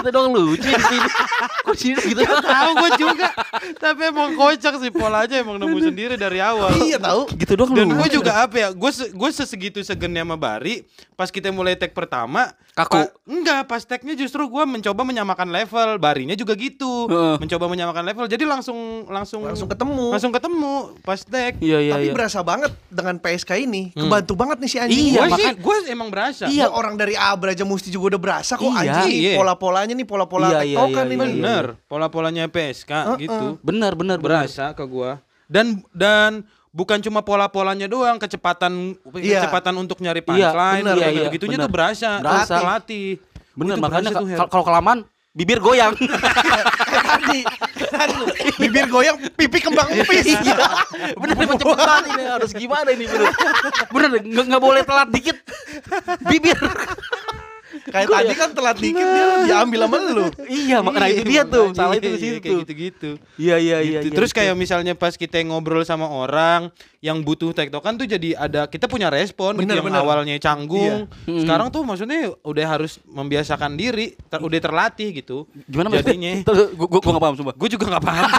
[0.00, 1.08] Aja begitu dong lucu di sini.
[1.66, 2.40] Kok sini gitu doang?
[2.42, 3.28] Tahu gue juga.
[3.76, 6.72] Tapi emang kocak sih polanya emang nemu sendiri dari awal.
[6.74, 7.28] Iya tahu.
[7.34, 10.82] Gitu doang Dan gue juga apa ya, gue se gue sesegitu segennya sama Bari.
[11.12, 12.96] Pas kita mulai tag pertama, Kaku.
[12.96, 16.00] pa- enggak, pas tagnya justru gue mencoba menyamakan level.
[16.00, 17.36] Barinya juga gitu, Heeh.
[17.36, 18.24] mencoba menyamakan level.
[18.24, 20.06] Jadi langsung langsung Langsung ketemu.
[20.10, 21.60] langsung ketemu pas tag.
[21.60, 22.14] Iya iya Tapi iya.
[22.14, 23.92] berasa banget dengan PSK ini.
[23.92, 24.96] Kebantu banget nih si anjing.
[25.10, 26.48] Iya, gue sih, gue emang berasa.
[26.48, 26.58] Iya.
[26.60, 26.66] Iya.
[26.70, 28.80] orang dari Abra aja mesti juga udah berasa kok Iya.
[28.80, 29.12] anjing.
[29.12, 29.36] Iya.
[29.36, 31.20] Pola-polanya nih pola-pola Iya, iya, tektokan iya, ini.
[31.20, 33.46] iya, Bener, pola-polanya PSK gitu.
[33.60, 34.44] Benar benar benar.
[34.44, 35.18] Berasa ke gua.
[35.46, 39.42] Dan dan bukan cuma pola-polanya doang, kecepatan Iya.
[39.42, 41.66] kecepatan untuk nyari Iya, punchline, bener, kayak iya, gitu-gitunya bener.
[41.66, 42.10] tuh berasa.
[42.18, 42.54] Berasa.
[42.56, 43.08] Pelatih.
[43.52, 44.10] Bener Itu makanya
[44.46, 44.98] kalau kelamaan
[45.30, 45.94] bibir goyang.
[47.10, 47.40] tadi,
[47.86, 48.26] tadi lu,
[48.56, 50.26] bibir goyang, pipi kembang empis.
[50.26, 50.56] Iya.
[51.14, 53.30] bener emang cepetan ini harus gimana ini bener.
[53.90, 54.08] Bener
[54.46, 55.36] nggak boleh telat dikit.
[56.24, 56.54] Bibir.
[57.90, 60.24] Kayak Gua tadi ya- kan telat dikit dia diambil sama lu.
[60.46, 61.66] iya, makanya Iya, itu dia tuh.
[61.72, 62.38] Salah itu iya, di situ.
[62.40, 63.10] kayak gitu-gitu.
[63.36, 63.98] Iya iya iya.
[64.00, 64.08] Gitu.
[64.08, 68.64] iya, Terus kayak misalnya pas kita ngobrol sama orang yang butuh tektokan tuh jadi ada
[68.64, 70.00] kita punya respon gitu Bener, yang bener.
[70.00, 71.08] awalnya canggung.
[71.24, 71.40] Hmm.
[71.40, 75.48] Sekarang tuh maksudnya udah harus membiasakan diri, ter- udah terlatih gitu.
[75.64, 76.44] gimana jadinya?
[76.78, 77.54] Gua, gua gak paham sumpah.
[77.54, 78.28] Gue juga nggak paham.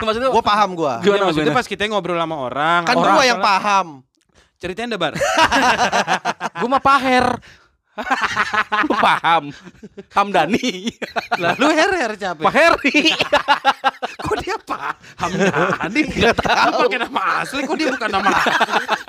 [0.00, 0.94] Maksudnya Gua paham gua.
[0.98, 1.58] Gimana Iya, maksudnya gimana?
[1.58, 3.86] pas kita ngobrol sama orang, Kan orang gua yang paham.
[4.56, 5.14] Ceritain dah bar.
[6.58, 7.26] gua mah paher.
[8.88, 9.44] Lu paham.
[10.14, 10.92] Hamdani.
[11.38, 12.44] Lalu her her capek.
[12.46, 13.00] Pak Heri.
[14.24, 16.02] Kok dia paham Dani?
[16.10, 16.90] Gak tahu.
[16.90, 18.30] Pakai nama asli kok dia bukan nama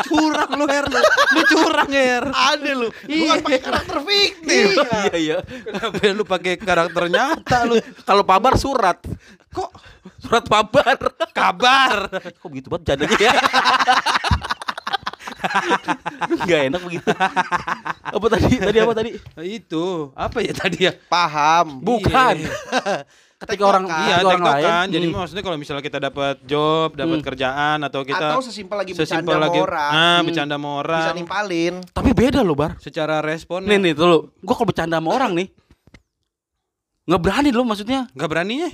[0.06, 1.02] curang lu her lu.
[1.36, 2.24] Lu curang her.
[2.30, 2.88] Ada lu.
[2.94, 4.68] Bukan pakai karakter fiktif.
[4.80, 5.38] Iya iya.
[5.44, 7.76] Kenapa lu pakai karakter nyata lu?
[8.06, 8.98] Kalau pabar surat.
[9.50, 9.72] Kok
[10.20, 10.98] Surat pabar.
[11.32, 11.96] kabar?
[12.40, 13.34] Kok begitu banget jadinya ya?
[16.44, 17.08] Gak enak begitu.
[18.04, 18.54] Apa tadi?
[18.58, 19.12] Tadi apa tadi?
[19.42, 20.94] Itu apa ya tadi ya?
[21.08, 21.80] Paham.
[21.80, 22.36] Bukan.
[22.38, 22.52] Iya.
[23.40, 24.52] Ketika orang Iya, ketika orang lain.
[24.60, 24.86] tektokan.
[24.90, 25.16] Jadi hmm.
[25.16, 27.26] maksudnya kalau misalnya kita dapat job, dapat Hmm.
[27.26, 29.90] kerjaan atau kita Atau sesimpel lagi sesimpel bercanda lagi sama orang.
[29.90, 30.26] ah, Hmm.
[30.28, 31.74] bercanda sama Bisa orang nimpalin.
[31.88, 32.72] Tapi beda loh, Bar.
[32.78, 34.20] secara respon Nih nih tuh lo.
[34.44, 35.48] Gua kalau bercanda sama orang nih
[37.06, 38.70] nggak berani loh maksudnya nggak beraninya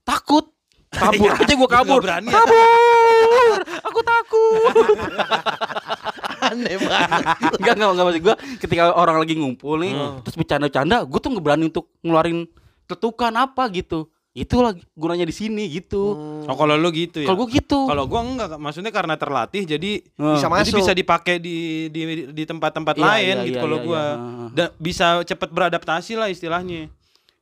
[0.00, 0.48] takut
[0.96, 4.72] kabur Iya, aja gua kabur nggak berani kabur aku takut
[6.46, 7.24] Aneh banget.
[7.58, 10.20] Enggak, enggak, enggak maksud gua ketika orang lagi ngumpul nih, Hmm.
[10.22, 12.38] terus bercanda-canda, gua tuh nggak berani untuk ngeluarin
[12.84, 14.06] tetukan apa gitu.
[14.30, 16.12] Itu lagi gunanya di sini gitu.
[16.44, 17.26] Oh kalau lu gitu ya.
[17.26, 17.78] Kalau gua gitu.
[17.82, 20.78] Kalau gua enggak, maksudnya karena terlatih jadi Nah, Bisa jadi masuk.
[20.78, 21.56] bisa dipakai di
[21.88, 24.02] di di tempat-tempat Iya, lain iya, gitu iya, kalau iya, gua.
[24.04, 24.46] iya.
[24.52, 26.92] Da- bisa cepet beradaptasi lah istilahnya.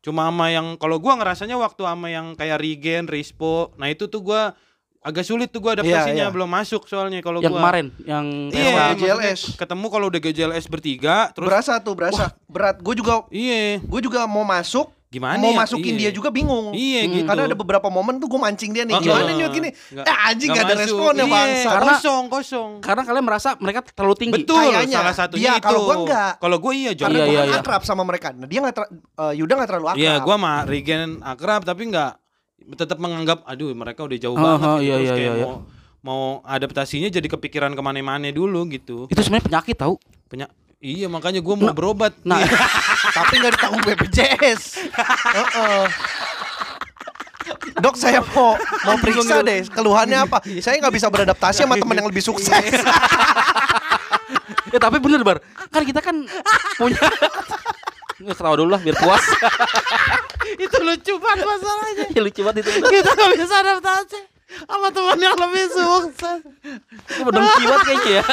[0.05, 4.21] Cuma sama yang kalau gua ngerasanya waktu sama yang kayak Regen, Rispo, nah itu tuh
[4.21, 4.53] gua
[5.01, 6.29] agak sulit tuh gua adaptasinya Iya, iya.
[6.29, 7.61] belum masuk soalnya kalau yang gua.
[7.63, 9.53] kemarin, yang Iya, GLS.
[9.55, 12.37] ketemu kalau udah GJLS bertiga terus berasa tuh, berasa.
[12.45, 12.79] Berat.
[12.79, 15.59] Gue juga iya, gue juga mau masuk gimana mau ya?
[15.63, 16.01] masukin Iya.
[16.03, 16.75] dia juga bingung.
[16.75, 17.13] Iya Hmm.
[17.15, 17.25] gitu.
[17.25, 18.99] Karena ada beberapa momen tuh gue mancing dia nih.
[18.99, 19.39] Gimana iya.
[19.39, 19.69] nih gini?
[19.95, 20.83] Eh anjing gak ada masuk.
[20.83, 21.69] responnya Iya, bangsa.
[21.71, 22.71] Karena- kosong, kosong.
[22.83, 24.43] karena kalian merasa mereka terlalu tinggi.
[24.43, 24.97] Betul, Kayaknya.
[24.99, 25.65] salah satunya Dia, itu.
[25.65, 26.33] kalau gua enggak.
[26.37, 27.07] Kalau gua iya, Jong.
[27.07, 27.61] Karena Iya, gue iya, iya.
[27.61, 28.29] akrab sama mereka.
[28.31, 30.03] Nah, dia nggak ter- eh, Yuda nggak terlalu akrab.
[30.03, 32.13] Iya, gua mah Regen akrab tapi nggak
[32.75, 34.81] tetap menganggap aduh mereka udah jauh Oh, banget gitu.
[34.81, 35.53] iya, Terus iya, kayak iya, mau
[36.01, 39.05] mau adaptasinya jadi kepikiran ke mana-mana dulu gitu.
[39.07, 39.97] Itu sebenarnya penyakit tahu.
[40.27, 40.49] Punya
[40.85, 42.13] Iya makanya gue mau berobat.
[42.29, 42.45] Nah,
[43.17, 44.85] Tapi nggak ditanggung BPJS.
[44.93, 45.85] Heeh.
[47.81, 50.45] Dok saya mau mau periksa deh keluhannya apa?
[50.61, 52.53] Saya nggak bisa beradaptasi sama teman yang lebih sukses.
[54.73, 55.41] ya tapi bener bar.
[55.73, 56.21] Kan kita kan
[56.77, 57.01] punya
[58.21, 59.25] Nggak ketawa dulu lah biar puas.
[60.69, 62.07] itu lucu banget masalahnya.
[62.13, 62.71] ya lucu banget itu.
[62.93, 64.21] Kita gak bisa adaptasi
[64.69, 66.41] sama teman yang lebih sukses.
[67.09, 68.25] Itu mendengki banget kayaknya ya.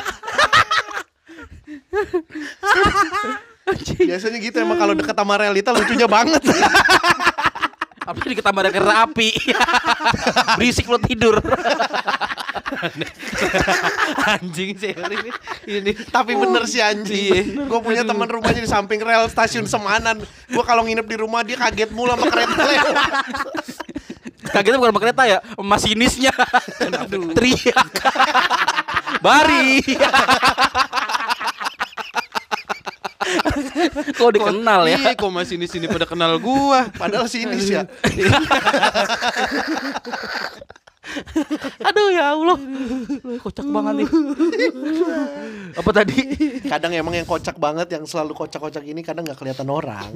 [4.09, 6.41] Biasanya gitu emang kalau deket sama realita lucunya banget.
[8.01, 9.29] Apalagi dikit tambah ada kereta api.
[10.57, 11.37] Berisik lo tidur.
[14.25, 15.29] Anjing sih ini.
[15.69, 17.69] Ini Tapi bener sih anjing.
[17.69, 20.17] Gue punya teman rumahnya di samping rel stasiun Semanan.
[20.49, 22.95] Gue kalau nginep di rumah dia kaget mulu sama kereta lewat.
[24.49, 26.33] Kagetnya bukan sama kereta ya, masinisnya.
[27.37, 27.89] Teriak.
[29.21, 29.85] Bari.
[34.21, 34.97] Kok dikenal ya?
[35.01, 36.85] Iya, kok masih di sini pada kenal gua.
[36.93, 37.89] Padahal sini sih ya.
[41.81, 42.57] Aduh ya Allah.
[43.41, 44.07] Kocak banget nih.
[45.75, 46.17] Apa tadi?
[46.69, 50.07] Kadang emang yang kocak banget, yang selalu kocak-kocak ini kadang nggak kelihatan orang.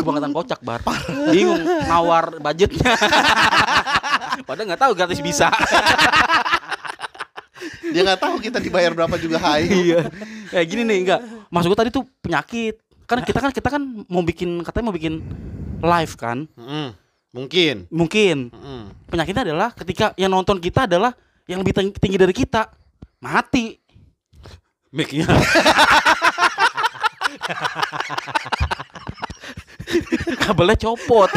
[0.00, 0.80] Kebangetan kocak bar.
[1.30, 2.96] Bingung nawar budgetnya.
[4.48, 5.52] Padahal nggak tahu gratis bisa.
[7.92, 9.70] Dia nggak tahu kita dibayar berapa juga hayu.
[9.70, 10.00] iya.
[10.50, 11.20] Kayak gini nih enggak.
[11.52, 12.87] Maksud gue tadi tuh penyakit.
[13.08, 15.24] Kan kita kan kita kan mau bikin katanya mau bikin
[15.80, 16.44] live kan.
[16.54, 16.88] Mm,
[17.32, 17.76] mungkin.
[17.88, 18.84] Mungkin Mm.
[19.08, 21.16] penyakitnya adalah ketika yang nonton kita adalah
[21.48, 22.68] yang lebih tinggi, tinggi dari kita.
[23.18, 23.80] Mati.
[24.92, 25.24] Mic-nya.
[30.42, 31.30] Kabelnya copot.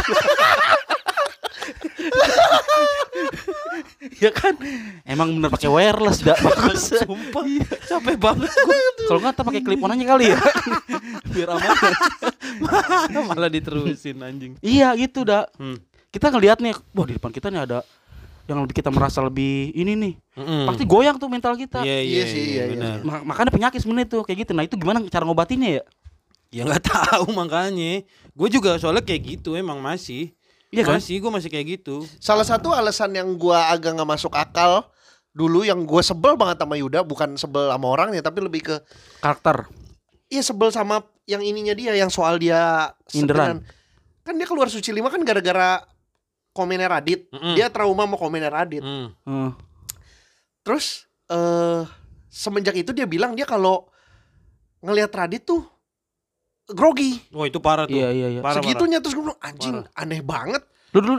[4.18, 4.54] ya kan?
[5.04, 7.44] Emang bener pakai wireless dah bagus Sumpah,
[7.88, 8.52] capek banget
[9.08, 10.40] kalau nggak kita pakai clip on aja kali ya.
[11.34, 11.76] Biar aman.
[13.28, 14.52] Malah diterusin anjing.
[14.62, 15.80] iya gitu dah Hmm.
[16.10, 17.78] kita ngelihat nih wah di depan kita nih ada
[18.50, 20.66] yang lebih kita merasa lebih ini nih Mm-mm.
[20.70, 23.20] pasti goyang tuh mental kita Iya, iya, Iya sih, iya, iya, iya.
[23.22, 25.84] makanya penyakit sebenarnya tuh kayak gitu nah itu gimana cara ngobatinnya ya
[26.52, 28.04] Ya nggak tahu makanya.
[28.36, 30.36] Gue juga soalnya kayak gitu emang masih.
[30.68, 31.00] Iya kan?
[31.00, 32.04] Masih, gue masih kayak gitu.
[32.20, 34.84] Salah satu alasan yang gua agak nggak masuk akal
[35.32, 38.76] dulu yang gue sebel banget sama Yuda bukan sebel sama orangnya tapi lebih ke
[39.24, 39.64] karakter
[40.28, 43.64] iya sebel sama yang ininya dia yang soal dia Inderan.
[44.28, 45.88] kan dia keluar suci lima kan gara-gara
[46.52, 47.56] komennya Radit Mm-mm.
[47.56, 49.12] dia trauma sama komennya Radit Hmm.
[49.24, 49.52] Eh,
[50.62, 51.84] terus eh
[52.28, 53.88] semenjak itu dia bilang dia kalau
[54.80, 55.64] ngelihat Radit tuh
[56.68, 57.94] grogi Wah itu parah tuh.
[57.94, 61.16] iya iya iya Parah, segitunya terus gue bilang anjing aneh banget lu dulu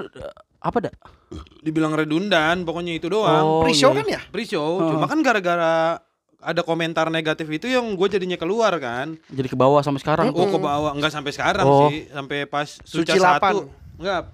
[0.58, 1.20] apa dah parah.
[1.58, 3.40] Dibilang redundan, pokoknya itu doang.
[3.42, 4.88] Oh, pre-show iya, kan ya Pre-show, Oh.
[4.92, 5.96] cuma kan gara-gara
[6.38, 9.16] ada komentar negatif itu yang gue jadinya keluar kan.
[9.26, 11.88] jadi ke bawah sampai sekarang Oh ke bawah, enggak sampai sekarang Oh.
[11.88, 13.64] sih, sampai pas Suci satu.
[13.96, 14.28] Enggak.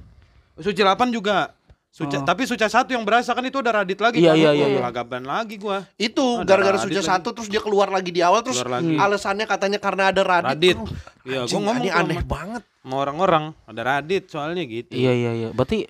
[0.58, 1.54] Suci 8 juga.
[1.88, 2.22] Suca, Oh.
[2.22, 4.36] tapi Suca satu yang berasa kan itu udah Radit lagi Iya, kan?
[4.36, 4.80] iya, Oh, iya, iya.
[4.82, 5.82] Lagaban lagi gua.
[5.96, 7.00] itu Ada gara-gara lagi.
[7.00, 8.94] satu terus dia keluar lagi di awal terus Keluar lagi.
[8.94, 10.76] alasannya katanya karena ada Radit, Radit.
[10.76, 10.88] Aduh,
[11.24, 14.92] Iya, gua ngomong ini aneh sama- banget Sama orang-orang ada Radit soalnya gitu.
[14.92, 15.88] iya iya iya berarti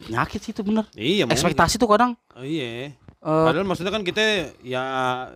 [0.00, 1.34] penyakit sih itu bener Iya, mungkin.
[1.34, 2.88] ekspektasi tuh kadang Oh, iya.
[2.88, 4.22] eh, Padahal maksudnya kan kita
[4.60, 4.82] ya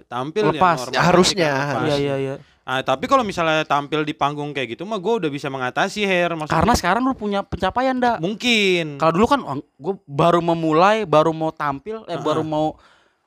[0.04, 0.78] tampil Lepas.
[0.82, 1.88] ya normal Ya, harusnya, kan, lepas.
[1.88, 2.34] iya iya iya
[2.66, 6.34] Ah, tapi kalau misalnya tampil di panggung kayak gitu mah gue udah bisa mengatasi hair
[6.34, 6.50] maksudnya.
[6.52, 8.98] karena sekarang lu punya pencapaian dah mungkin.
[8.98, 12.74] Kalau dulu kan gue baru memulai, baru mau tampil, eh baru mau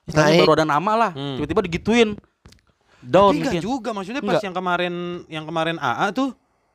[0.03, 0.43] istilahnya Naik.
[0.43, 1.39] baru ada nama lah, Hmm.
[1.39, 2.09] tiba-tiba digituin.
[2.99, 3.61] Down Tapi enggak mungkin.
[3.63, 4.43] juga maksudnya pas Enggak.
[4.43, 4.93] yang kemarin
[5.31, 6.29] yang kemarin AA tuh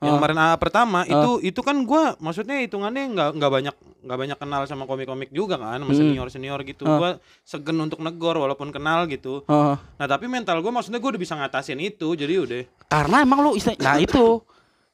[0.04, 0.18] yang Ah.
[0.18, 1.08] kemarin AA pertama Ah.
[1.08, 3.74] itu itu kan gua maksudnya hitungannya nggak nggak banyak
[4.04, 5.96] nggak banyak kenal sama komik-komik juga kan sama Hmm.
[5.96, 6.94] senior senior gitu Ah.
[6.94, 9.76] gua segen untuk negor walaupun kenal gitu Heeh.
[9.96, 13.50] nah tapi mental gua maksudnya gua udah bisa ngatasin itu jadi udah karena emang lu
[13.54, 14.44] istilah, nah itu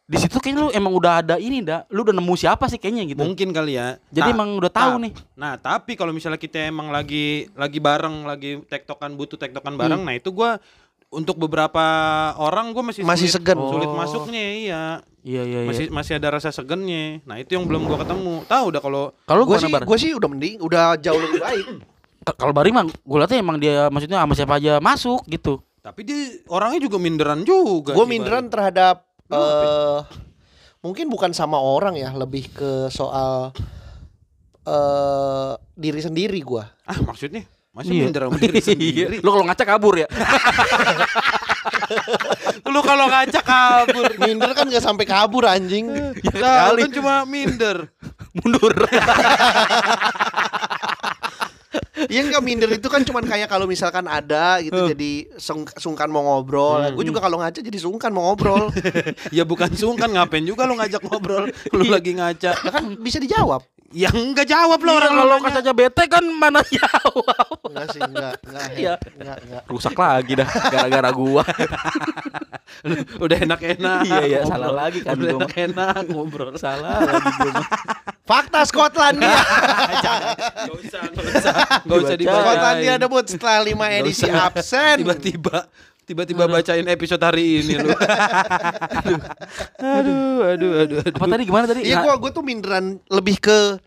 [0.05, 3.07] di situ kayaknya lu emang udah ada ini dah, lu udah nemu siapa sih kayaknya
[3.09, 3.23] gitu.
[3.23, 5.13] mungkin kali ya Jadi Ta- emang udah tahu ta- nih.
[5.35, 9.81] nah tapi kalau misalnya kita emang lagi lagi bareng lagi tektokan butuh tektokan Hmm.
[9.81, 10.59] bareng nah itu gua
[11.11, 11.83] untuk beberapa
[12.39, 13.59] orang gua masih Masih sulit, segan.
[13.59, 13.95] sulit Oh.
[13.95, 14.83] masuknya iya
[15.21, 15.69] Iya iya iya.
[15.69, 19.43] masih masih ada rasa segennya nah itu yang belum gua ketemu tahu udah kalau Kalau
[19.43, 21.67] gue gua sih gue sih udah mending udah jauh lebih baik
[22.41, 25.61] kalau Bari mah gue lihatnya emang dia maksudnya sama siapa aja masuk gitu.
[25.81, 28.53] tapi dia orangnya juga minderan juga gue minderan Bari.
[28.53, 28.97] terhadap
[29.29, 30.01] eh
[30.81, 33.53] mungkin bukan sama orang ya lebih ke soal
[34.63, 38.03] eh diri sendiri gue ah maksudnya masa Iya.
[38.05, 40.09] minder sama diri sendiri Lu kalau ngaca kabur ya.
[42.66, 45.87] lu kalau ngacak kabur minder kan gak sampai kabur anjing
[46.25, 47.87] Tahu kan cuma minder
[48.37, 48.71] Mundur.
[52.03, 56.23] Iya enggak minder itu kan cuman kayak kalau misalkan ada gitu jadi sung- sungkan mau
[56.25, 56.91] ngobrol.
[56.93, 58.71] Gue juga kalau ngaca jadi sungkan mau ngobrol.
[59.31, 63.62] ya bukan sungkan ngapain juga lu ngajak ngobrol lu lagi ngaca Ya kan bisa dijawab.
[63.91, 65.47] Yang enggak jawab lo Iya, orang kalau nanya.
[65.51, 67.47] kacanya bete kan mana jawab.
[67.66, 68.68] Enggak sih, enggak, enggak.
[68.78, 68.95] Iya.
[69.18, 69.62] Enggak, enggak.
[69.66, 71.43] Rusak lagi dah gara-gara gua.
[73.24, 77.64] udah enak-enak Iya, iya, salah lagi kan udah enak-enak ngobrol Salah lagi gua.
[78.22, 79.34] Fakta Skotlandia.
[80.01, 82.41] Gak usah, gak usah, gak usah dibacain.
[82.47, 84.97] Skotlandia debut setelah 5 Nggak edisi absen.
[85.03, 85.66] Tiba-tiba,
[86.05, 87.91] tiba-tiba bacain episode hari ini lu.
[89.81, 91.17] aduh, aduh, aduh, aduh.
[91.17, 91.81] Apa tadi gimana tadi?
[91.87, 93.79] Iya gua gua tuh minderan lebih ke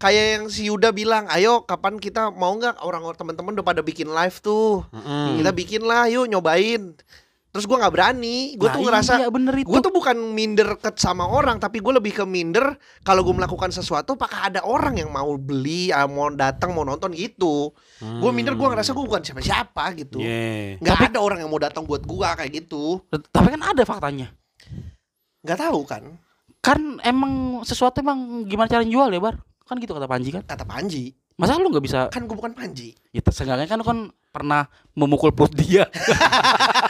[0.00, 4.08] kayak yang si Yuda bilang, ayo kapan kita mau nggak orang-orang teman-teman udah pada bikin
[4.08, 4.80] live tuh,
[5.36, 6.96] kita bikin lah, yuk nyobain.
[7.50, 9.66] Terus gua nggak berani, gue Nah, tuh ngerasa, iya, bener itu.
[9.66, 13.74] gue tuh bukan minder ke sama orang, tapi gue lebih ke minder kalau gue melakukan
[13.74, 17.74] sesuatu, apakah ada orang yang mau beli, ah, mau datang, mau nonton gitu.
[17.98, 20.22] Gue minder, gue ngerasa gue bukan siapa-siapa gitu.
[20.22, 20.78] Yeah.
[20.78, 23.02] Nggak ada orang yang mau datang buat gua kayak gitu.
[23.10, 24.30] Tapi kan ada faktanya.
[25.42, 26.02] Nggak tahu kan,
[26.60, 29.40] Kan emang sesuatu emang gimana cara jual ya, Bar?
[29.64, 30.44] Kan gitu kata Panji kan.
[30.44, 31.16] kata Panji.
[31.40, 32.92] Masa lu nggak bisa Kan gue bukan Panji.
[33.16, 33.98] Ya seenggaknya kan lu kan
[34.30, 35.88] pernah memukul perut dia.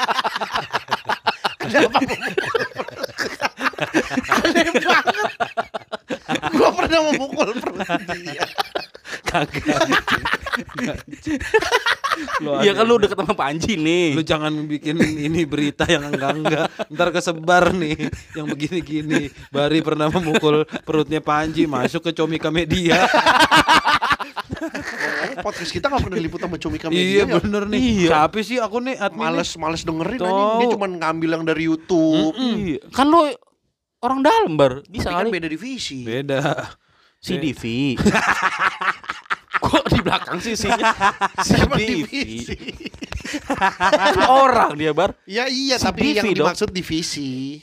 [4.45, 5.31] Aneh banget.
[6.61, 8.45] Gue pernah memukul perut dia.
[9.25, 9.81] Kagak.
[12.61, 14.13] Iya kan lu deket sama Panji nih.
[14.13, 17.97] Lu jangan bikin ini berita yang enggak-enggak Ntar kesebar nih
[18.35, 23.07] Yang begini-gini Bari pernah memukul perutnya Panji Masuk ke Comika Media
[24.61, 27.35] Ngomong podcast kita gak pernah diliput sama Comika Iya Media ya.
[27.41, 28.09] bener nih Iya.
[28.11, 30.51] Siapa sih aku nih admin Males males dengerin anjing.
[30.61, 32.35] Dia cuma ngambil yang dari YouTube.
[32.37, 32.79] Iya.
[32.91, 33.31] Kan lu
[34.01, 34.83] orang dalam, Bar.
[34.87, 35.35] Bisa Tapi kan kali.
[35.37, 35.99] beda divisi.
[36.03, 36.41] Beda
[37.25, 37.63] CDV.
[39.61, 40.73] Kok di belakang sih sih?
[41.45, 42.11] CDV.
[44.25, 45.13] orang dia, Bar.
[45.29, 46.49] Ya iya, Si tapi yang dong.
[46.49, 47.61] dimaksud divisi.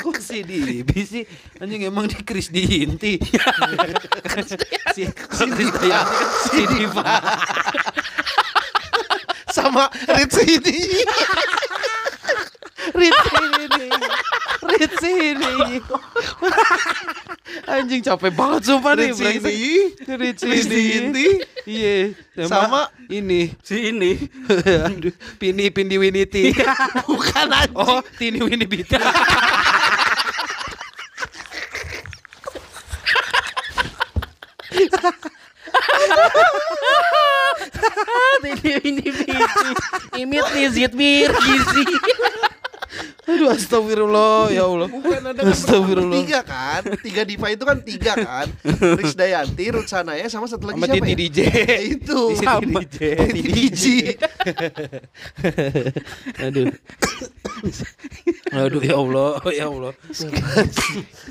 [0.00, 1.22] Kok sih di sih
[1.58, 3.34] Anjing emang di Chris di inti Si
[4.22, 5.02] Chris Dayanti
[5.82, 6.06] kan
[6.46, 7.18] si Diva
[9.50, 10.76] Sama Ritz ini.
[12.90, 13.86] Rit ini
[14.64, 15.52] Rit sini
[17.68, 19.52] Anjing capek banget sumpah nih Rit brengsek.
[19.52, 19.68] sini.
[20.08, 21.26] Rit Rit sini sini.
[21.68, 22.16] Iya
[22.48, 24.16] Sama- ini Si ini.
[24.88, 26.56] Aduh Pini Pindi Winiti
[27.04, 27.76] Bukan anjing.
[27.76, 29.12] Oh Tini Winibita ini
[38.50, 39.06] ini ini.
[40.16, 41.84] Imit nih Zitmir gizi.
[43.30, 44.50] Aduh astagfirullah.
[44.50, 44.90] Ya Allah.
[44.90, 46.16] Bukan ada kan Astagfirullah.
[46.18, 46.82] Tiga kan?
[46.98, 48.46] Tiga diva itu kan tiga kan?
[48.98, 51.18] Ritz Dayanti, Ruth Sanaya Sama satu lagi Sama siapa Titi ya?
[51.22, 51.38] DJ
[51.94, 52.20] Itu.
[52.34, 52.98] Titi Sama DJ.
[53.30, 53.84] Titi DJ
[56.42, 56.66] Aduh.
[58.50, 59.92] Aduh ya Allah ya Allah.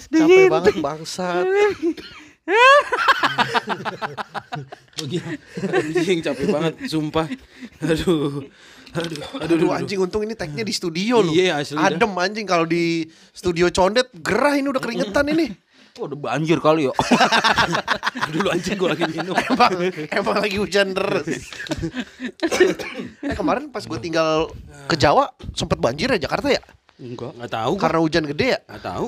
[0.07, 1.43] Capek banget bangsat
[5.70, 7.26] Anjing capek banget sumpah.
[7.84, 8.43] Aduh.
[8.89, 11.30] Aduh Aduh, Aduh anjing untung ini tagnya di studio loh.
[11.30, 11.93] Iya, asli dah.
[11.93, 15.54] Adem anjing kalau di studio condet Gerah ini udah keringetan ini.
[16.00, 16.93] Oh, udah banjir kali ya.
[18.34, 19.36] Dulu anjing gue lagi minum.
[19.36, 21.28] Emang, emang lagi hujan terus
[23.20, 24.47] eh, Kemarin pas gue tinggal
[24.88, 26.62] ke Jawa Sempet banjir ya Jakarta ya?
[27.04, 27.82] Enggak Gak tahu gua.
[27.84, 28.60] Karena hujan gede ya?
[28.64, 29.08] Gak tahu.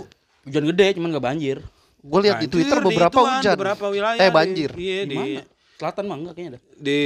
[0.52, 1.58] Hujan gede cuman nggak banjir.
[2.02, 5.10] Gue lihat di Twitter di beberapa ituan, hujan Beberapa wilayah Eh di- banjir Iya Di
[5.10, 5.42] di mana?
[5.78, 6.62] Selatan mah enggak kayaknya dah.
[6.82, 7.02] Di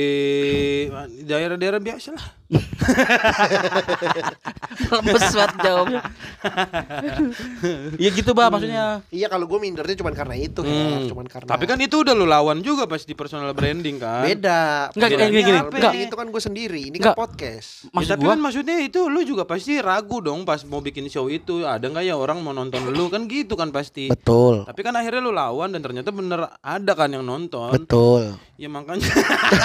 [1.22, 2.26] daerah-daerah biasa lah
[4.86, 6.02] Lemes banget jawabnya.
[7.98, 9.02] Iya gitu, Bah, maksudnya.
[9.10, 10.72] Iya kalau gue mindernya cuma karena itu Hmm.
[11.02, 11.10] Her.
[11.10, 14.90] Cuman karena Tapi kan itu udah lu lawan juga pas di personal branding kan Beda
[14.92, 15.94] Enggak, Bedanya gini, gini, enggak.
[16.00, 17.14] Itu kan gue sendiri Ini Enggak.
[17.14, 20.62] kan podcast Ya, Maksud tapi gua kan maksudnya itu lu juga pasti ragu dong pas
[20.64, 24.08] mau bikin show itu ada nggak ya orang mau nonton lu kan gitu kan pasti.
[24.08, 27.74] Betul Tapi kan akhirnya lu lawan dan ternyata bener ada kan yang nonton.
[27.74, 29.04] Betul Ya makanya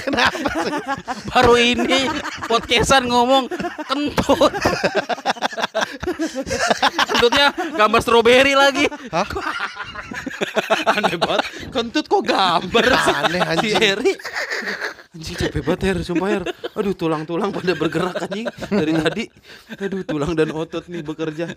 [0.11, 0.73] Kenapa sih?
[1.31, 1.99] baru ini
[2.51, 3.47] podcastan ngomong
[3.87, 4.51] kentut.
[7.07, 8.85] Kentutnya gambar stroberi lagi.
[10.91, 11.41] aneh banget.
[11.71, 13.13] Kentut kok gambar sih?
[13.15, 13.71] Aneh, anjing.
[13.71, 14.13] Si Eri.
[15.11, 16.43] Anjing capek banget Her, sumpah Her.
[16.75, 19.23] Aduh tulang-tulang pada bergerak anjing dari tadi.
[19.79, 21.51] Aduh tulang dan otot nih bekerja.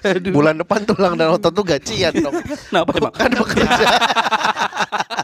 [0.00, 0.32] Aduh.
[0.32, 2.40] Bulan depan tulang dan otot tuh gajian dong
[2.72, 3.12] Kenapa emang?
[3.12, 3.86] Bukan bekerja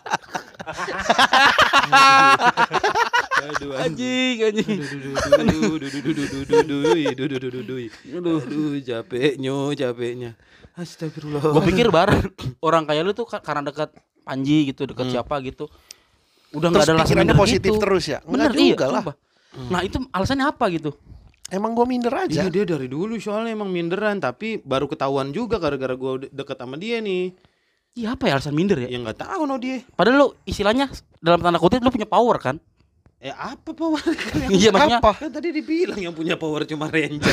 [3.47, 3.71] Aduh.
[3.79, 4.79] Anjing, anjing.
[8.17, 10.31] Aduh, aduh, capeknya, capeknya.
[10.77, 11.41] Astagfirullah.
[11.41, 12.13] Gue pikir bar
[12.61, 15.71] orang kayak lu tuh ka- karena dekat Panji gitu, dekat siapa gitu.
[16.53, 17.81] Udah nggak ada pikirannya minder positif gitu.
[17.81, 18.19] terus ya?
[18.27, 19.03] Bener Enggak iya, juga lah.
[19.07, 19.15] sumpah.
[19.71, 20.91] Nah itu alasannya apa gitu?
[21.47, 22.43] Emang gua minder aja.
[22.43, 26.57] Iya dia dari dulu soalnya emang minderan tapi baru ketahuan juga gara-gara gua udah deket
[26.59, 27.33] sama dia nih.
[27.97, 28.93] Iya apa ya alasan minder ya?
[28.93, 29.81] Ya nggak tahu no dia.
[29.97, 30.93] Padahal lu istilahnya
[31.25, 32.61] dalam tanda kutip lu punya power kan?
[33.17, 33.97] Eh apa power?
[34.53, 35.17] Iya maksudnya Apa?
[35.17, 37.33] kan tadi dibilang yang punya power cuma ranger.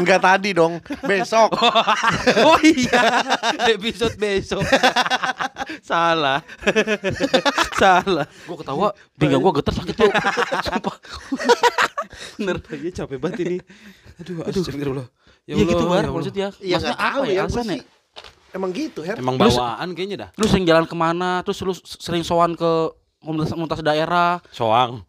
[0.00, 0.80] Enggak tadi dong.
[1.04, 1.52] Besok.
[2.48, 3.22] oh iya,
[3.68, 4.64] episode besok.
[5.84, 6.40] Salah.
[7.76, 8.26] Salah.
[8.26, 10.10] gue ketawa, pinggang gue getar sakit tuh.
[10.64, 10.96] Sumpah.
[12.40, 12.56] Bener.
[12.72, 13.58] Iya capek banget ini.
[14.24, 15.06] Aduh, astagfirullah.
[15.48, 16.12] Ya Iya gitu Allah, bar ya Allah.
[16.14, 16.48] maksudnya.
[16.52, 17.32] Iya Maksudnya nggak tahu apa ya.
[17.32, 17.72] ya alasannya?
[17.72, 17.82] sih.
[18.48, 19.16] Emang gitu, Her.
[19.16, 20.30] Emang Terus- bawaan kayaknya dah.
[20.34, 21.30] Lu sering jalan ke mana?
[21.40, 22.70] Terus lu sering sowan ke
[23.18, 24.44] komunitas-komunitas daerah.
[24.50, 25.02] Soang.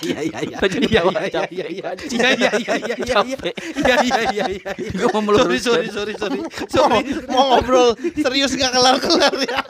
[0.00, 0.56] Iya iya iya.
[0.56, 1.88] Tadi Iya iya iya iya.
[1.98, 3.14] Iya iya iya iya iya.
[3.16, 3.54] Capek.
[3.74, 4.70] Iya iya iya iya.
[4.98, 5.82] Gua mau meluruskan.
[5.82, 6.38] Sorry sorry sorry sorry.
[6.38, 7.00] Mau, Sorry.
[7.26, 9.60] mau ngobrol serius gak kelar-kelar ya.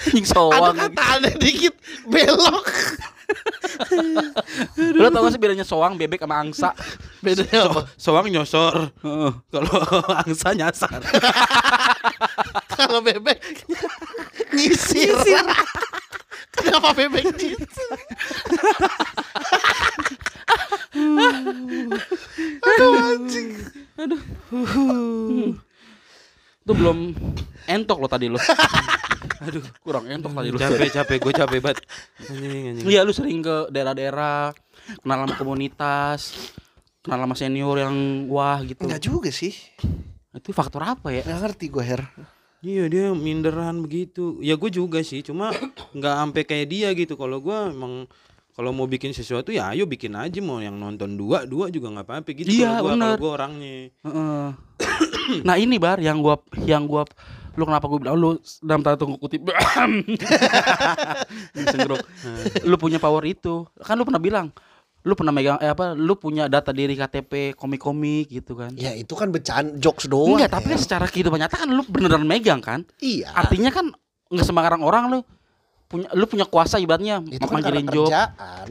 [0.00, 0.74] Anjing Ada sowan.
[0.76, 1.74] kata aneh dikit
[2.06, 2.64] belok.
[5.00, 6.70] Lu tau gak sih bedanya soang, bebek sama angsa?
[7.24, 7.80] Bedanya apa?
[7.96, 8.92] Soang nyosor.
[9.02, 9.32] Heeh.
[9.50, 9.74] Kalau
[10.24, 11.00] angsa nyasar.
[12.76, 13.38] Kalau bebek
[14.52, 15.16] nyisir.
[16.50, 17.98] Kenapa bebek nyisir?
[22.60, 23.48] Aduh anjing.
[26.60, 27.14] Itu belum
[27.68, 28.40] entok lo tadi lo.
[29.40, 30.58] Aduh, kurang entok tadi lo.
[30.60, 31.78] Capek capek gue capek banget.
[32.84, 34.52] Iya, lu sering ke daerah-daerah,
[35.00, 36.20] kenal sama komunitas,
[37.00, 38.84] kenal sama senior yang wah gitu.
[38.84, 39.56] Enggak juga sih.
[40.36, 41.24] Itu faktor apa ya?
[41.24, 42.02] Enggak ngerti gue Her.
[42.60, 44.36] Iya dia minderan begitu.
[44.44, 45.48] Ya gue juga sih, cuma
[45.96, 47.16] nggak sampai kayak dia gitu.
[47.16, 48.04] Kalau gue emang
[48.60, 52.04] kalau mau bikin sesuatu ya ayo bikin aja mau yang nonton dua dua juga nggak
[52.04, 52.60] apa-apa gitu.
[52.60, 53.88] Iya, kalau gua orangnya.
[54.04, 54.46] Heeh.
[55.48, 56.36] nah ini bar yang gua
[56.68, 57.08] yang gua
[57.50, 58.30] lu kenapa gua bilang lu
[58.60, 59.42] dalam tanda tunggu kutip
[62.62, 64.46] lu punya power itu kan lu pernah bilang
[65.00, 69.16] lu pernah megang eh apa lu punya data diri KTP komik-komik gitu kan Ya itu
[69.16, 70.36] kan becan jokes doang.
[70.36, 70.76] enggak tapi Her.
[70.76, 73.32] kan secara kehidupan nyata kan lu beneran megang kan Iya.
[73.32, 73.88] artinya kan
[74.28, 75.18] nggak sembarang orang lu
[75.88, 78.66] punya lu punya kuasa ibaratnya itu kan karena job kerjaan.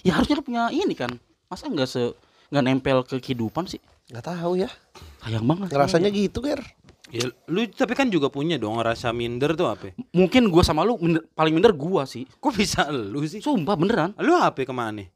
[0.00, 1.10] ya harusnya lu punya ini kan
[1.46, 2.14] masa nggak se
[2.48, 4.70] nggak nempel ke kehidupan sih Enggak tahu ya.
[5.18, 6.62] sayang banget Ngerasanya gitu, Ger.
[7.06, 9.94] Ya, lu tapi kan juga punya dong rasa minder tuh apa?
[10.10, 13.38] mungkin gua sama lu minder- paling minder gua sih Kok bisa lu sih?
[13.38, 15.06] sumpah beneran Lu apa ke mana?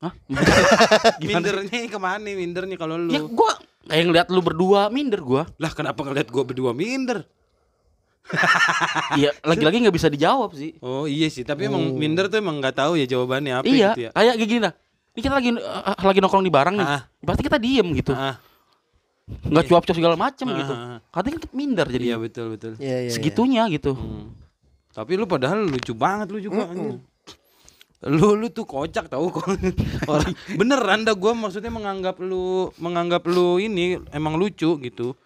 [0.00, 0.12] Hah?
[1.20, 2.28] Mindernya ke mana?
[2.28, 3.12] Mindernya kalau lu.
[3.12, 3.56] Ya gua
[3.88, 5.48] kayak ngeliat lu berdua minder gua.
[5.56, 7.24] Lah kenapa ngeliat gua berdua minder?
[9.20, 10.72] Iya, lagi-lagi nggak bisa dijawab sih.
[10.80, 14.00] Oh iya sih, tapi emang minder tuh emang nggak tahu ya jawabannya apa iya, gitu
[14.08, 14.10] ya.
[14.16, 14.72] kayak gini dah.
[15.14, 16.88] Ini kita lagi eh, lagi nongkrong di barang nih.
[16.88, 17.02] Ah.
[17.20, 18.16] Berarti kita diem gitu.
[18.16, 18.40] Ah,
[19.24, 20.72] Nggak cuap-cuap segala macem Ah, gitu.
[20.72, 20.98] ah, ah.
[21.10, 22.72] Katanya kita minder jadi iya betul betul.
[22.76, 23.10] Iya, iya.
[23.10, 23.96] segitunya gitu.
[23.96, 24.36] Hmm.
[24.92, 26.68] Tapi lu padahal lucu banget lu juga.
[26.68, 27.00] anjing.
[28.04, 29.48] Lu lu tuh kocak tau kok.
[30.12, 35.16] Orang beneran dah gua maksudnya menganggap lu menganggap lu ini emang lucu gitu.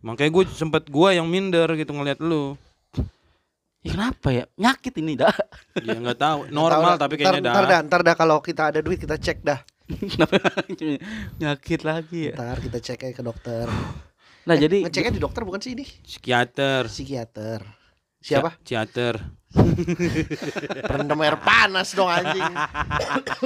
[0.00, 2.56] Makanya gue sempet gua yang minder gitu ngeliat lu.
[3.80, 4.44] Ya, kenapa ya?
[4.56, 5.32] Nyakit ini dah.
[5.76, 7.68] Ya nggak tahu, normal tapi kayaknya ntar, Ntar dah.
[7.68, 9.60] dah, ntar dah kalau kita ada duit kita cek dah.
[11.40, 12.34] Nyakit lagi ya?
[12.36, 13.66] Ntar kita cek aja ke dokter.
[14.44, 15.84] Nah, jadi Ngeceknya di dokter bukan sih ini?
[16.04, 16.88] Psikiater.
[16.88, 17.60] Psikiater.
[18.20, 18.56] Siapa?
[18.60, 19.20] Psikiater.
[20.92, 22.44] Rendam air panas dong anjing.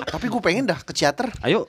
[0.06, 1.30] Tapi gue pengen dah ke psikiater.
[1.42, 1.66] Ayo.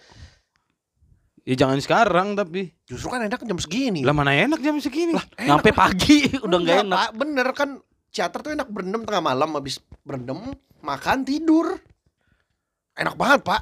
[1.45, 2.69] Ya jangan sekarang tapi.
[2.85, 4.05] Justru kan enak jam segini.
[4.05, 5.17] Lah mana enak jam segini?
[5.41, 6.97] nyampe pagi udah nggak Enggak, enak.
[6.97, 7.09] Pak.
[7.17, 7.69] Bener kan
[8.09, 10.53] psikiater tuh enak berendam tengah malam habis berendam
[10.85, 11.77] makan tidur.
[12.93, 13.61] Enak banget, Pak.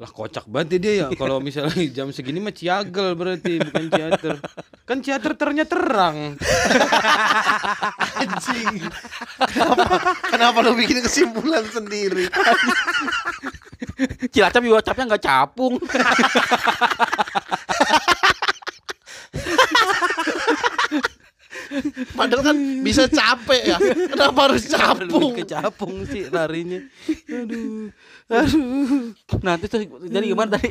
[0.00, 4.40] Lah kocak banget ya dia ya kalau misalnya jam segini mah ciagel berarti bukan teater.
[4.88, 6.40] Kan teater ternyata terang.
[8.24, 8.80] Anjing.
[9.44, 9.84] kenapa,
[10.24, 12.32] kenapa lu bikin kesimpulan sendiri?
[14.32, 15.76] Cilacap juga capnya nggak capung.
[22.16, 23.78] Padahal kan bisa capek ya.
[24.10, 25.36] Kenapa harus capung?
[25.36, 26.80] Ke capung sih larinya.
[27.28, 27.92] Aduh.
[29.42, 30.70] Nah, itu tuh, jadi gimana tadi?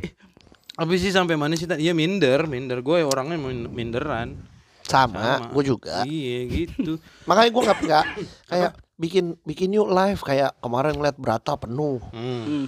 [0.80, 1.84] Habis sih sampai mana sih tadi?
[1.84, 4.40] Iya minder, minder gue orangnya min- minderan.
[4.88, 5.52] Sama, Sama.
[5.54, 6.08] gue juga.
[6.08, 6.98] Iya gitu.
[7.30, 8.06] Makanya gue nggak nggak
[8.48, 12.00] kayak bikin bikin yuk live kayak kemarin ngeliat Brata penuh.
[12.16, 12.44] Hmm.
[12.48, 12.66] Hmm.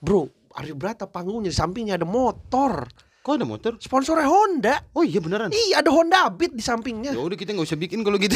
[0.00, 2.88] Bro, Ari Brata panggungnya di sampingnya ada motor.
[3.20, 3.76] Kok ada motor?
[3.76, 4.80] Sponsornya Honda.
[4.96, 5.52] Oh iya beneran.
[5.52, 7.12] Iya, ada Honda Beat di sampingnya.
[7.12, 8.32] Ya udah kita nggak usah bikin kalau gitu.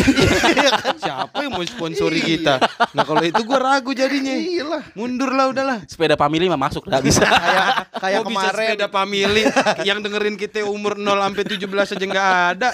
[1.00, 2.60] Siapa yang mau sponsori kita?
[2.92, 4.36] Nah kalau itu gua ragu jadinya.
[4.36, 4.84] Iyalah.
[4.92, 5.78] Mundur lah udahlah.
[5.88, 7.24] Sepeda family mah masuk dah bisa.
[7.48, 7.66] Kayak
[7.96, 9.42] kayak Kok bisa kemarin sepeda family
[9.88, 11.64] yang dengerin kita umur 0 sampai 17
[11.96, 12.68] aja nggak ada.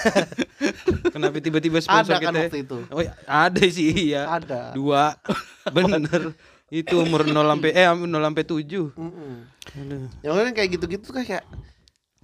[1.15, 2.39] Kenapa tiba-tiba sponsor Ada kan kita?
[2.43, 2.77] waktu itu.
[2.91, 4.27] Oh, iya, ada sih iya.
[4.27, 4.75] Ada.
[4.75, 5.15] Dua.
[5.75, 6.35] Bener.
[6.71, 8.99] itu umur 0 sampai eh 0 sampai 7.
[8.99, 9.33] Mm-mm.
[9.79, 10.07] Aduh.
[10.23, 11.23] Yang kayak gitu-gitu kan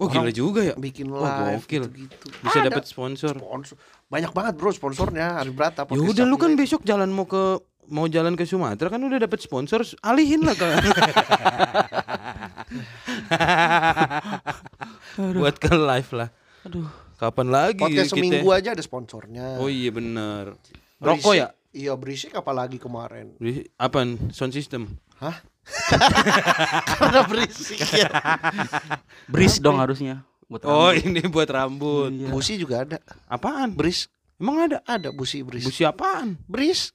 [0.00, 0.74] Oh gila juga ya.
[0.74, 1.82] bikin Oh, live gokil.
[1.84, 2.26] gitu-gitu.
[2.38, 3.34] Bisa Ada dapat sponsor.
[3.34, 3.74] sponsor.
[4.06, 5.82] Banyak banget bro sponsornya Hari Brata.
[5.84, 9.40] Ya udah lu kan besok jalan mau ke mau jalan ke Sumatera kan udah dapat
[9.40, 10.66] sponsor alihin lah ke
[15.34, 16.28] buat ke live lah
[16.62, 16.86] Aduh.
[17.16, 19.56] kapan lagi Podcast kita seminggu aja ada sponsornya.
[19.56, 20.54] oh iya bener
[20.98, 23.36] Berisik- rokok ya Iya berisik apalagi kemarin.
[23.76, 24.00] Apa
[24.32, 25.36] sound system Hah?
[26.88, 28.08] Karena berisik ya.
[29.32, 30.24] Bris dong harusnya.
[30.48, 31.04] Buat oh rambut.
[31.04, 32.28] ini buat rambut Iya.
[32.32, 32.98] Busi juga ada.
[33.28, 34.08] apaan Beris
[34.38, 35.66] emang ada ada busi beris.
[35.66, 36.94] busi apaan Beris.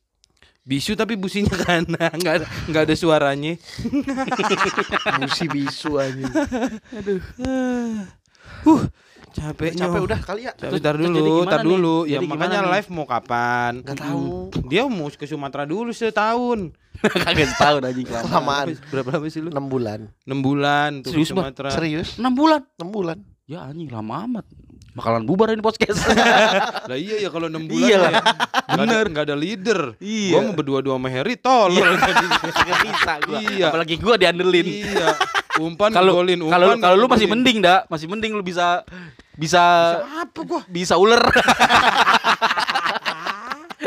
[0.63, 3.59] bisu tapi businya kan nggak ada nggak ada suaranya
[5.19, 6.23] busi bisu aja.
[8.63, 8.79] uh
[9.33, 10.53] capeknya Capek udah kali ya.
[10.53, 11.67] Tapi Terus- tar dulu, tar nih?
[11.67, 11.95] dulu.
[12.05, 12.71] Ya Jadi makanya nih?
[12.77, 13.71] live mau kapan?
[13.81, 14.53] Gak tahu.
[14.69, 16.71] Dia mau ke Sumatera dulu setahun.
[17.25, 18.23] Kagak setahun anjing lama.
[18.23, 18.65] Kelamaan.
[18.87, 19.49] Berapa lama sih lu?
[19.49, 19.99] 6 bulan.
[20.23, 21.29] 6 bulan tuh Serius?
[21.33, 21.69] Sumatera.
[21.73, 22.09] Serius?
[22.15, 22.61] 6 bulan.
[22.77, 23.17] 6 bulan.
[23.43, 24.45] Ya anjing lama amat.
[24.93, 26.05] Bakalan bubar ini podcast.
[26.89, 28.21] Lah iya ya kalau 6 bulan Iya ya.
[28.77, 29.97] Bener Gak ada leader.
[29.97, 30.37] Iya.
[30.37, 31.81] Gua mau berdua-dua sama Harry tolol.
[31.97, 33.39] Kagak bisa gua.
[33.41, 33.65] Iya.
[33.73, 34.67] Apalagi gua diandelin.
[34.69, 35.17] iya.
[35.53, 38.81] Umpan Kalau golin, kalau umpan kalau lu masih mending dah, masih mending lu bisa
[39.33, 39.61] bisa
[40.21, 40.61] Apa gua?
[40.65, 41.21] bisa ular.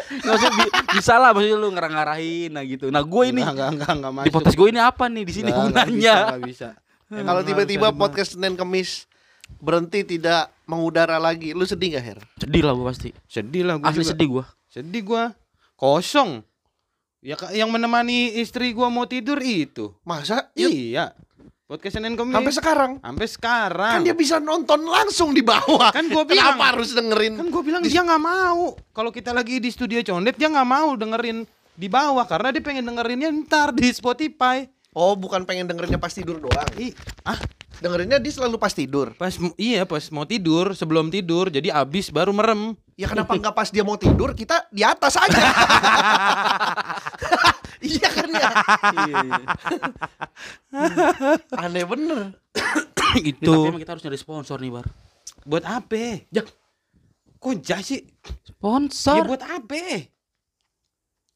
[0.06, 2.90] Nggak maksud bi- bisa lah maksudnya lu ngarah-ngarahin nah gitu.
[2.90, 4.34] Nah, gue ini Enggak, enggak, enggak, enggak di masuk.
[4.34, 6.14] podcast gue ini apa nih di sini enggak gunanya?
[6.18, 6.68] bisa, bisa.
[7.06, 9.06] Kalau tiba-tiba podcast Senin Kemis
[9.58, 12.18] berhenti tidak mengudara lagi, lu sedih gak Her?
[12.36, 13.10] Sedih lah gue pasti.
[13.24, 14.10] Sedih lah gua Asli juga.
[14.12, 14.44] sedih gue.
[14.68, 15.24] Sedih gua.
[15.74, 16.42] Kosong.
[17.22, 19.94] Ya yang menemani istri gua mau tidur itu.
[20.02, 20.50] Masa?
[20.54, 21.14] Yuk, Iya.
[21.66, 22.30] Podcast Senin Kemis.
[22.30, 22.92] sampai sekarang.
[23.02, 23.92] Sampai sekarang.
[23.98, 25.90] Kan dia bisa nonton langsung di bawah.
[25.90, 26.54] Kan gua bilang.
[26.54, 27.34] Kenapa harus dengerin?
[27.34, 28.78] Kan gue bilang dia nggak mau.
[28.94, 31.42] Kalau kita lagi di studio condet dia nggak mau dengerin
[31.74, 34.62] di bawah karena dia pengen dengerinnya ntar di Spotify.
[34.94, 36.70] Oh, bukan pengen dengerinnya pas tidur doang.
[36.78, 36.94] Ih,
[37.26, 37.36] ah,
[37.86, 39.14] Dengerinnya dia selalu pas tidur.
[39.14, 42.74] pas iya pas mau tidur sebelum tidur jadi abis baru merem.
[42.98, 45.38] Ya kenapa nggak pas dia mau tidur kita di atas aja?
[47.86, 48.50] iya kan ya?
[51.62, 52.34] Aneh bener.
[53.22, 53.46] Itu.
[53.46, 54.86] Itu Tapi emang kita harus nyari sponsor nih, Bar.
[55.46, 56.26] buat apa?
[56.34, 56.42] Ya.
[57.38, 58.02] Kok jah sih?
[58.42, 59.22] Sponsor.
[59.22, 60.10] Ya buat apa?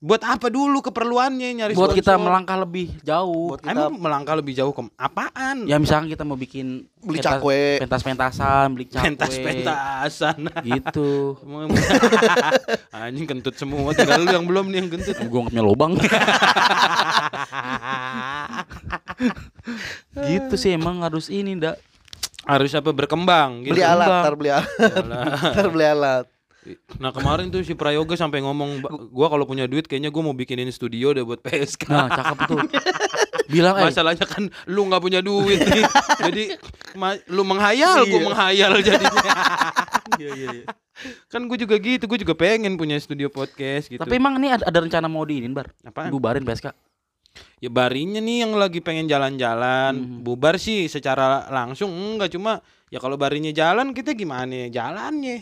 [0.01, 2.25] Buat apa dulu keperluannya nyari buat kita sponsor?
[2.25, 3.53] melangkah lebih jauh.
[3.53, 5.69] Buat kita Emang melangkah lebih jauh ke apaan?
[5.69, 7.85] Ya misalkan kita mau bikin Beli pentas- cakwe.
[7.85, 9.05] pentas-pentasan, beli cakwe.
[9.13, 10.39] pentas-pentasan.
[10.65, 11.37] Gitu.
[12.97, 15.21] Anjing kentut semua tinggal lu yang belum nih yang kentut.
[15.21, 15.93] Gue punya lubang.
[20.33, 21.77] gitu sih emang harus ini ndak.
[22.49, 23.77] Harus apa berkembang gitu.
[23.77, 24.65] beli alat, ntar beli alat.
[25.53, 26.25] ntar beli alat.
[26.97, 30.37] Nah kemarin tuh si Prayoga sampai ngomong "Ba- gua kalau punya duit kayaknya gua mau
[30.37, 31.89] bikinin studio deh buat PSK.
[31.89, 32.59] Nah, cakep tuh.
[33.49, 35.83] Bilang eh Masalahnya kan lu nggak punya duit nih.
[36.29, 36.45] Jadi
[37.29, 38.27] lu menghayal, gua Iya.
[38.27, 39.33] menghayal jadinya.
[40.21, 40.65] Iya, iya, iya.
[41.33, 43.97] kan gue juga gitu, gue juga pengen punya studio podcast gitu.
[43.97, 45.73] Tapi emang ini ada, ada rencana mau diinin, Bar?
[45.81, 46.13] Apaan?
[46.13, 46.77] Bubarin PSK.
[47.57, 50.21] Ya barinya nih yang lagi pengen jalan-jalan, Mhm.
[50.21, 55.41] bubar sih secara langsung enggak cuma ya kalau barinya jalan kita gimana ya jalannya.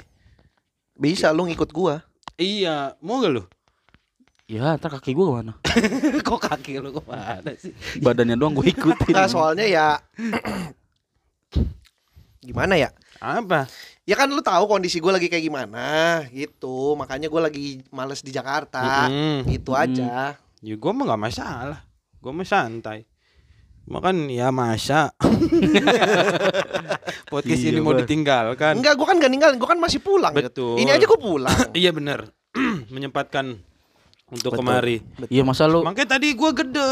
[0.98, 2.02] Bisa lu ngikut gua.
[2.34, 3.42] Iya, mau gak lu?
[4.50, 5.52] Ya, ntar kaki gua ke mana?
[6.26, 7.70] Kok kaki lu ke mana sih?
[8.02, 9.14] Badannya doang gue ikutin.
[9.14, 10.02] Nah, soalnya ya
[12.42, 12.90] gimana ya?
[13.22, 13.70] Apa?
[14.08, 16.96] Ya kan lu tahu kondisi gue lagi kayak gimana gitu.
[16.96, 19.06] Makanya gue lagi males di Jakarta.
[19.06, 19.44] Mm-mm.
[19.52, 20.32] Itu aja.
[20.64, 21.86] Ya gue mah gak masalah
[22.18, 23.06] Gue mah santai
[23.88, 25.16] Makan ya masa
[27.32, 30.32] Podcast Iya, ini mau ditinggalkan Enggak, gue kan gak ninggalin, gue kan masih pulang.
[30.36, 30.76] Betul.
[30.76, 31.58] Ini aja gue pulang.
[31.80, 32.28] Iya bener
[32.94, 33.56] Menyempatkan
[34.28, 34.60] Untuk Betul.
[34.60, 34.96] kemari
[35.32, 36.88] Iya, masa lu Makanya tadi gue gede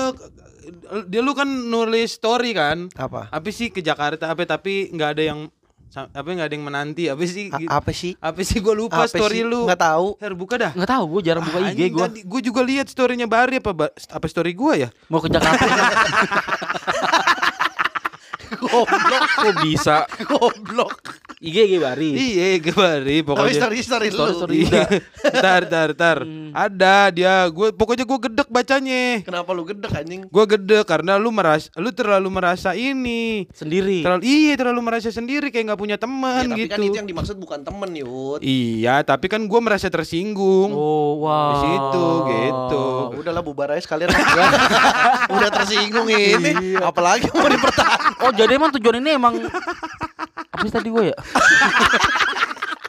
[1.13, 3.29] Dia lu kan nulis story kan Apa?
[3.29, 5.41] Apa sih ke Jakarta apa Tapi nggak ada yang
[5.97, 8.13] Apa nggak ada yang menanti Apa sih A- apa sih?
[8.19, 9.47] Apa sih gue lupa Apa story sih?
[9.47, 10.07] lu Nggak tahu.
[10.19, 12.07] Her buka dah nggak tahu gue jarang buka IG gue.
[12.23, 14.89] Gue juga lihat storynya Bari apa ba- apa story gue ya?
[15.07, 15.65] Mau ke Jakarta.
[18.47, 20.07] Goblok, Kok bisa?
[20.31, 21.26] goblok.
[21.47, 22.11] IG IG Bari.
[22.13, 23.55] Iya, Gebari Tapi pokoknya.
[23.57, 24.17] story story lu.
[24.17, 24.57] Story, story.
[24.67, 24.85] Iya.
[25.37, 26.19] Ntar, ntar, ntar.
[26.55, 29.21] Ada dia, gue pokoknya gue gedek bacanya.
[29.23, 30.27] Kenapa lu gedek anjing?
[30.27, 33.45] Gue gede karena lu merasa lu terlalu merasa ini.
[33.51, 34.01] Sendiri.
[34.01, 36.73] Terlalu iya terlalu merasa sendiri kayak nggak punya Ya, teman tapi gitu.
[36.77, 38.41] kan itu yang dimaksud bukan temen Yud.
[38.45, 40.77] Iya, tapi kan gue merasa tersinggung.
[40.77, 41.33] Oh, wow.
[41.33, 42.85] Di situ gitu.
[43.09, 44.13] Oh, udahlah bubar aja sekalian.
[45.35, 46.77] Udah tersinggung ini.
[46.77, 48.21] Apalagi mau dipertahankan.
[48.21, 49.41] Oh, jadi emang tujuan ini emang
[50.57, 51.17] apa sih tadi gue ya?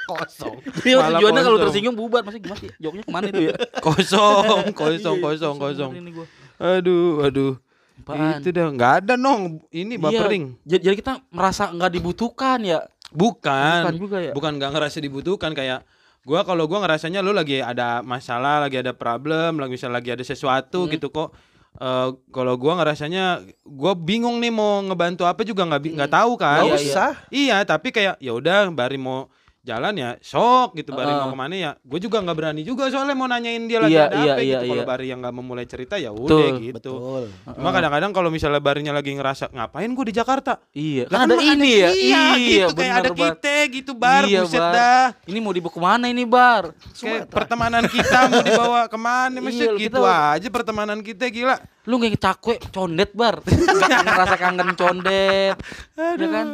[0.07, 0.55] Kosong.
[0.88, 1.68] Iya, tujuannya kalau kosong.
[1.68, 2.24] tersinggung bubar.
[2.24, 2.72] Masih gimana sih?
[2.80, 3.53] Jawabnya ke mana itu ya?
[3.84, 4.43] Kosong,
[4.80, 5.91] kosong, kosong, Iya, kosong.
[5.93, 6.26] ini gua.
[6.57, 7.53] Aduh, aduh.
[7.99, 8.39] Apaan?
[8.39, 9.68] Itu dah nggak ada nong.
[9.68, 10.55] Ini bapering.
[10.63, 12.88] Iya, jadi kita merasa nggak dibutuhkan ya.
[13.11, 13.84] Bukan.
[13.84, 14.32] Bukan juga ya?
[14.32, 15.84] Bukan nggak ngerasa dibutuhkan kayak
[16.24, 20.24] gua kalau gua ngerasanya lu lagi ada masalah, lagi ada problem, lagi misalnya lagi ada
[20.24, 20.91] sesuatu Hmm.
[20.91, 21.36] gitu kok.
[21.78, 26.65] Eh kalau gua ngerasanya gua bingung nih mau ngebantu apa juga nggak nggak tahu kan.
[26.65, 27.11] Gak usah.
[27.30, 29.30] Iya, tapi kayak ya udah Bari mau
[29.68, 31.20] jalan ya sok gitu Bari Heeh.
[31.20, 34.03] mau ke mana ya gue juga nggak berani juga soalnya mau nanyain dia lagi Iya,
[34.05, 34.88] ada iya, apa iya, gitu kalau iya.
[34.88, 37.24] Bari yang nggak memulai cerita ya udah gitu Betul.
[37.45, 41.36] cuma kadang-kadang kalau misalnya Barinya lagi ngerasa ngapain gue di Jakarta Iya, Lah kan ada
[41.36, 41.89] kan ini ya.
[41.91, 43.20] iya, gitu kayak ada Bar.
[43.36, 44.72] kita gitu bar Iya, buset Bar.
[44.72, 46.63] dah Ini mau dibawa ke mana ini, Bar?
[46.93, 51.57] kayak pertemanan kita mau dibawa ke mana maksudnya Iya, gitu kita- aja pertemanan kita gila
[51.84, 53.39] Lu nggak cakwe condet, Bar.
[53.41, 55.55] Nggak ngerasa kangen condet.
[56.20, 56.47] Ya kan?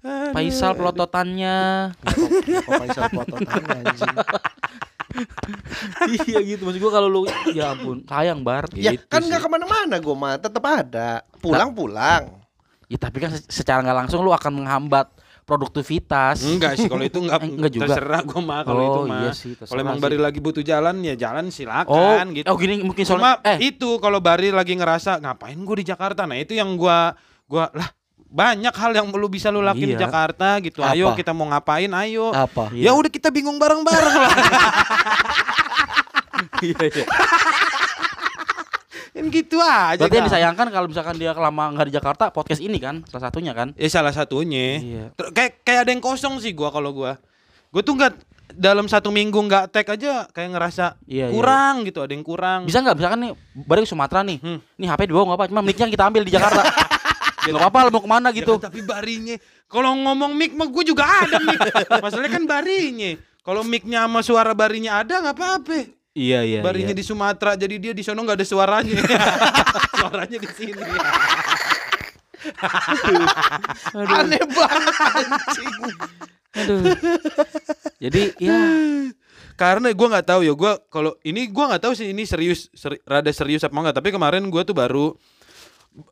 [0.00, 1.56] Faisal pelototannya.
[1.92, 4.14] Apa Faisal pototannya anjing.
[6.20, 7.20] iya gitu maksud gua kalau lu
[7.50, 8.68] ya ampun, sayang, Bar.
[8.72, 11.24] Ya Gitu kan nggak ke mana-mana gue mah tetap ada.
[11.40, 12.44] Pulang-pulang.
[12.86, 15.08] Ya tapi kan se- secara nggak langsung lu akan menghambat
[15.42, 16.44] produktivitas.
[16.44, 17.84] enggak sih kalau itu enggak, Eh, enggak juga.
[17.90, 19.96] terserah gue mah kalau Oh, itu mah iya sih, kalau emang.
[19.98, 23.96] Bari lagi butuh jalan ya jalan Oh, silakan gitu oh gini mungkin soalnya eh itu
[23.96, 26.22] kalau Bari lagi ngerasa ngapain gue di Jakarta.
[26.24, 27.88] Nah, itu yang gua gua lah
[28.28, 30.04] banyak hal yang lu bisa lu lakuin di Iya.
[30.04, 30.84] Jakarta gitu.
[30.84, 31.16] Ayo Apa?
[31.16, 32.28] kita mau ngapain ayo.
[32.30, 32.68] Apa?
[32.76, 34.32] Ya udah kita bingung bareng-bareng lah.
[36.68, 37.04] iya iya.
[39.18, 39.98] Kan gitu aja.
[39.98, 40.30] Berarti yang kan.
[40.30, 43.74] disayangkan kalau misalkan dia lama nggak di Jakarta podcast ini kan salah satunya kan.
[43.74, 44.78] Ya salah satunya.
[44.78, 45.04] Iya.
[45.16, 47.18] Ter- Kayak kayak ada yang kosong sih gua kalau gua.
[47.72, 48.12] Gua tuh nggak
[48.54, 52.64] dalam satu minggu nggak tag aja kayak ngerasa Iya, iya, kurang gitu, ada yang kurang.
[52.64, 54.38] Bisa nggak misalkan nih ke Sumatera nih.
[54.40, 54.58] Hmm.
[54.76, 56.62] Nih HP dibawa nggak apa, cuma mic-nya kita ambil di Jakarta.
[57.46, 58.58] Ya nggak apa-apa lu mau ke mana Ya gitu.
[58.58, 59.36] kan, tapi barinya
[59.68, 61.60] kalau ngomong mic mah gue juga ada mic.
[62.02, 63.14] Masalahnya kan barinya.
[63.44, 65.78] Kalau micnya sama suara barinya ada nggak apa-apa.
[66.12, 66.60] Iya iya.
[66.60, 68.98] Barinya di Sumatera jadi dia di sono nggak ada suaranya.
[70.02, 70.82] suaranya di sini.
[73.94, 75.74] Aneh banget anjing.
[76.58, 76.80] Aduh.
[77.98, 78.58] Jadi ya
[79.58, 83.02] Karena gua nggak tahu ya, gua kalau ini gua nggak tahu sih ini serius seri-
[83.02, 85.18] rada serius apa enggak, tapi kemarin gua tuh baru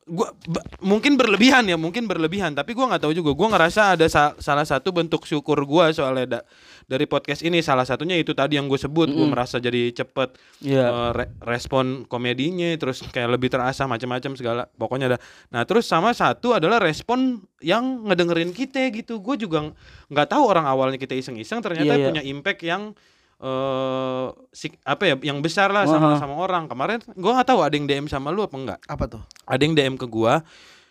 [0.05, 0.34] gua
[0.78, 3.30] mungkin berlebihan ya, mungkin berlebihan, tapi gua nggak tahu juga.
[3.32, 6.45] Gua ngerasa ada sa- salah satu bentuk syukur gua soalnya da-
[6.84, 10.84] dari podcast ini salah satunya itu tadi yang gue sebut, gua merasa jadi cepet Iya.
[10.87, 15.18] eh, re- respon komedinya terus kayak lebih terasa macam-macam segala pokoknya ada
[15.51, 19.74] nah terus sama satu adalah respon yang ngedengerin kita gitu gue juga ng-
[20.09, 22.07] nggak tahu orang awalnya kita iseng-iseng ternyata Iya, iya.
[22.07, 22.95] punya impact yang
[23.37, 26.18] eh sik- apa ya yang besar lah sama Wah.
[26.18, 26.64] sama orang.
[26.66, 29.22] Kemarin gue nggak tahu ada yang DM sama lu apa enggak Apa tuh?
[29.45, 30.41] ada yang DM ke gua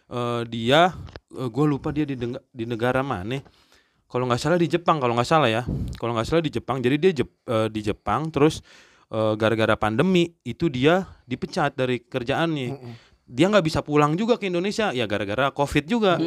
[0.06, 0.93] eh dia
[1.30, 3.41] gue lupa dia di, deng- di negara mana.
[4.06, 5.66] Kalau nggak salah di Jepang kalau nggak salah ya.
[5.98, 6.78] Kalau nggak salah di Jepang.
[6.80, 8.62] Jadi dia Jep- eh, di Jepang terus
[9.10, 12.78] eh, gara-gara pandemi itu dia dipecat dari kerjaannya.
[13.26, 14.93] Dia nggak bisa pulang juga ke Indonesia.
[14.93, 16.22] Ya gara-gara covid juga.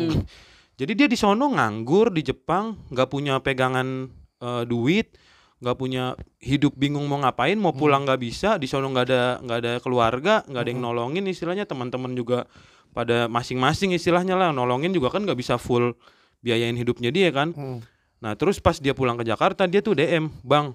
[0.74, 5.14] Jadi dia di sono nganggur di Jepang nggak punya pegangan eh, duit
[5.58, 6.04] nggak punya
[6.38, 10.34] hidup bingung mau ngapain mau pulang nggak bisa di sono nggak ada nggak ada keluarga
[10.44, 12.46] nggak ada yang nolongin istilahnya teman-teman juga
[12.88, 15.98] pada masing-masing istilahnya lah nolongin juga kan nggak bisa full
[16.38, 17.82] biayain hidupnya dia kan Hmm.
[18.18, 20.70] nah terus pas dia pulang ke Jakarta dia tuh DM bang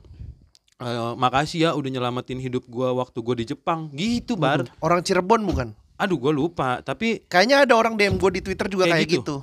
[0.77, 5.43] eh, makasih ya udah nyelamatin hidup gua waktu gua di Jepang gitu bar Orang Cirebon
[5.43, 5.71] bukan?
[5.95, 9.21] aduh gua lupa tapi Kayaknya ada orang DM gue di Twitter juga Kayak kayak, gitu.
[9.23, 9.37] gitu.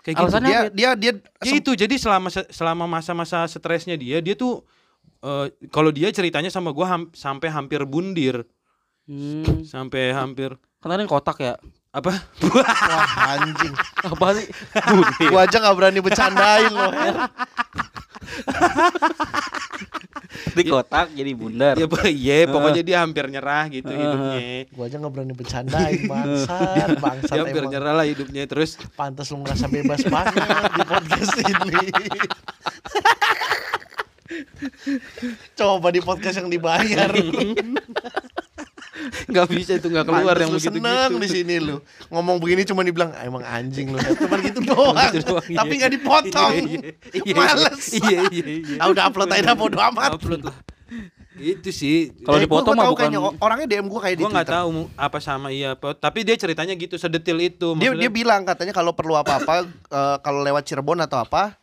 [0.00, 4.32] kayak gitu Dia dia dia Ya itu jadi selama se- selama masa-masa stresnya dia dia
[4.32, 4.64] tuh
[5.26, 8.46] eh, kalau dia ceritanya sama gua ham- sampai hampir bundir
[9.04, 9.62] Hmm.
[9.62, 11.54] sampai hampir Kan tadi kotak ya.
[11.90, 12.12] apa
[12.44, 13.72] Wah anjing.
[14.06, 14.46] Apa sih?
[15.26, 16.92] Gua aja nggak berani bercandain loh.
[20.52, 21.74] Di kotak jadi bundar.
[21.74, 27.32] ya iya pokoknya dia hampir nyerah gitu hidupnya Gua aja nggak berani bercandain bangsat, bangsat
[27.32, 27.72] dia hampir emang.
[27.72, 30.34] nyerah lah hidupnya terus Pantas lu merasa bebas banget
[30.72, 31.78] di podcast ini.
[35.54, 37.10] Coba di podcast yang dibayar.
[39.28, 41.20] Gak bisa itu gak keluar Pantes yang begitu seneng gitu.
[41.20, 41.76] di sini lu.
[42.08, 43.98] Ngomong begini cuma dibilang "Ah, emang anjing lu.
[44.00, 44.96] Cuman gitu doang.
[45.12, 45.58] Gitu doang, iya.
[45.60, 46.52] Tapi nggak dipotong.
[47.20, 47.84] Iya, Males.
[47.92, 48.76] Iya iya iya.
[48.78, 50.16] Ah udah upload aja bodo amat.
[50.16, 50.56] Upload lah.
[51.36, 52.08] Itu sih.
[52.24, 55.48] Kalau Eh, dipotong mah bukan- kayaknya orangnya DM gua kayak Gua nggak tahu apa sama
[55.50, 55.92] iya apa.
[55.92, 57.76] Tapi dia ceritanya gitu sedetil itu.
[57.76, 61.60] Dia Maksudnya- dia bilang katanya kalau perlu apa-apa eh, kalau lewat Cirebon atau apa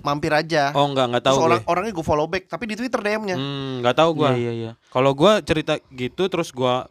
[0.00, 0.70] mampir aja.
[0.72, 1.48] Oh enggak enggak tahu Terus gue.
[1.48, 3.34] orang orangnya gue follow back tapi di Twitter DM-nya.
[3.34, 4.30] Hmm, nggak tahu gua.
[4.32, 4.72] Iya iya iya.
[4.88, 6.86] Kalau gua cerita gitu terus gua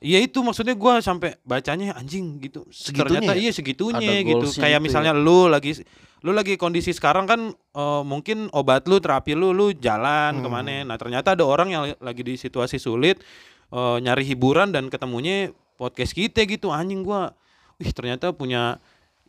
[0.00, 2.64] Ya itu maksudnya gua sampai bacanya anjing gitu.
[2.72, 3.40] Segitunya Ternyata ya?
[3.40, 4.48] iya segitunya gitu.
[4.56, 5.76] Kayak gitu misalnya lu lagi
[6.20, 10.44] lu lagi kondisi sekarang kan eh, mungkin obat lu terapi lu lu jalan Hmm.
[10.44, 10.76] ke mana.
[10.88, 13.20] Nah ternyata ada orang yang lagi di situasi sulit
[13.68, 17.36] eh, nyari hiburan dan ketemunya podcast kita gitu anjing gua.
[17.76, 18.80] Wih ternyata punya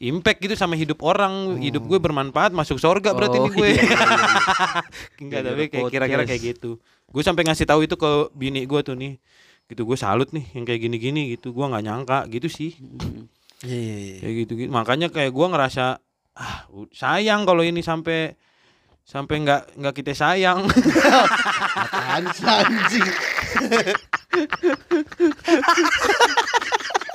[0.02, 3.84] impact gitu sama hidup orang hidup gue bermanfaat masuk surga berarti Oh, nih gue iya,
[3.86, 3.96] iya,
[5.22, 6.82] Enggak Gara-gara tapi kayak kira-kira kayak gitu.
[7.06, 9.22] Gue sampai ngasih tahu itu ke bini gue tuh nih.
[9.70, 11.54] Gitu gue salut nih yang kayak gini-gini gitu.
[11.54, 12.74] Gua nggak nyangka gitu sih.
[13.62, 14.18] Iya iya iya.
[14.26, 14.70] Kayak gitu gitu.
[14.74, 16.58] Makanya kayak gua ngerasa ah
[16.92, 18.34] sayang kalau ini sampai
[19.06, 20.66] sampai nggak nggak kita sayang.
[21.78, 23.08] Apaan anjing?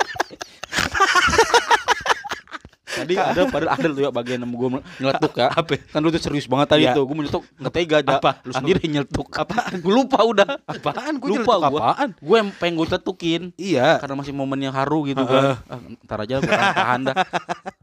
[2.97, 5.47] Tadi ada padahal ada tuh ya bagian yang gue nyeletuk ya.
[5.53, 5.77] Apa?
[5.77, 6.97] Kan lu tuh serius banget tadi Iya.
[6.97, 7.03] tuh.
[7.05, 8.15] Gue nyeletuk nggak tega aja.
[8.17, 8.31] Apa?
[8.41, 9.27] Lu sendiri nyeletuk.
[9.33, 9.71] Apaan?
[9.77, 10.49] Gue lupa udah.
[10.65, 11.13] Apaan?
[11.21, 11.79] Gua lupa gue.
[11.79, 12.09] apaan?
[12.17, 13.41] Gue yang pengen gue tetukin.
[13.55, 14.01] iya.
[14.01, 15.55] Karena masih momen yang haru gitu Heeh.
[15.61, 15.69] kan.
[15.69, 17.15] Ah, ntar aja gue tahan dah.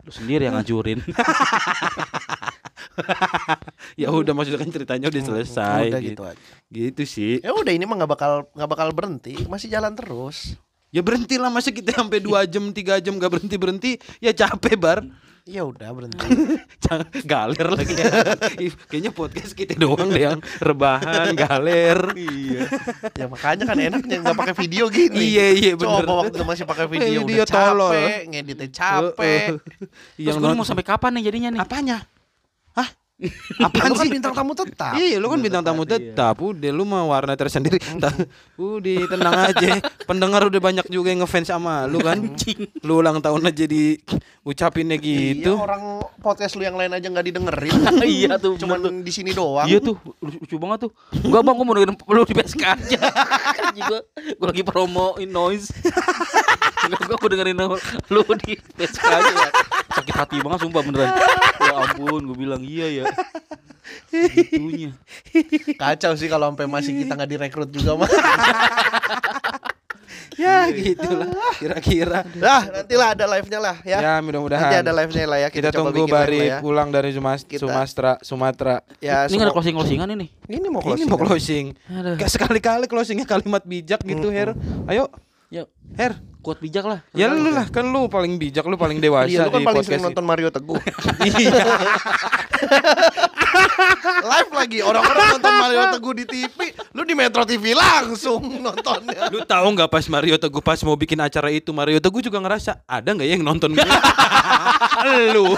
[0.02, 1.00] Lu sendiri yang ngajurin.
[3.94, 5.82] Ya udah maksudnya kan ceritanya udah selesai.
[5.90, 6.10] Udah gitu.
[6.14, 6.42] gitu aja.
[6.70, 7.34] Gitu sih.
[7.42, 10.58] Ya udah ini mah nggak bakal nggak bakal berhenti, masih jalan terus.
[10.94, 13.90] Ya berhenti lah masa kita sampai dua jam tiga jam gak berhenti berhenti
[14.22, 15.02] ya capek bar.
[15.44, 16.24] Ya udah berhenti.
[16.88, 18.32] Jangan galer lagi ya.
[18.88, 22.16] Kayaknya podcast kita doang deh yang rebahan, galer.
[22.16, 22.64] iya.
[23.20, 25.20] Ya makanya kan enaknya nggak pakai video gini.
[25.20, 26.00] Iya, iya, bener.
[26.08, 27.92] Coba waktu masih pakai video, Video udah capek, tolol.
[28.32, 29.48] ngeditnya capek.
[29.60, 31.60] Terus yang gue non- mau sampai kapan nih jadinya nih?
[31.60, 31.98] apanya?
[33.62, 34.98] Apaan lu kan bintang tamu tetap.
[34.98, 36.34] Iya, lu kan bintang tamu tetap.
[36.34, 37.78] Udah lu mah warna tersendiri.
[38.58, 39.78] Udah tenang aja.
[40.04, 42.18] Pendengar udah banyak juga yang ngefans sama lu kan.
[42.82, 44.02] Lu ulang tahun aja di
[44.42, 45.52] ucapinnya Iya, gitu.
[45.56, 47.74] orang podcast lu yang lain aja nggak didengerin.
[48.04, 49.64] Iya tuh, Cuman di sini doang.
[49.70, 50.92] Iya tuh, lucu banget tuh.
[51.24, 53.00] Enggak bang, gue mau dengerin lu di PSK aja.
[53.74, 54.00] gue,
[54.36, 55.70] gue lagi promoin noise.
[56.84, 57.56] Enggak, gue mau dengerin
[58.10, 59.34] lu di PSK aja.
[59.94, 61.08] Sakit hati banget sumpah beneran.
[61.62, 63.03] Ya ampun, gue bilang iya ya.
[64.10, 64.90] Segitunya.
[65.76, 68.10] Kacau sih kalau sampai masih kita nggak direkrut juga mah.
[70.34, 72.26] Ya gitulah kira-kira.
[72.34, 73.98] Nah, nantilah ada live-nya lah ya.
[73.98, 74.82] Ya Nanti mudah-mudahan.
[74.82, 75.48] ada live-nya lah ya.
[75.48, 76.58] Kita, coba tunggu bikin live Bari lah ya.
[76.58, 78.76] pulang dari Sumas- Kita- Sumatera, Sumatera.
[78.98, 80.26] Ya, Ini nggak ada closing closingan ini.
[80.44, 81.06] Ini mau Ini closing.
[81.06, 81.26] mau kan?
[81.30, 81.64] closing.
[81.86, 82.14] Aduh.
[82.18, 84.58] Kayak sekali-kali closingnya kalimat bijak gitu, Her.
[84.90, 85.06] Ayo,
[85.54, 86.18] Ya, Her.
[86.42, 87.06] kuat bijak lah.
[87.14, 89.86] Ya lu lah, kan lu paling bijak, lu paling dewasa Iya, lu kan di paling
[89.86, 90.82] sering nonton Mario Teguh.
[91.30, 91.54] Iya.
[94.34, 96.58] live lagi orang-orang nonton Mario Teguh di TV,
[96.90, 99.30] lu di Metro TV langsung nontonnya.
[99.30, 102.82] Lu tahu nggak pas Mario Teguh pas mau bikin acara itu Mario Teguh juga ngerasa
[102.82, 103.90] ada nggak ya yang nonton gue?
[105.38, 105.54] lu.